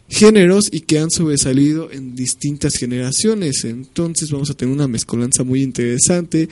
géneros 0.09 0.65
y 0.71 0.81
que 0.81 0.99
han 0.99 1.09
sobresalido 1.09 1.89
en 1.89 2.15
distintas 2.17 2.75
generaciones. 2.75 3.63
Entonces 3.63 4.29
vamos 4.29 4.49
a 4.49 4.53
tener 4.53 4.75
una 4.75 4.89
mezcolanza 4.89 5.45
muy 5.45 5.61
interesante 5.63 6.49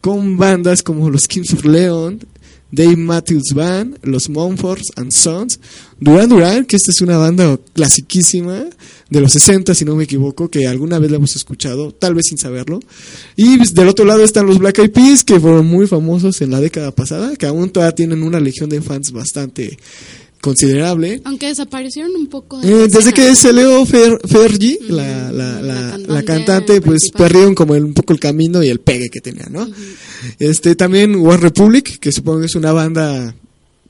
con 0.00 0.38
bandas 0.38 0.82
como 0.82 1.10
los 1.10 1.28
Kings 1.28 1.52
of 1.52 1.66
Leon, 1.66 2.20
Dave 2.72 2.96
Matthews 2.96 3.52
Band, 3.54 3.98
los 4.02 4.30
Mumfords 4.30 4.92
and 4.96 5.12
Sons, 5.12 5.60
Duran 6.00 6.28
Duran, 6.28 6.64
que 6.64 6.76
esta 6.76 6.90
es 6.90 7.02
una 7.02 7.18
banda 7.18 7.60
clasiquísima 7.74 8.64
de 9.10 9.20
los 9.20 9.32
60, 9.32 9.74
si 9.74 9.84
no 9.84 9.94
me 9.94 10.04
equivoco, 10.04 10.48
que 10.48 10.66
alguna 10.66 10.98
vez 10.98 11.10
la 11.10 11.18
hemos 11.18 11.36
escuchado, 11.36 11.92
tal 11.92 12.14
vez 12.14 12.26
sin 12.28 12.38
saberlo. 12.38 12.80
Y 13.36 13.58
pues, 13.58 13.74
del 13.74 13.88
otro 13.88 14.06
lado 14.06 14.24
están 14.24 14.46
los 14.46 14.58
Black 14.58 14.78
Eyed 14.78 14.90
Peas, 14.90 15.22
que 15.22 15.38
fueron 15.38 15.66
muy 15.66 15.86
famosos 15.86 16.40
en 16.40 16.50
la 16.50 16.60
década 16.60 16.92
pasada, 16.92 17.36
que 17.36 17.44
aún 17.46 17.68
todavía 17.68 17.94
tienen 17.94 18.22
una 18.22 18.40
legión 18.40 18.70
de 18.70 18.80
fans 18.80 19.12
bastante 19.12 19.78
considerable. 20.42 21.22
Aunque 21.24 21.46
desaparecieron 21.46 22.14
un 22.14 22.26
poco. 22.26 22.60
de 22.60 22.68
Eh, 22.84 22.88
desde 22.88 23.14
que 23.14 23.34
se 23.34 23.52
Leo 23.54 23.86
Fer, 23.86 24.18
Fergie, 24.28 24.78
la, 24.90 25.32
la, 25.32 25.62
la 25.62 25.62
la, 25.62 25.90
cantante 25.90 26.12
la 26.12 26.24
cantante, 26.24 26.80
pues 26.82 27.00
principal. 27.04 27.22
perdieron 27.28 27.54
como 27.54 27.74
el- 27.74 27.84
un 27.84 27.94
poco 27.94 28.12
el 28.12 28.20
camino 28.20 28.62
y 28.62 28.68
el 28.68 28.80
pegue 28.80 29.08
que 29.08 29.20
tenía, 29.22 29.46
¿no? 29.50 29.66
Este 30.38 30.74
también 30.76 31.16
War 31.16 31.40
Republic, 31.40 31.98
que 31.98 32.12
supongo 32.12 32.40
que 32.40 32.46
es 32.46 32.54
una 32.54 32.72
banda 32.72 33.34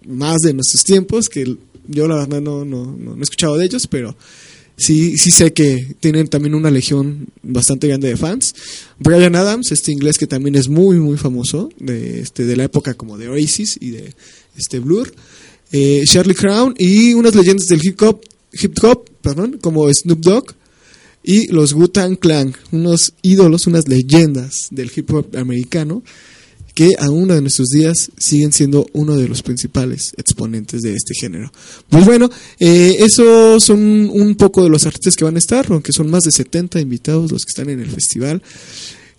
más 0.07 0.37
de 0.45 0.53
nuestros 0.55 0.85
tiempos, 0.85 1.29
que 1.29 1.57
yo 1.89 2.07
la 2.07 2.15
verdad 2.17 2.41
no, 2.41 2.65
no, 2.65 2.95
no, 2.95 2.97
no 3.15 3.17
he 3.19 3.23
escuchado 3.23 3.57
de 3.57 3.65
ellos, 3.65 3.87
pero 3.87 4.17
sí, 4.77 5.17
sí 5.19 5.31
sé 5.31 5.53
que 5.53 5.97
tienen 6.01 6.29
también 6.29 6.55
una 6.55 6.71
legión 6.71 7.29
bastante 7.43 7.89
grande 7.89 8.09
de 8.09 8.17
fans. 8.17 8.55
Brian 8.99 9.35
Adams, 9.37 9.73
este 9.73 9.91
inglés 9.93 10.19
que 10.19 10.27
también 10.27 10.55
es 10.55 10.69
muy, 10.69 10.99
muy 10.99 11.17
famoso, 11.17 11.71
de, 11.79 12.21
este, 12.21 12.45
de 12.45 12.57
la 12.57 12.65
época 12.65 12.95
como 12.95 13.17
de 13.19 13.29
Oasis 13.29 13.79
y 13.81 13.91
de 13.91 14.15
este 14.57 14.79
Blur. 14.81 15.13
Eh, 15.73 16.03
Charlie 16.05 16.35
Crown 16.35 16.75
y 16.79 17.15
unas 17.15 17.35
leyendas 17.35 17.67
del 17.67 17.81
hip 17.83 18.01
hop, 18.03 18.21
hip 18.53 18.77
hop, 18.83 19.11
perdón, 19.23 19.59
como 19.61 19.93
Snoop 19.93 20.21
Dogg 20.21 20.55
y 21.25 21.47
los 21.49 21.73
Wu-Tang 21.73 22.19
Clan, 22.19 22.55
unos 22.73 23.15
ídolos, 23.23 23.67
unas 23.67 23.89
leyendas 23.89 24.69
del 24.71 24.91
hip 24.95 25.11
hop 25.13 25.37
americano 25.37 26.03
que 26.75 26.93
aún 26.99 27.31
en 27.31 27.43
nuestros 27.43 27.69
días 27.69 28.11
siguen 28.17 28.53
siendo 28.53 28.87
uno 28.93 29.17
de 29.17 29.29
los 29.29 29.43
principales 29.43 30.13
exponentes 30.17 30.81
de 30.83 30.95
este 30.95 31.15
género. 31.15 31.53
Pues 31.89 32.05
bueno, 32.05 32.31
eh, 32.59 32.97
esos 32.99 33.63
son 33.63 34.09
un 34.11 34.35
poco 34.37 34.63
de 34.63 34.71
los 34.71 34.87
artistas 34.87 35.15
que 35.15 35.25
van 35.25 35.37
a 35.37 35.39
estar, 35.39 35.67
aunque 35.71 35.93
son 35.93 36.11
más 36.11 36.25
de 36.25 36.31
70 36.31 36.81
invitados 36.81 37.31
los 37.31 37.45
que 37.45 37.51
están 37.51 37.69
en 37.69 37.81
el 37.81 37.91
festival. 37.91 38.43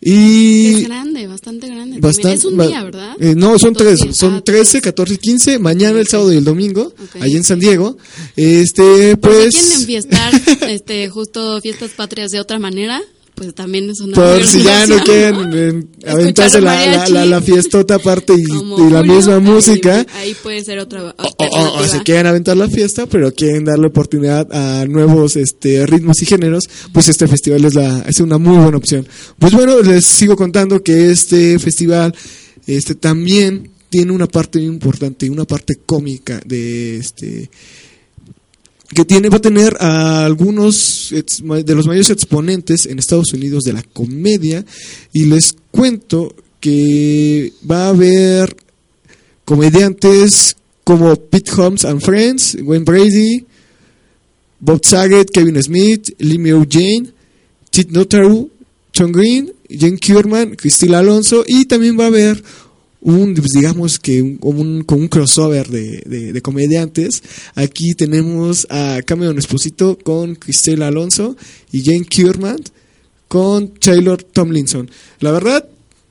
Y 0.05 0.75
Es 0.75 0.83
grande, 0.87 1.27
bastante 1.27 1.67
grande. 1.67 1.99
Bastante, 1.99 2.33
es 2.33 2.45
un 2.45 2.57
día, 2.57 2.83
¿verdad? 2.83 3.15
eh, 3.19 3.35
no, 3.35 3.57
son 3.59 3.73
tres, 3.73 3.99
días. 4.01 4.17
son 4.17 4.35
Ah, 4.35 4.41
13, 4.43 4.71
tres. 4.71 4.83
14, 4.83 5.17
15, 5.17 5.59
mañana 5.59 5.99
el 5.99 6.07
sábado 6.07 6.33
y 6.33 6.37
el 6.37 6.43
domingo, 6.43 6.93
Ok. 7.01 7.21
allí 7.21 7.35
en 7.37 7.43
San 7.43 7.59
Diego. 7.59 7.97
Este, 8.35 9.15
Por 9.17 9.31
si 9.33 9.39
pues, 9.39 9.55
quieren 9.55 9.71
enfiestar 9.81 10.33
este, 10.69 11.09
justo 11.09 11.61
fiestas 11.61 11.91
patrias 11.91 12.31
de 12.31 12.39
otra 12.39 12.59
manera, 12.59 13.01
pues 13.35 13.53
también 13.55 13.89
es 13.89 13.99
una 13.99 14.15
por 14.15 14.45
si 14.45 14.61
ya 14.63 14.85
no 14.85 14.97
quieren 15.03 15.49
eh, 15.53 15.83
aventarse 16.07 16.61
la, 16.61 16.85
la, 16.85 17.09
la, 17.09 17.25
la 17.25 17.41
fiestota 17.41 17.95
aparte 17.95 18.33
y, 18.33 18.41
y 18.41 18.47
la 18.47 18.57
Julio, 19.01 19.03
misma 19.03 19.35
ahí- 19.37 19.41
música. 19.41 20.05
Ahí, 20.15 20.35
puede 20.41 20.63
ser 20.63 20.79
otra 20.79 21.03
O, 21.03 21.07
o- 21.07 21.09
o 21.09 21.43
alternativa. 21.43 21.87
se 21.87 22.03
quieren 22.03 22.27
aventar 22.27 22.55
la 22.57 22.69
fiesta, 22.69 23.05
pero 23.07 23.33
quieren 23.33 23.65
darle 23.65 23.87
oportunidad 23.87 24.47
a 24.53 24.85
nuevos 24.85 25.35
este, 25.35 25.85
ritmos 25.87 26.21
y 26.21 26.25
géneros, 26.25 26.69
pues 26.91 27.07
este 27.09 27.27
festival 27.27 27.65
es, 27.65 27.73
la, 27.73 27.99
es 28.07 28.19
una 28.19 28.37
muy 28.37 28.57
buena 28.57 28.77
opción. 28.77 29.07
Pues 29.39 29.53
bueno, 29.53 29.81
les 29.81 30.05
sigo 30.05 30.35
contando 30.35 30.83
que 30.83 31.09
este 31.11 31.57
festival 31.59 32.13
este, 32.67 32.95
también 32.95 33.69
tiene 33.89 34.11
una 34.11 34.27
parte 34.27 34.59
muy 34.59 34.67
importante, 34.67 35.29
una 35.29 35.45
parte 35.45 35.75
cómica 35.85 36.39
de 36.45 36.97
este 36.97 37.49
que 38.93 39.05
tiene 39.05 39.29
va 39.29 39.37
a 39.37 39.41
tener 39.41 39.75
a 39.79 40.25
algunos 40.25 41.09
de 41.11 41.75
los 41.75 41.87
mayores 41.87 42.09
exponentes 42.09 42.85
en 42.85 42.99
Estados 42.99 43.33
Unidos 43.33 43.63
de 43.63 43.73
la 43.73 43.83
comedia 43.83 44.65
y 45.11 45.25
les 45.25 45.55
cuento 45.71 46.35
que 46.59 47.53
va 47.69 47.85
a 47.85 47.89
haber 47.89 48.55
comediantes 49.45 50.55
como 50.83 51.15
Pete 51.15 51.51
Holmes 51.51 51.85
and 51.85 52.01
Friends, 52.01 52.57
Wayne 52.61 52.85
Brady, 52.85 53.45
Bob 54.59 54.81
Saget, 54.83 55.29
Kevin 55.31 55.61
Smith, 55.61 56.15
Lee 56.19 56.37
Meo 56.37 56.65
Jane, 56.69 57.11
Tit 57.69 57.89
Notaru, 57.89 58.49
John 58.95 59.11
Green, 59.11 59.51
Jen 59.69 59.97
Kierman, 59.97 60.55
Cristina 60.55 60.99
Alonso 60.99 61.43
y 61.47 61.65
también 61.65 61.99
va 61.99 62.05
a 62.05 62.07
haber 62.07 62.43
un, 63.03 63.33
pues, 63.35 63.51
digamos 63.53 63.99
que 63.99 64.21
un, 64.21 64.39
un, 64.41 64.83
como 64.83 65.01
un 65.01 65.07
crossover 65.07 65.67
de, 65.67 66.01
de- 66.05 66.33
de 66.33 66.41
comediantes. 66.41 67.21
Aquí 67.55 67.93
tenemos 67.93 68.65
a 68.69 69.01
Cameron 69.05 69.37
Esposito 69.37 69.97
con 70.01 70.35
Cristina 70.35 70.87
Alonso 70.87 71.35
y 71.71 71.83
Jane 71.83 72.05
Kierman 72.05 72.57
con 73.27 73.73
Taylor 73.75 74.23
Tomlinson. 74.23 74.89
La 75.19 75.31
verdad, 75.31 75.67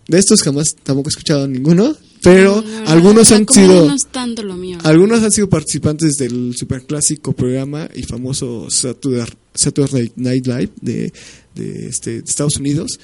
de 0.09 0.18
estos 0.18 0.43
jamás 0.43 0.74
tampoco 0.82 1.09
he 1.09 1.12
escuchado 1.12 1.47
ninguno, 1.49 1.97
pero 2.22 2.62
verdad, 2.62 2.84
algunos 2.88 3.32
han 3.32 3.47
sido... 3.49 3.86
No 3.88 3.95
es 3.95 4.07
tanto 4.11 4.43
lo 4.43 4.57
mío. 4.57 4.78
Algunos 4.82 5.22
han 5.22 5.30
sido 5.32 5.49
participantes 5.49 6.16
del 6.18 6.55
superclásico 6.57 7.32
programa 7.32 7.88
y 7.95 8.03
famoso 8.03 8.68
Saturday, 8.70 9.26
Saturday 9.55 10.12
Night 10.16 10.47
Live 10.47 10.70
de, 10.80 11.12
de, 11.55 11.88
este, 11.88 12.22
de 12.22 12.28
Estados 12.28 12.57
Unidos. 12.59 12.99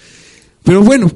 Pero 0.64 0.82
bueno, 0.82 1.10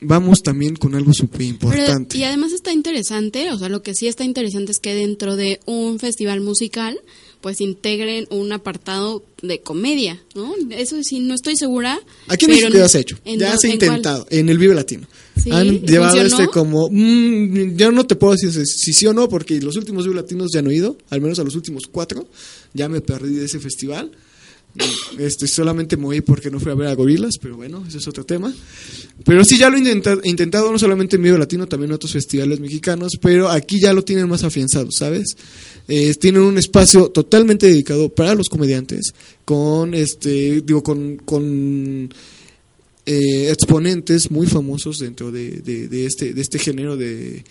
vamos 0.00 0.42
también 0.42 0.76
con 0.76 0.94
algo 0.94 1.12
súper 1.12 1.42
importante. 1.42 2.18
y 2.18 2.24
además 2.24 2.52
está 2.52 2.72
interesante, 2.72 3.50
o 3.50 3.58
sea, 3.58 3.68
lo 3.68 3.82
que 3.82 3.94
sí 3.94 4.06
está 4.06 4.24
interesante 4.24 4.72
es 4.72 4.78
que 4.78 4.94
dentro 4.94 5.36
de 5.36 5.60
un 5.66 5.98
festival 5.98 6.40
musical, 6.40 6.98
pues 7.40 7.60
integren 7.60 8.26
un 8.30 8.52
apartado 8.52 9.24
de 9.42 9.60
comedia, 9.60 10.20
¿no? 10.34 10.54
Eso 10.70 11.02
sí, 11.04 11.20
no 11.20 11.34
estoy 11.34 11.56
segura. 11.56 12.00
Aquí 12.26 12.46
en 12.46 12.50
México 12.52 12.70
ya 12.72 12.88
se 12.88 12.98
ha 12.98 13.00
hecho, 13.00 13.18
¿en 13.24 13.38
ya 13.38 13.56
se 13.56 13.68
ha 13.68 13.70
en 13.70 13.78
cuál? 13.78 13.88
intentado, 13.88 14.26
en 14.30 14.48
el 14.48 14.58
Vive 14.58 14.74
Latino. 14.74 15.06
Sí, 15.40 15.50
Han 15.52 15.80
llevado 15.82 16.16
¿funcionó? 16.16 16.42
este 16.44 16.52
como, 16.52 16.88
mm, 16.90 17.76
yo 17.76 17.92
no 17.92 18.06
te 18.06 18.16
puedo 18.16 18.32
decir 18.32 18.52
si, 18.52 18.66
si 18.66 18.92
sí 18.92 19.06
o 19.06 19.12
no, 19.12 19.28
porque 19.28 19.60
los 19.60 19.76
últimos 19.76 20.04
Vive 20.04 20.16
Latinos 20.16 20.50
ya 20.52 20.62
no 20.62 20.70
he 20.70 20.76
ido, 20.76 20.98
al 21.10 21.20
menos 21.20 21.38
a 21.38 21.44
los 21.44 21.54
últimos 21.54 21.84
cuatro, 21.86 22.28
ya 22.74 22.88
me 22.88 23.00
perdí 23.00 23.34
de 23.34 23.44
ese 23.44 23.60
festival. 23.60 24.10
Este, 25.18 25.46
solamente 25.48 25.96
me 25.96 26.22
porque 26.22 26.50
no 26.50 26.60
fui 26.60 26.70
a 26.70 26.74
ver 26.76 26.88
a 26.88 26.94
Gorilas, 26.94 27.34
pero 27.40 27.56
bueno, 27.56 27.84
ese 27.88 27.98
es 27.98 28.06
otro 28.06 28.24
tema. 28.24 28.54
Pero 29.24 29.44
sí, 29.44 29.58
ya 29.58 29.68
lo 29.68 29.76
he 29.76 29.80
intentado, 30.24 30.70
no 30.70 30.78
solamente 30.78 31.16
en 31.16 31.22
Vive 31.22 31.38
Latino, 31.38 31.66
también 31.66 31.90
en 31.90 31.94
otros 31.96 32.12
festivales 32.12 32.60
mexicanos, 32.60 33.12
pero 33.20 33.48
aquí 33.48 33.80
ya 33.80 33.92
lo 33.92 34.04
tienen 34.04 34.28
más 34.28 34.44
afianzado, 34.44 34.90
¿sabes? 34.92 35.36
Eh, 35.88 36.14
tienen 36.14 36.42
un 36.42 36.56
espacio 36.58 37.08
totalmente 37.08 37.66
dedicado 37.66 38.08
para 38.10 38.34
los 38.34 38.48
comediantes, 38.48 39.12
con, 39.44 39.94
este, 39.94 40.60
digo, 40.60 40.82
con, 40.82 41.16
con 41.16 42.12
eh, 43.06 43.50
exponentes 43.50 44.30
muy 44.30 44.46
famosos 44.46 44.98
dentro 45.00 45.32
de, 45.32 45.50
de- 45.62 45.88
de 45.88 46.06
este, 46.06 46.32
de 46.34 46.40
este 46.40 46.58
género, 46.58 46.96
de, 46.96 47.42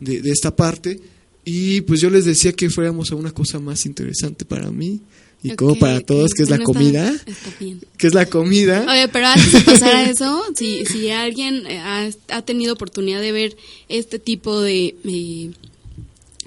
de 0.00 0.30
esta 0.30 0.54
parte. 0.56 0.98
Y 1.44 1.80
pues 1.82 2.00
yo 2.00 2.08
les 2.08 2.24
decía 2.24 2.52
que 2.52 2.70
fuéramos 2.70 3.10
a 3.10 3.16
una 3.16 3.32
cosa 3.32 3.58
más 3.58 3.84
interesante 3.84 4.44
para 4.44 4.70
mí 4.70 5.00
y 5.42 5.50
como 5.56 5.72
Ok, 5.72 5.78
para 5.80 6.00
todos, 6.00 6.32
que 6.34 6.42
es 6.44 6.50
la 6.50 6.56
está- 6.56 6.64
comida. 6.64 7.08
Está 7.26 7.50
bien. 7.58 7.80
Que 7.98 8.06
es 8.06 8.14
la 8.14 8.26
comida. 8.26 8.86
Oye, 8.88 9.08
pero 9.08 9.26
antes 9.26 9.52
de 9.52 9.60
pasar 9.72 9.94
a 9.96 10.02
eso, 10.10 10.42
si, 10.56 10.84
si 10.86 11.10
alguien 11.10 11.66
eh, 11.66 11.78
ha, 11.78 12.08
ha 12.28 12.42
tenido 12.42 12.74
oportunidad 12.74 13.20
de 13.20 13.32
ver 13.32 13.56
este 13.88 14.18
tipo 14.18 14.60
de 14.60 14.94
eh, 15.04 15.50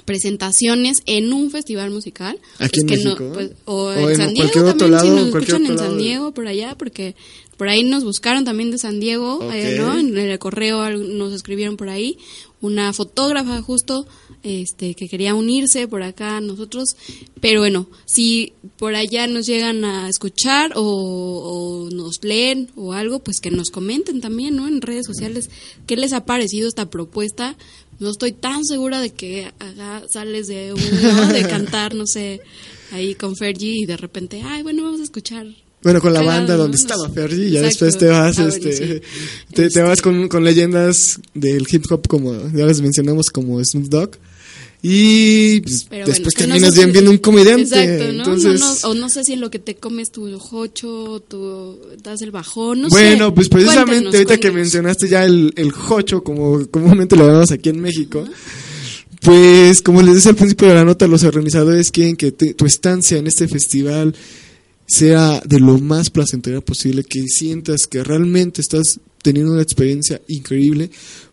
presentaciones 0.06 0.98
en 1.08 1.34
un 1.34 1.50
festival 1.52 1.90
musical, 1.90 2.38
Aquí 2.60 2.82
en 2.82 2.88
pues 2.88 3.00
que 3.00 3.04
no- 3.06 3.10
México. 3.16 3.32
pues, 3.34 3.52
o, 3.66 3.86
O 3.86 3.92
en 3.92 4.10
en 4.12 4.16
San 4.18 4.34
Diego 4.34 4.50
cualquier 4.52 4.64
otro 4.66 4.78
también, 4.78 5.00
si 5.02 5.08
lado, 5.08 5.20
nos 5.22 5.32
cualquier 5.32 5.56
escuchan 5.56 5.72
otro 5.74 5.86
en 5.86 5.90
San 5.92 5.98
Diego, 5.98 6.32
por 6.32 6.48
allá, 6.48 6.76
porque 6.78 7.16
por 7.58 7.70
ahí 7.70 7.84
nos 7.84 8.04
buscaron 8.04 8.44
también 8.44 8.72
de 8.72 8.78
San 8.78 9.00
Diego, 9.00 9.40
eh. 9.52 9.76
¿no? 9.78 9.98
En 9.98 10.18
el 10.18 10.40
correo 10.40 10.90
nos 10.98 11.34
escribieron 11.34 11.78
por 11.78 11.90
ahí, 11.90 12.18
una 12.62 12.94
fotógrafa 12.94 13.62
justo 13.62 14.08
este 14.44 14.96
que 14.96 15.08
quería 15.08 15.36
unirse 15.36 15.88
por 15.88 16.04
acá 16.04 16.38
a 16.38 16.42
nosotros, 16.42 16.96
pero 17.40 17.62
bueno, 17.62 17.88
si 18.06 18.54
por 18.78 18.96
allá 18.96 19.28
nos 19.28 19.46
llegan 19.46 19.86
a 19.86 20.10
escuchar 20.10 20.74
o, 20.76 20.82
o 20.84 21.90
nos 21.92 22.24
leen 22.24 22.70
o 22.76 22.94
algo, 22.94 23.20
pues 23.20 23.40
que 23.40 23.52
nos 23.52 23.70
comenten 23.70 24.22
también, 24.22 24.56
¿no? 24.56 24.68
En 24.68 24.82
redes 24.82 25.06
sociales, 25.06 25.50
¿qué 25.88 25.96
les 25.96 26.14
ha 26.14 26.26
parecido 26.26 26.68
esta 26.68 26.90
propuesta? 26.90 27.56
No 28.00 28.10
estoy 28.10 28.34
tan 28.34 28.66
segura 28.66 29.00
de 29.00 29.12
que 29.12 29.52
haga, 29.60 30.04
sales 30.10 30.48
de 30.48 30.74
uno, 30.74 31.28
de 31.34 31.48
cantar, 31.48 31.96
no 31.96 32.06
sé, 32.06 32.42
ahí 32.92 33.16
con 33.16 33.36
Fergie 33.36 33.80
y 33.80 33.86
de 33.86 33.98
repente, 33.98 34.42
ay, 34.44 34.64
bueno, 34.64 34.84
vamos 34.84 35.00
a 35.00 35.04
escuchar 35.04 35.48
Bueno, 35.86 36.02
con 36.02 36.12
la 36.14 36.22
banda 36.22 36.58
donde 36.58 36.76
estaba. 36.78 37.08
Fergie, 37.10 37.48
y 37.48 37.52
ya 37.52 37.62
después 37.62 37.98
te 37.98 38.08
vas, 38.08 38.38
Ah, 38.40 38.48
este, 38.50 38.74
sí. 38.74 39.02
te, 39.54 39.70
te 39.70 39.82
vas 39.82 40.00
Este. 40.00 40.02
con, 40.04 40.28
con 40.28 40.44
leyendas 40.44 41.20
del 41.34 41.66
hip 41.72 41.86
hop 41.90 42.08
como 42.10 42.34
ya 42.54 42.66
les 42.66 42.82
mencionamos 42.82 43.28
como 43.30 43.64
Snoop 43.64 43.86
Dogg 43.88 44.18
y 44.88 45.62
pues, 45.62 45.88
después 45.90 46.34
terminas 46.36 46.70
no 46.76 46.82
bien 46.82 46.92
viendo 46.92 47.10
un 47.12 47.18
comediante. 47.18 47.64
Exacto, 47.64 48.04
¿no? 48.14 48.20
Entonces, 48.20 48.60
No, 48.60 48.68
no, 48.74 48.90
o 48.90 48.94
no 48.94 49.10
sé 49.10 49.24
si 49.24 49.34
en 49.34 49.42
lo 49.42 49.50
que 49.50 49.58
te 49.60 49.76
comes 49.76 50.12
tu 50.12 50.38
jocho, 50.38 51.24
tu 51.28 51.80
das 52.04 52.22
el 52.22 52.30
bajón, 52.32 52.82
no 52.84 52.90
bueno, 52.90 53.28
sé. 53.28 53.32
pues 53.32 53.50
precisamente 53.50 54.16
ahorita 54.18 54.38
que 54.38 54.52
mencionaste 54.52 55.08
ya 55.08 55.26
el, 55.26 55.54
el 55.56 55.72
jocho, 55.72 56.24
como 56.24 56.68
comúnmente 56.70 57.16
lo 57.16 57.26
llamamos 57.26 57.52
aquí 57.52 57.70
en 57.70 57.80
México, 57.82 58.26
pues 59.22 59.82
como 59.82 60.02
les 60.04 60.16
decía 60.16 60.32
al 60.32 60.36
principio 60.38 60.68
de 60.68 60.76
la 60.76 60.86
nota, 60.86 61.08
los 61.08 61.24
organizadores 61.24 61.92
quieren 61.92 62.16
que 62.16 62.32
te- 62.32 62.54
tu 62.54 62.66
estancia 62.66 63.18
en 63.18 63.26
este 63.28 63.48
festival 63.48 64.16
sea 64.88 65.42
de 65.46 65.60
lo 65.60 65.78
más 65.80 66.10
placentera 66.10 66.62
posible, 66.62 67.04
que 67.04 67.24
sientas 67.28 67.88
que 67.88 68.04
realmente 68.04 68.62
estás 68.62 69.00
teniendo 69.22 69.54
una 69.54 69.64
experiencia 69.64 70.22
increíble, 70.28 70.92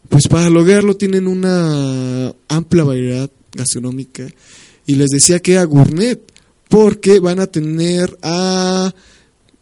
pues 0.08 0.28
para 0.28 0.48
lograrlo 0.48 0.96
tienen 0.96 1.26
una 1.26 2.34
amplia 2.48 2.84
variedad 2.84 3.30
gastronómica. 3.52 4.26
Y 4.86 4.94
les 4.96 5.10
decía 5.10 5.40
que 5.40 5.52
era 5.52 5.64
gourmet, 5.64 6.20
porque 6.68 7.18
van 7.18 7.38
a 7.38 7.46
tener 7.46 8.16
a 8.22 8.94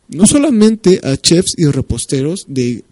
no 0.09 0.27
solamente 0.27 1.01
a 1.03 1.17
chefs 1.17 1.55
y 1.57 1.67
reposteros 1.67 2.45
de 2.49 2.85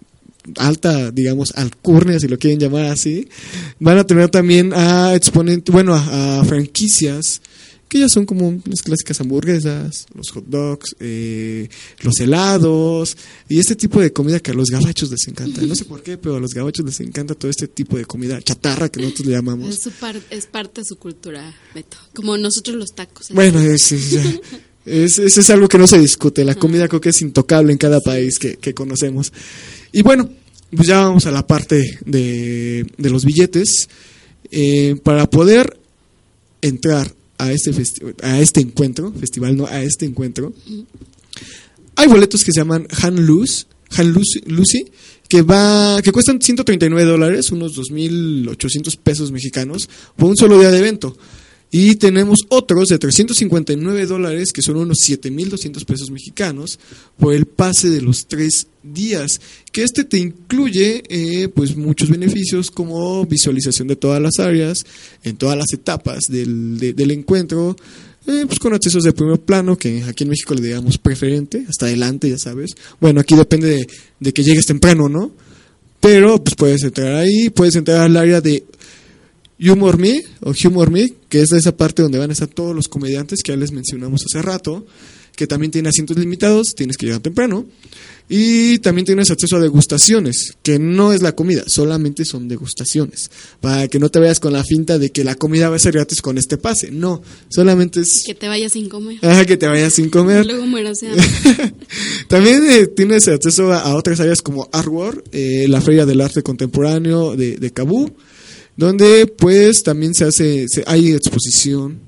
alta, 0.57 1.11
digamos, 1.11 1.53
alcurnia, 1.57 2.19
si 2.19 2.29
lo 2.29 2.39
quieren 2.39 2.59
llamar 2.59 2.87
así, 2.87 3.29
van 3.81 3.99
a 3.99 4.07
tener 4.07 4.31
también 4.31 4.73
a 4.73 5.15
exponentes, 5.15 5.73
bueno, 5.73 5.95
a, 5.95 6.41
a 6.41 6.45
franquicias 6.45 7.43
que 7.89 7.99
ya 8.01 8.09
son 8.09 8.27
como 8.27 8.61
las 8.67 8.83
clásicas 8.83 9.21
hamburguesas, 9.21 10.07
los 10.15 10.31
hot 10.31 10.45
dogs, 10.47 10.95
eh, 11.01 11.69
los 12.03 12.21
helados 12.21 13.17
y 13.49 13.59
este 13.59 13.77
tipo 13.77 14.01
de 14.01 14.13
comida 14.13 14.41
que 14.41 14.51
a 14.51 14.55
los 14.55 14.71
gabachos 14.71 15.11
les 15.11 15.27
encanta. 15.29 15.63
No 15.63 15.75
sé 15.75 15.85
por 15.87 16.03
qué, 16.03 16.19
pero 16.19 16.37
a 16.37 16.41
los 16.41 16.53
gabachos 16.53 16.85
les 16.85 17.01
encanta 17.01 17.35
todo 17.35 17.51
este 17.51 17.67
tipo 17.69 17.97
de 17.97 18.05
comida 18.05 18.41
chatarra 18.43 18.89
que 18.91 19.01
nosotros 19.01 19.27
le 19.27 19.33
llamamos. 19.33 19.71
Es, 19.71 19.81
su 19.81 19.91
par- 19.93 20.21
es 20.31 20.47
parte 20.47 20.83
de 20.83 20.85
su 20.85 20.97
cultura, 20.97 21.55
Beto. 21.75 21.97
Como 22.15 22.37
nosotros 22.37 22.77
los 22.77 22.91
tacos. 22.95 23.29
Bueno, 23.31 23.61
es, 23.61 23.91
es, 24.87 25.51
algo 25.51 25.69
que 25.69 25.79
no 25.79 25.87
se 25.87 25.99
discute. 25.99 26.45
La 26.45 26.55
comida 26.55 26.89
creo 26.89 27.01
que 27.01 27.11
es 27.11 27.23
intocable 27.23 27.73
en 27.73 27.79
cada 27.79 28.01
país 28.01 28.39
que, 28.39 28.57
que 28.57 28.75
conocemos. 28.75 29.33
Y 29.93 30.03
bueno, 30.03 30.29
pues 30.75 30.89
ya 30.89 31.01
vamos 31.01 31.27
a 31.27 31.31
la 31.31 31.47
parte 31.47 31.99
de, 32.05 32.87
de 32.97 33.11
los 33.11 33.25
billetes. 33.25 33.89
Eh, 34.51 34.97
para 35.03 35.29
poder 35.29 35.79
entrar 36.63 37.15
a 37.39 37.53
este, 37.53 37.73
a 38.23 38.41
este 38.41 38.61
encuentro, 38.61 39.13
festival 39.13 39.57
no, 39.57 39.67
a 39.67 39.83
este 39.83 40.05
encuentro, 40.05 40.53
hay 41.97 42.07
boletos 42.07 42.45
que 42.45 42.53
se 42.53 42.61
llaman 42.61 42.87
Han 43.03 43.27
Luz, 43.27 43.67
Han 43.97 44.13
Lucy, 44.13 44.41
Lucy, 44.47 44.87
que 45.29 45.43
va, 45.43 46.01
que 46.03 46.13
cuestan 46.13 46.41
139 46.41 47.11
dólares, 47.11 47.51
unos 47.53 47.77
2.800 47.77 48.97
pesos 48.99 49.31
mexicanos, 49.31 49.89
por 50.17 50.29
un 50.29 50.37
solo 50.37 50.59
día 50.59 50.71
de 50.71 50.79
evento. 50.79 51.17
Y 51.71 51.97
tenemos 51.97 52.39
otros 52.49 52.89
de 52.89 52.99
359 52.99 54.07
dólares, 54.07 54.53
que 54.55 54.63
son 54.63 54.77
unos 54.77 54.99
7.200 55.07 55.85
pesos 55.85 56.11
mexicanos, 56.11 56.79
por 57.19 57.35
el 57.35 57.45
pase 57.45 57.91
de 57.91 58.01
los 58.01 58.27
tres 58.27 58.69
días. 58.83 59.39
Que 59.71 59.83
este 59.83 60.05
te 60.05 60.17
incluye 60.19 61.03
eh, 61.11 61.49
pues 61.49 61.77
muchos 61.77 62.09
beneficios 62.09 62.71
como 62.71 63.27
visualización 63.27 63.87
de 63.89 63.97
todas 63.97 64.23
las 64.23 64.39
áreas, 64.39 64.87
en 65.25 65.37
todas 65.37 65.59
las 65.59 65.71
etapas 65.75 66.21
del, 66.31 66.79
de- 66.79 66.95
del 66.95 67.11
encuentro, 67.11 67.77
eh, 68.27 68.45
pues 68.47 68.59
con 68.59 68.73
accesos 68.73 69.05
de 69.05 69.13
primer 69.13 69.39
plano, 69.41 69.77
que 69.77 70.03
aquí 70.05 70.25
en 70.25 70.31
México 70.31 70.55
le 70.55 70.63
digamos 70.63 70.97
preferente, 70.97 71.67
hasta 71.69 71.85
adelante, 71.85 72.31
ya 72.31 72.39
sabes. 72.39 72.71
Bueno, 72.99 73.21
aquí 73.21 73.35
depende 73.37 73.67
de, 73.69 73.87
de 74.21 74.33
que 74.33 74.43
llegues 74.43 74.65
temprano, 74.65 75.09
¿no? 75.11 75.33
Pero 76.01 76.43
pues 76.43 76.55
puedes 76.55 76.83
entrar 76.85 77.15
ahí, 77.17 77.51
puedes 77.51 77.75
entrar 77.77 78.01
al 78.03 78.17
área 78.17 78.41
de 78.41 78.65
Humor 79.61 79.99
Me 79.99 80.23
o 80.41 80.53
Humor 80.65 80.91
Me, 80.91 81.13
que 81.29 81.43
es 81.43 81.53
esa 81.53 81.77
parte 81.77 82.03
donde 82.03 82.19
van 82.19 82.31
a 82.31 82.33
estar 82.33 82.49
todos 82.49 82.75
los 82.75 82.89
comediantes 82.89 83.41
que 83.43 83.53
ya 83.53 83.57
les 83.57 83.73
mencionamos 83.73 84.25
hace 84.25 84.41
rato, 84.43 84.87
que 85.35 85.47
también 85.47 85.71
tiene 85.71 85.89
asientos 85.89 86.17
limitados, 86.17 86.75
tienes 86.75 86.97
que 86.97 87.07
llegar 87.07 87.21
temprano. 87.21 87.67
Y 88.31 88.79
también 88.81 89.07
tienes 89.07 89.31
acceso 89.31 89.57
a 89.57 89.61
degustaciones, 89.61 90.53
que 90.63 90.79
no 90.79 91.15
es 91.15 91.23
la 91.23 91.33
comida, 91.35 91.63
solamente 91.67 92.27
son 92.27 92.47
degustaciones. 92.47 93.31
Para 93.63 93.89
que 93.89 93.99
no 93.99 94.11
te 94.11 94.19
vayas 94.19 94.39
con 94.39 94.53
la 94.53 94.63
finta 94.65 94.99
de 94.99 95.11
que 95.11 95.25
la 95.25 95.35
comida 95.35 95.71
va 95.71 95.77
a 95.77 95.79
ser 95.79 95.95
gratis 95.95 96.21
con 96.21 96.37
este 96.37 96.59
pase. 96.59 96.91
No, 96.91 97.23
solamente 97.49 98.01
es 98.01 98.25
Que 98.27 98.35
te 98.35 98.47
vayas 98.49 98.73
sin 98.73 98.91
comer. 98.91 99.17
ah, 99.23 99.45
que 99.47 99.57
te 99.57 99.67
vayas 99.67 99.95
sin 99.95 100.11
comer. 100.11 100.45
Luego 100.45 100.67
mueras. 100.67 101.01
También 102.29 102.63
eh, 102.71 102.87
tienes 102.89 103.27
acceso 103.29 103.73
a, 103.73 103.79
a 103.81 103.95
otras 103.95 104.21
áreas 104.21 104.43
como 104.43 104.69
Art 104.73 104.89
World, 104.89 105.23
eh, 105.33 105.67
la 105.69 105.81
Feria 105.81 106.05
del 106.05 106.21
Arte 106.21 106.43
Contemporáneo 106.43 107.35
de, 107.35 107.57
de 107.57 107.71
donde 108.79 109.27
pues 109.27 109.83
también 109.83 110.15
se 110.15 110.25
hace, 110.25 110.67
se- 110.69 110.85
hay 110.87 111.13
exposición 111.13 111.99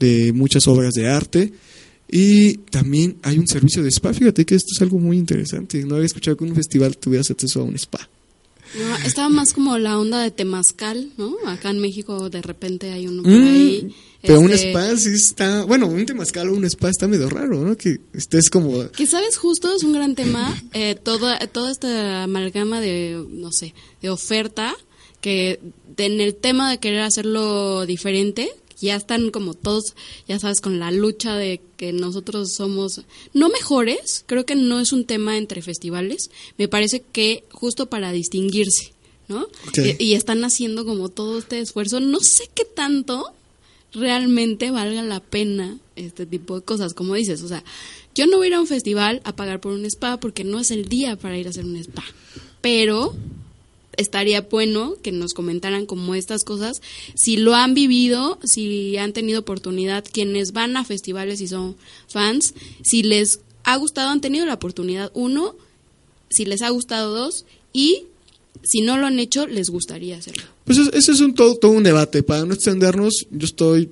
de 0.00 0.32
muchas 0.32 0.66
obras 0.68 0.94
de 0.94 1.08
arte 1.08 1.52
y 2.10 2.54
también 2.70 3.18
hay 3.22 3.36
un 3.38 3.46
servicio 3.48 3.82
de 3.82 3.90
spa. 3.90 4.14
Fíjate 4.14 4.46
que 4.46 4.54
esto 4.54 4.68
es 4.74 4.80
algo 4.80 4.98
muy 4.98 5.18
interesante. 5.18 5.84
No 5.84 5.96
había 5.96 6.06
escuchado 6.06 6.36
que 6.36 6.44
en 6.44 6.50
un 6.50 6.56
festival 6.56 6.96
tuvieras 6.96 7.30
acceso 7.30 7.60
a 7.60 7.64
un 7.64 7.74
spa. 7.74 8.08
No, 8.78 8.96
estaba 9.06 9.28
más 9.30 9.52
como 9.54 9.76
la 9.78 9.98
onda 9.98 10.22
de 10.22 10.30
Temazcal, 10.30 11.10
¿no? 11.16 11.34
Acá 11.46 11.70
en 11.70 11.80
México 11.80 12.28
de 12.30 12.42
repente 12.42 12.92
hay 12.92 13.06
uno 13.08 13.22
por 13.22 13.32
Mm, 13.32 13.44
ahí. 13.48 13.94
Pero 14.22 14.40
un 14.40 14.50
este, 14.52 14.68
spa 14.70 14.96
sí 14.96 15.10
está, 15.14 15.64
bueno, 15.64 15.86
un 15.86 16.04
temazcal 16.04 16.48
o 16.48 16.54
un 16.54 16.64
spa 16.66 16.90
está 16.90 17.08
medio 17.08 17.28
raro, 17.30 17.64
¿no? 17.64 17.76
Que 17.76 17.98
estés 18.12 18.50
como 18.50 18.88
Que 18.90 19.06
sabes, 19.06 19.36
justo 19.36 19.74
es 19.74 19.82
un 19.84 19.92
gran 19.94 20.14
tema, 20.14 20.54
eh, 20.74 20.96
toda, 21.02 21.38
toda 21.48 21.70
esta 21.72 22.24
amalgama 22.24 22.80
de, 22.80 23.24
no 23.30 23.52
sé, 23.52 23.74
de 24.02 24.10
oferta, 24.10 24.74
que 25.20 25.60
en 25.96 26.20
el 26.20 26.34
tema 26.34 26.70
de 26.70 26.78
querer 26.78 27.00
hacerlo 27.00 27.86
diferente, 27.86 28.50
ya 28.80 28.96
están 28.96 29.30
como 29.30 29.54
todos, 29.54 29.94
ya 30.26 30.38
sabes, 30.38 30.60
con 30.60 30.78
la 30.78 30.90
lucha 30.90 31.36
de 31.36 31.60
que 31.76 31.92
nosotros 31.92 32.52
somos, 32.52 33.02
no 33.34 33.48
mejores, 33.48 34.24
creo 34.26 34.46
que 34.46 34.54
no 34.54 34.80
es 34.80 34.92
un 34.92 35.04
tema 35.04 35.36
entre 35.36 35.62
festivales, 35.62 36.30
me 36.56 36.68
parece 36.68 37.00
que 37.12 37.44
justo 37.50 37.86
para 37.86 38.12
distinguirse, 38.12 38.92
¿no? 39.26 39.48
Y 39.98 40.14
están 40.14 40.44
haciendo 40.44 40.84
como 40.84 41.08
todo 41.08 41.38
este 41.38 41.58
esfuerzo, 41.58 42.00
no 42.00 42.20
sé 42.20 42.48
qué 42.54 42.64
tanto 42.64 43.32
realmente 43.92 44.70
valga 44.70 45.02
la 45.02 45.20
pena 45.20 45.78
este 45.96 46.26
tipo 46.26 46.54
de 46.56 46.64
cosas, 46.64 46.94
como 46.94 47.14
dices, 47.14 47.42
o 47.42 47.48
sea, 47.48 47.64
yo 48.14 48.26
no 48.26 48.36
voy 48.36 48.46
a 48.46 48.48
ir 48.48 48.54
a 48.54 48.60
un 48.60 48.66
festival 48.66 49.20
a 49.24 49.34
pagar 49.34 49.60
por 49.60 49.72
un 49.72 49.84
spa 49.86 50.20
porque 50.20 50.44
no 50.44 50.60
es 50.60 50.70
el 50.70 50.88
día 50.88 51.16
para 51.16 51.36
ir 51.38 51.46
a 51.46 51.50
hacer 51.50 51.64
un 51.64 51.76
spa, 51.76 52.04
pero 52.60 53.14
estaría 53.98 54.40
bueno 54.42 54.94
que 55.02 55.12
nos 55.12 55.34
comentaran 55.34 55.84
como 55.84 56.14
estas 56.14 56.42
cosas, 56.44 56.80
si 57.14 57.36
lo 57.36 57.54
han 57.54 57.74
vivido, 57.74 58.38
si 58.44 58.96
han 58.96 59.12
tenido 59.12 59.40
oportunidad, 59.40 60.04
quienes 60.10 60.52
van 60.52 60.76
a 60.78 60.84
festivales 60.84 61.40
y 61.42 61.48
son 61.48 61.76
fans, 62.08 62.54
si 62.82 63.02
les 63.02 63.40
ha 63.64 63.76
gustado, 63.76 64.08
han 64.08 64.22
tenido 64.22 64.46
la 64.46 64.54
oportunidad, 64.54 65.10
uno, 65.14 65.54
si 66.30 66.46
les 66.46 66.62
ha 66.62 66.70
gustado 66.70 67.12
dos, 67.14 67.44
y 67.72 68.04
si 68.62 68.80
no 68.80 68.96
lo 68.96 69.06
han 69.06 69.18
hecho, 69.18 69.46
les 69.46 69.68
gustaría 69.70 70.16
hacerlo. 70.16 70.44
Pues 70.64 70.78
es- 70.78 70.90
ese 70.94 71.12
es 71.12 71.20
un 71.20 71.34
todo, 71.34 71.56
todo 71.56 71.72
un 71.72 71.82
debate. 71.82 72.22
Para 72.22 72.44
no 72.44 72.54
extendernos, 72.54 73.26
yo 73.30 73.44
estoy 73.46 73.90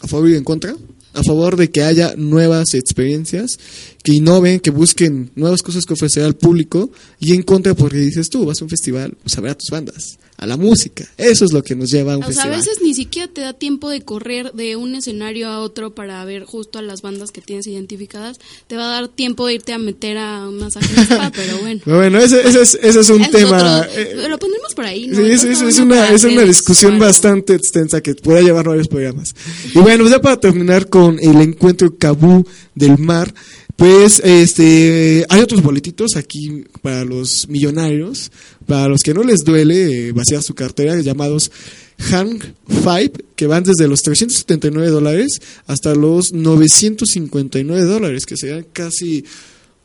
a 0.00 0.06
favor 0.08 0.30
y 0.30 0.34
en 0.36 0.44
contra. 0.44 0.76
A 1.14 1.22
favor 1.22 1.56
de 1.56 1.70
que 1.70 1.82
haya 1.82 2.14
nuevas 2.16 2.74
experiencias, 2.74 3.58
que 4.02 4.12
innoven, 4.12 4.60
que 4.60 4.70
busquen 4.70 5.30
nuevas 5.34 5.62
cosas 5.62 5.84
que 5.84 5.94
ofrecer 5.94 6.24
al 6.24 6.34
público. 6.34 6.90
Y 7.18 7.32
en 7.34 7.42
contra 7.42 7.74
porque 7.74 7.98
dices 7.98 8.28
tú, 8.28 8.44
vas 8.44 8.60
a 8.60 8.64
un 8.64 8.70
festival, 8.70 9.16
pues 9.22 9.38
a 9.38 9.54
tus 9.54 9.70
bandas, 9.70 10.18
a 10.36 10.46
la 10.46 10.56
música. 10.56 11.06
Eso 11.16 11.44
es 11.44 11.52
lo 11.52 11.62
que 11.62 11.76
nos 11.76 11.90
lleva 11.90 12.14
a 12.14 12.16
un 12.18 12.24
O 12.24 12.32
sea, 12.32 12.44
a 12.44 12.48
veces 12.48 12.78
ni 12.82 12.92
siquiera 12.92 13.28
te 13.32 13.40
da 13.40 13.52
tiempo 13.52 13.88
de 13.88 14.02
correr 14.02 14.52
de 14.52 14.76
un 14.76 14.94
escenario 14.96 15.48
a 15.48 15.60
otro 15.60 15.94
para 15.94 16.24
ver 16.24 16.44
justo 16.44 16.78
a 16.78 16.82
las 16.82 17.02
bandas 17.02 17.30
que 17.30 17.40
tienes 17.40 17.66
identificadas. 17.66 18.38
Te 18.66 18.76
va 18.76 18.84
a 18.90 19.00
dar 19.00 19.08
tiempo 19.08 19.46
de 19.46 19.54
irte 19.54 19.72
a 19.72 19.78
meter 19.78 20.18
a 20.18 20.48
un 20.48 20.58
masaje 20.58 20.92
spa, 21.02 21.30
pero 21.34 21.58
bueno. 21.58 21.80
Pero 21.84 21.96
bueno, 21.98 22.18
ese, 22.18 22.40
ese 22.46 22.62
es, 22.62 22.78
ese 22.82 23.00
es 23.00 23.10
un 23.10 23.22
Es 23.22 23.30
tema... 23.30 23.80
otro- 23.82 23.90
eh, 23.94 24.28
lo 24.28 24.38
pondremos 24.38 24.74
por 24.74 24.84
ahí, 24.86 25.06
¿no? 25.06 25.16
Sí, 25.16 25.22
es, 25.30 25.44
es- 25.44 25.78
una, 25.78 26.08
es 26.08 26.24
una 26.24 26.42
discusión 26.42 26.98
bastante 26.98 27.54
extensa 27.54 28.00
que 28.00 28.14
pueda 28.14 28.40
llevar 28.42 28.66
varios 28.68 28.88
programas. 28.88 29.34
Y 29.74 29.78
bueno, 29.78 30.08
ya 30.08 30.20
para 30.20 30.38
terminar 30.40 30.88
con 30.88 31.18
el 31.20 31.40
encuentro 31.40 31.96
Cabú 31.96 32.44
del 32.74 32.98
Mar, 32.98 33.32
pues 33.76 34.20
este 34.24 35.26
hay 35.28 35.40
otros 35.40 35.60
boletitos 35.62 36.14
aquí 36.16 36.64
para 36.80 37.04
los 37.04 37.48
millonarios, 37.48 38.30
para 38.66 38.88
los 38.88 39.02
que 39.02 39.14
no 39.14 39.22
les 39.22 39.40
duele 39.40 40.08
eh, 40.08 40.12
vaciar 40.12 40.42
su 40.42 40.54
cartera, 40.54 41.00
llamados 41.00 41.50
Hang 41.98 42.40
Five, 42.66 43.12
que 43.36 43.46
van 43.46 43.64
desde 43.64 43.88
los 43.88 44.02
379 44.02 44.90
dólares 44.90 45.40
hasta 45.66 45.94
los 45.94 46.32
959 46.32 47.82
dólares, 47.82 48.26
que 48.26 48.36
serían 48.36 48.66
casi 48.72 49.24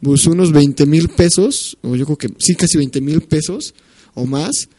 pues, 0.02 0.26
unos 0.28 0.52
20 0.52 0.86
mil 0.86 1.10
pesos, 1.10 1.78
o 1.82 1.96
yo 1.96 2.06
creo 2.06 2.18
que 2.18 2.30
sí, 2.38 2.56
casi 2.56 2.78
20 2.78 3.02
mil 3.02 3.22
pesos 3.22 3.74
o 4.14 4.26
más. 4.26 4.70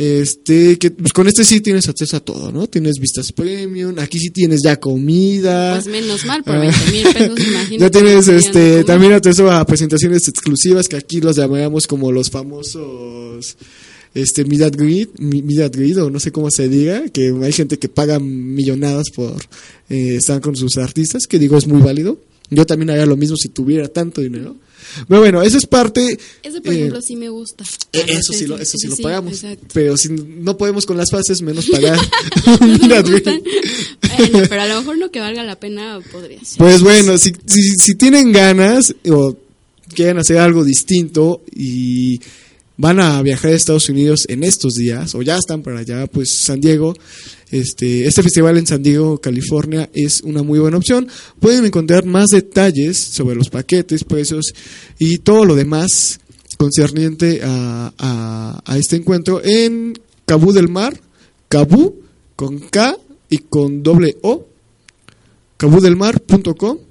Este, 0.00 0.78
que 0.78 0.90
pues 0.92 1.12
con 1.12 1.28
este 1.28 1.44
sí 1.44 1.60
tienes 1.60 1.86
acceso 1.86 2.16
a 2.16 2.20
todo, 2.20 2.50
¿no? 2.50 2.66
Tienes 2.66 2.94
vistas 2.98 3.32
premium, 3.32 3.98
aquí 3.98 4.18
sí 4.18 4.30
tienes 4.30 4.62
ya 4.62 4.80
comida. 4.80 5.74
Pues 5.74 5.88
menos 5.88 6.24
mal, 6.24 6.42
por 6.42 6.56
Ah. 6.56 6.60
20 6.60 6.90
mil 6.90 7.02
pesos. 7.12 7.38
Ya 7.78 7.90
tienes 7.90 8.26
este, 8.28 8.82
también 8.84 9.12
acceso 9.12 9.50
a 9.50 9.64
presentaciones 9.66 10.26
exclusivas 10.26 10.88
que 10.88 10.96
aquí 10.96 11.20
los 11.20 11.36
llamamos 11.36 11.86
como 11.86 12.10
los 12.12 12.30
famosos 12.30 13.56
este 14.14 14.44
meet 14.44 14.62
and 14.62 14.76
greet, 14.76 15.10
mi- 15.18 15.42
meet 15.42 15.60
and 15.60 15.76
greet, 15.76 15.96
o 15.98 16.10
no 16.10 16.18
sé 16.18 16.32
cómo 16.32 16.50
se 16.50 16.68
diga, 16.68 17.08
que 17.10 17.32
hay 17.42 17.52
gente 17.52 17.78
que 17.78 17.88
paga 17.88 18.18
millonadas 18.18 19.10
por 19.14 19.36
eh, 19.90 20.16
estar 20.16 20.40
con 20.40 20.56
sus 20.56 20.78
artistas, 20.78 21.26
que 21.28 21.38
digo 21.38 21.56
es 21.58 21.66
muy 21.66 21.80
válido. 21.82 22.18
Yo 22.50 22.66
también 22.66 22.90
haría 22.90 23.06
lo 23.06 23.16
mismo 23.16 23.36
si 23.36 23.48
tuviera 23.48 23.88
tanto 23.88 24.20
dinero. 24.20 24.56
Pero 25.06 25.20
bueno, 25.20 25.42
eso 25.42 25.56
es 25.56 25.66
parte 25.66 26.18
Ese, 26.42 26.60
por 26.60 26.72
eh, 26.72 26.76
ejemplo, 26.76 27.00
sí 27.02 27.14
me 27.14 27.28
gusta. 27.28 27.64
eh, 27.92 28.04
eso 28.08 28.32
sí, 28.32 28.46
lo, 28.46 28.58
eso 28.58 28.76
sí, 28.76 28.88
lo 28.88 28.96
pagamos. 28.96 29.34
exacto. 29.34 29.66
Pero 29.72 29.96
si 29.96 30.08
no 30.08 30.56
podemos 30.56 30.84
con 30.84 30.96
las 30.96 31.10
fases, 31.10 31.42
menos 31.42 31.66
pagar. 31.70 31.98
greet. 33.04 33.28
Bueno, 34.18 34.40
pero 34.48 34.62
a 34.62 34.66
lo 34.66 34.80
mejor 34.80 34.98
no 34.98 35.10
que 35.10 35.20
valga 35.20 35.44
la 35.44 35.58
pena 35.58 35.98
podría 36.12 36.44
ser. 36.44 36.58
Pues 36.58 36.82
bueno, 36.82 37.16
si, 37.16 37.32
si, 37.46 37.76
si 37.76 37.94
tienen 37.94 38.32
ganas 38.32 38.94
o 39.08 39.34
quieren 39.94 40.18
hacer 40.18 40.38
algo 40.38 40.64
distinto 40.64 41.42
y 41.54 42.20
van 42.80 42.98
a 42.98 43.20
viajar 43.20 43.50
a 43.50 43.54
Estados 43.54 43.90
Unidos 43.90 44.24
en 44.28 44.42
estos 44.42 44.74
días 44.74 45.14
o 45.14 45.20
ya 45.20 45.36
están 45.36 45.62
para 45.62 45.80
allá, 45.80 46.06
pues 46.06 46.30
San 46.30 46.62
Diego, 46.62 46.94
este, 47.50 48.06
este 48.06 48.22
festival 48.22 48.56
en 48.56 48.66
San 48.66 48.82
Diego, 48.82 49.20
California 49.20 49.90
es 49.92 50.22
una 50.22 50.42
muy 50.42 50.58
buena 50.58 50.78
opción. 50.78 51.06
Pueden 51.38 51.66
encontrar 51.66 52.06
más 52.06 52.28
detalles 52.28 52.96
sobre 52.96 53.36
los 53.36 53.50
paquetes, 53.50 54.04
precios 54.04 54.54
y 54.98 55.18
todo 55.18 55.44
lo 55.44 55.56
demás 55.56 56.20
concerniente 56.56 57.40
a, 57.42 58.62
este 58.76 58.96
encuentro 58.96 59.42
en 59.44 59.98
Cabú 60.24 60.52
del 60.52 60.68
Mar, 60.68 60.98
Cabú 61.48 62.00
con 62.34 62.60
K 62.60 62.96
y 63.28 63.38
con 63.38 63.82
doble 63.82 64.16
O, 64.22 64.46
cabudelmar.com. 65.58 66.89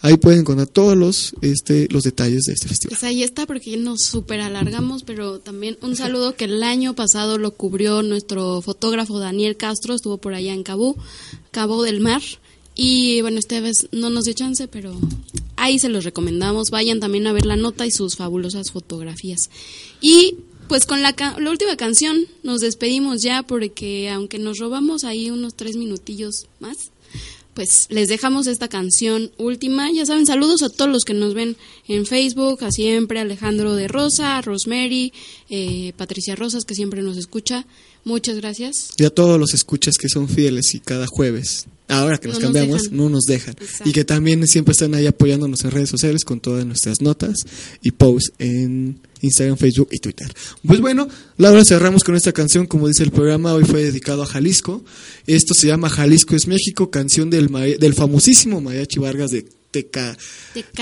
Ahí 0.00 0.16
pueden 0.16 0.40
encontrar 0.40 0.68
todos 0.68 0.96
los, 0.96 1.34
este, 1.42 1.88
los 1.90 2.04
detalles 2.04 2.44
de 2.44 2.52
este 2.52 2.68
festival. 2.68 2.90
Pues 2.90 3.02
ahí 3.02 3.24
está, 3.24 3.46
porque 3.46 3.76
nos 3.76 4.02
super 4.02 4.40
alargamos, 4.40 5.02
pero 5.02 5.40
también 5.40 5.76
un 5.82 5.96
saludo 5.96 6.36
que 6.36 6.44
el 6.44 6.62
año 6.62 6.94
pasado 6.94 7.36
lo 7.36 7.52
cubrió 7.52 8.02
nuestro 8.02 8.62
fotógrafo 8.62 9.18
Daniel 9.18 9.56
Castro, 9.56 9.94
estuvo 9.94 10.18
por 10.18 10.34
allá 10.34 10.52
en 10.52 10.62
Cabo, 10.62 10.96
Cabo 11.50 11.82
del 11.82 12.00
Mar. 12.00 12.22
Y 12.76 13.22
bueno, 13.22 13.40
esta 13.40 13.58
vez 13.60 13.88
no 13.90 14.08
nos 14.08 14.26
dio 14.26 14.34
chance, 14.34 14.68
pero 14.68 14.96
ahí 15.56 15.80
se 15.80 15.88
los 15.88 16.04
recomendamos. 16.04 16.70
Vayan 16.70 17.00
también 17.00 17.26
a 17.26 17.32
ver 17.32 17.44
la 17.44 17.56
nota 17.56 17.84
y 17.84 17.90
sus 17.90 18.14
fabulosas 18.14 18.70
fotografías. 18.70 19.50
Y 20.00 20.36
pues 20.68 20.86
con 20.86 21.02
la, 21.02 21.16
la 21.38 21.50
última 21.50 21.76
canción 21.76 22.26
nos 22.44 22.60
despedimos 22.60 23.22
ya, 23.22 23.42
porque 23.42 24.10
aunque 24.10 24.38
nos 24.38 24.58
robamos 24.58 25.02
ahí 25.02 25.28
unos 25.30 25.54
tres 25.54 25.76
minutillos 25.76 26.46
más, 26.60 26.92
pues 27.58 27.88
les 27.90 28.06
dejamos 28.06 28.46
esta 28.46 28.68
canción 28.68 29.32
última. 29.36 29.90
Ya 29.90 30.06
saben, 30.06 30.26
saludos 30.26 30.62
a 30.62 30.68
todos 30.68 30.88
los 30.88 31.02
que 31.02 31.12
nos 31.12 31.34
ven 31.34 31.56
en 31.88 32.06
Facebook, 32.06 32.62
a 32.62 32.70
siempre 32.70 33.18
Alejandro 33.18 33.74
de 33.74 33.88
Rosa, 33.88 34.40
Rosemary, 34.42 35.12
eh, 35.50 35.92
Patricia 35.96 36.36
Rosas, 36.36 36.64
que 36.64 36.76
siempre 36.76 37.02
nos 37.02 37.16
escucha. 37.16 37.66
Muchas 38.04 38.36
gracias. 38.36 38.90
Y 38.96 39.04
a 39.04 39.10
todos 39.10 39.40
los 39.40 39.54
escuchas 39.54 39.96
que 39.98 40.08
son 40.08 40.28
fieles 40.28 40.72
y 40.76 40.78
cada 40.78 41.08
jueves, 41.08 41.66
ahora 41.88 42.18
que 42.18 42.28
nos 42.28 42.36
No 42.36 42.42
nos 42.42 42.52
cambiamos, 42.52 42.92
no 42.92 43.08
nos 43.08 43.24
dejan. 43.24 43.56
Exacto. 43.60 43.88
Y 43.88 43.92
que 43.92 44.04
también 44.04 44.46
siempre 44.46 44.70
están 44.70 44.94
ahí 44.94 45.08
apoyándonos 45.08 45.64
en 45.64 45.72
redes 45.72 45.88
sociales 45.88 46.24
con 46.24 46.38
todas 46.38 46.64
nuestras 46.64 47.02
notas 47.02 47.38
y 47.82 47.90
posts 47.90 48.34
en 48.38 49.00
Instagram, 49.20 49.56
Facebook 49.56 49.88
y 49.92 49.98
Twitter. 49.98 50.32
Pues 50.66 50.80
bueno, 50.80 51.08
Laura, 51.36 51.64
cerramos 51.64 52.04
con 52.04 52.16
esta 52.16 52.32
canción, 52.32 52.66
como 52.66 52.88
dice 52.88 53.02
el 53.02 53.10
programa, 53.10 53.52
hoy 53.54 53.64
fue 53.64 53.82
dedicado 53.82 54.22
a 54.22 54.26
Jalisco. 54.26 54.84
Esto 55.26 55.54
se 55.54 55.66
llama 55.66 55.88
Jalisco 55.88 56.36
es 56.36 56.46
México, 56.46 56.90
canción 56.90 57.30
del, 57.30 57.48
del 57.78 57.94
famosísimo 57.94 58.60
Mariachi 58.60 58.98
Vargas 58.98 59.30
de 59.30 59.46
Teca. 59.70 60.16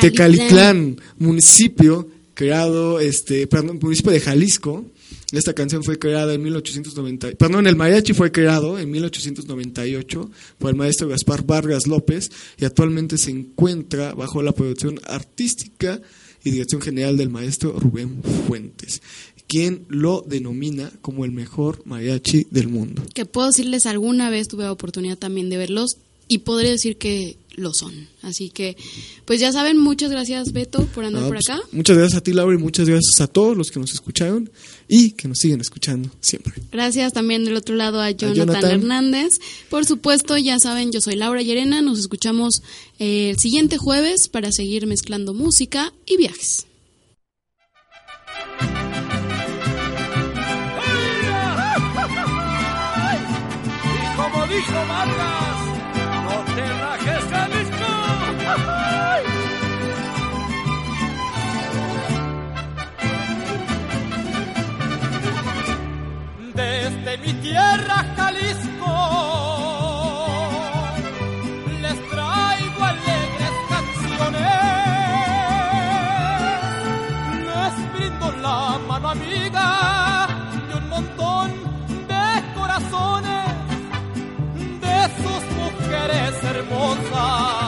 Tecalitlán, 0.01 1.01
municipio 1.19 2.09
creado, 2.37 3.01
este, 3.01 3.47
perdón, 3.47 3.79
municipio 3.83 4.13
de 4.13 4.21
Jalisco. 4.21 4.85
Esta 5.33 5.55
canción 5.55 5.83
fue 5.83 5.99
creada 5.99 6.35
en 6.35 6.43
1890, 6.43 7.33
perdón, 7.33 7.67
el 7.67 7.75
mariachi 7.75 8.13
fue 8.13 8.31
creado 8.31 8.79
en 8.79 8.91
1898 8.91 10.31
por 10.59 10.71
el 10.71 10.77
maestro 10.77 11.09
Gaspar 11.09 11.45
Vargas 11.45 11.89
López 11.89 12.31
y 12.59 12.65
actualmente 12.65 13.19
se 13.19 13.33
encuentra 13.33 14.15
bajo 14.15 14.41
la 14.43 14.53
producción 14.53 15.01
artística 15.05 16.01
y 16.47 16.53
dirección 16.53 16.81
general 16.81 17.17
del 17.17 17.29
maestro 17.29 17.73
Rubén 17.79 18.23
Fuentes, 18.47 19.03
quien 19.47 19.85
lo 19.89 20.25
denomina 20.27 20.91
como 21.01 21.25
el 21.25 21.33
mejor 21.33 21.83
mariachi 21.85 22.47
del 22.51 22.69
mundo. 22.69 23.03
Que 23.15 23.27
puedo 23.27 23.49
decirles, 23.49 23.87
alguna 23.87 24.31
vez 24.31 24.49
tuve 24.49 24.65
la 24.65 24.73
oportunidad 24.73 25.19
también 25.19 25.51
de 25.51 25.57
verlos 25.57 25.99
y 26.29 26.39
podría 26.39 26.71
decir 26.71 26.99
que 26.99 27.37
lo 27.57 27.73
son. 27.73 28.09
Así 28.23 28.51
que, 28.51 28.77
pues 29.25 29.41
ya 29.41 29.51
saben, 29.53 29.79
muchas 29.79 30.11
gracias 30.11 30.53
Beto 30.53 30.87
por 30.87 31.05
andar 31.05 31.23
por 31.25 31.35
pues, 31.35 31.49
acá. 31.51 31.61
muchas 31.73 31.97
gracias 31.97 32.19
a 32.19 32.23
ti, 32.23 32.33
Laura, 32.33 32.55
y 32.55 32.59
muchas 32.63 32.89
gracias 32.89 33.21
a 33.21 33.27
todos 33.27 33.57
los 33.57 33.71
que 33.71 33.81
nos 33.81 33.93
escucharon 33.93 34.51
y 34.89 35.13
que 35.13 35.27
nos 35.27 35.39
siguen 35.39 35.61
escuchando 35.61 36.11
siempre. 36.21 36.55
Gracias 36.71 37.13
también 37.13 37.45
del 37.45 37.57
otro 37.57 37.75
lado 37.75 38.01
a 38.01 38.11
Jonathan, 38.11 38.47
Jonathan. 38.47 38.71
Hernández. 38.71 39.41
Por 39.69 39.85
supuesto, 39.85 40.37
ya 40.37 40.59
saben, 40.59 40.93
yo 40.93 41.01
soy 41.01 41.17
Laura 41.17 41.43
Llerena. 41.43 41.83
Nos 41.83 41.99
escuchamos 41.99 42.63
eh, 42.99 43.31
el 43.31 43.39
siguiente 43.39 43.79
jueves 43.79 44.29
para 44.29 44.53
seguir 44.53 44.87
mezclando 44.87 45.35
música 45.35 45.93
y 46.07 46.17
viajes. 46.17 46.67
Y 53.89 54.17
como 54.17 54.47
dijo 54.47 54.75
Vargas, 54.89 55.46
Desde 67.07 67.19
mi 67.19 67.33
tierra, 67.35 68.05
Jalisco, 68.17 68.95
les 71.81 72.09
traigo 72.11 72.85
alegres 72.85 73.57
canciones. 73.69 74.51
Les 77.47 77.75
brindo 77.93 78.33
la 78.43 78.81
mano 78.89 79.11
amiga 79.11 80.27
y 80.69 80.77
un 80.79 80.89
montón 80.89 81.49
de 82.09 82.27
corazones 82.57 83.47
de 84.81 84.99
sus 85.23 85.43
mujeres 85.61 86.43
hermosas 86.43 87.66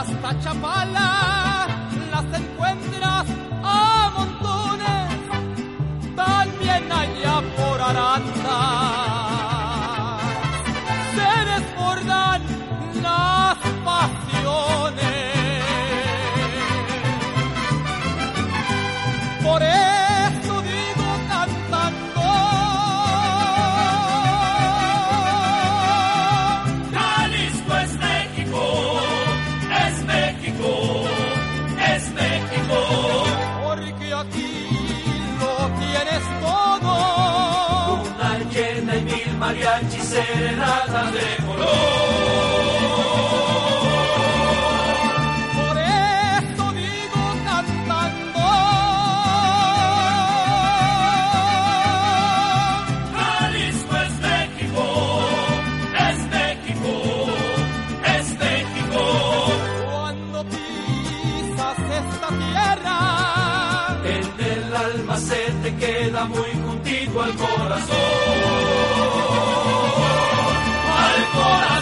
hasta 0.00 0.40
Chapala, 0.40 1.68
las 2.10 2.40
encuentras 2.40 3.26
a 3.62 4.10
montones, 4.16 5.20
también 6.16 6.90
allá 6.90 7.42
por 7.56 7.80
Aranda. 7.80 8.33
Mariachis 39.44 40.04
serenatas 40.12 41.12
de 41.16 41.28
color. 41.46 41.68
Por 45.58 45.76
eso 46.38 46.64
digo 46.80 47.22
cantando. 47.48 48.46
Jalisco 53.16 53.94
es 54.06 54.14
México, 54.28 54.84
es 56.08 56.18
México, 56.36 56.92
es 58.16 58.26
México. 58.44 59.00
Cuando 59.90 60.38
pisas 60.52 61.78
esta 62.00 62.28
tierra, 62.44 62.98
en 64.16 64.26
el 64.52 64.76
alma 64.86 65.16
se 65.18 65.42
te 65.62 65.70
queda 65.76 66.24
muy 66.24 66.50
juntico 66.64 67.20
al 67.20 67.34
corazón. 67.34 68.63
Al 71.36 71.73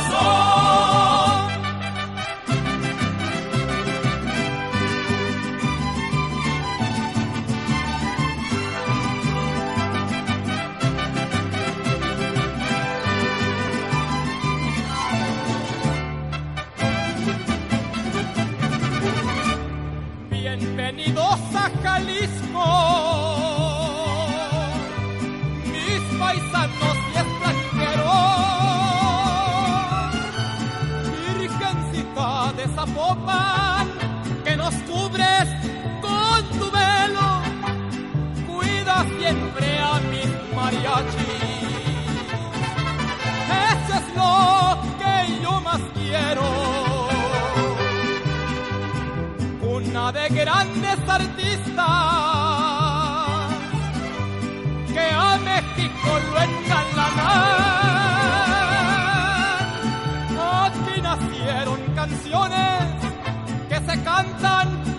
grandes 50.45 50.99
artistas 51.09 51.85
que 54.93 55.07
a 55.29 55.39
México 55.39 56.11
lo 56.31 56.37
engalanan. 56.49 57.03
Aquí 60.65 61.01
nacieron 61.01 61.81
canciones 61.95 62.83
que 63.69 63.77
se 63.89 64.03
cantan 64.03 64.92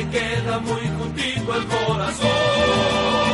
te 0.00 0.08
queda 0.08 0.58
muy 0.60 0.80
juntito 0.98 1.54
el 1.54 1.66
corazón. 1.66 3.29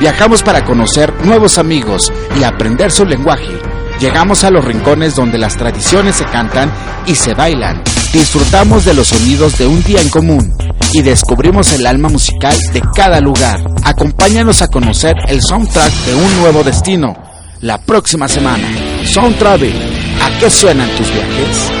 Viajamos 0.00 0.42
para 0.42 0.64
conocer 0.64 1.12
nuevos 1.26 1.58
amigos 1.58 2.10
y 2.38 2.42
aprender 2.42 2.90
su 2.90 3.04
lenguaje. 3.04 3.52
Llegamos 4.00 4.44
a 4.44 4.50
los 4.50 4.64
rincones 4.64 5.14
donde 5.14 5.36
las 5.36 5.58
tradiciones 5.58 6.16
se 6.16 6.24
cantan 6.24 6.72
y 7.06 7.14
se 7.14 7.34
bailan. 7.34 7.82
Disfrutamos 8.10 8.86
de 8.86 8.94
los 8.94 9.08
sonidos 9.08 9.58
de 9.58 9.66
un 9.66 9.82
día 9.82 10.00
en 10.00 10.08
común 10.08 10.56
y 10.94 11.02
descubrimos 11.02 11.70
el 11.74 11.86
alma 11.86 12.08
musical 12.08 12.56
de 12.72 12.80
cada 12.94 13.20
lugar. 13.20 13.60
Acompáñanos 13.84 14.62
a 14.62 14.68
conocer 14.68 15.16
el 15.28 15.42
soundtrack 15.42 15.92
de 15.92 16.14
un 16.14 16.40
nuevo 16.40 16.64
destino. 16.64 17.14
La 17.60 17.76
próxima 17.76 18.26
semana, 18.26 18.68
Sound 19.04 19.36
Travel. 19.38 19.74
¿A 20.22 20.38
qué 20.38 20.48
suenan 20.48 20.88
tus 20.96 21.12
viajes? 21.12 21.79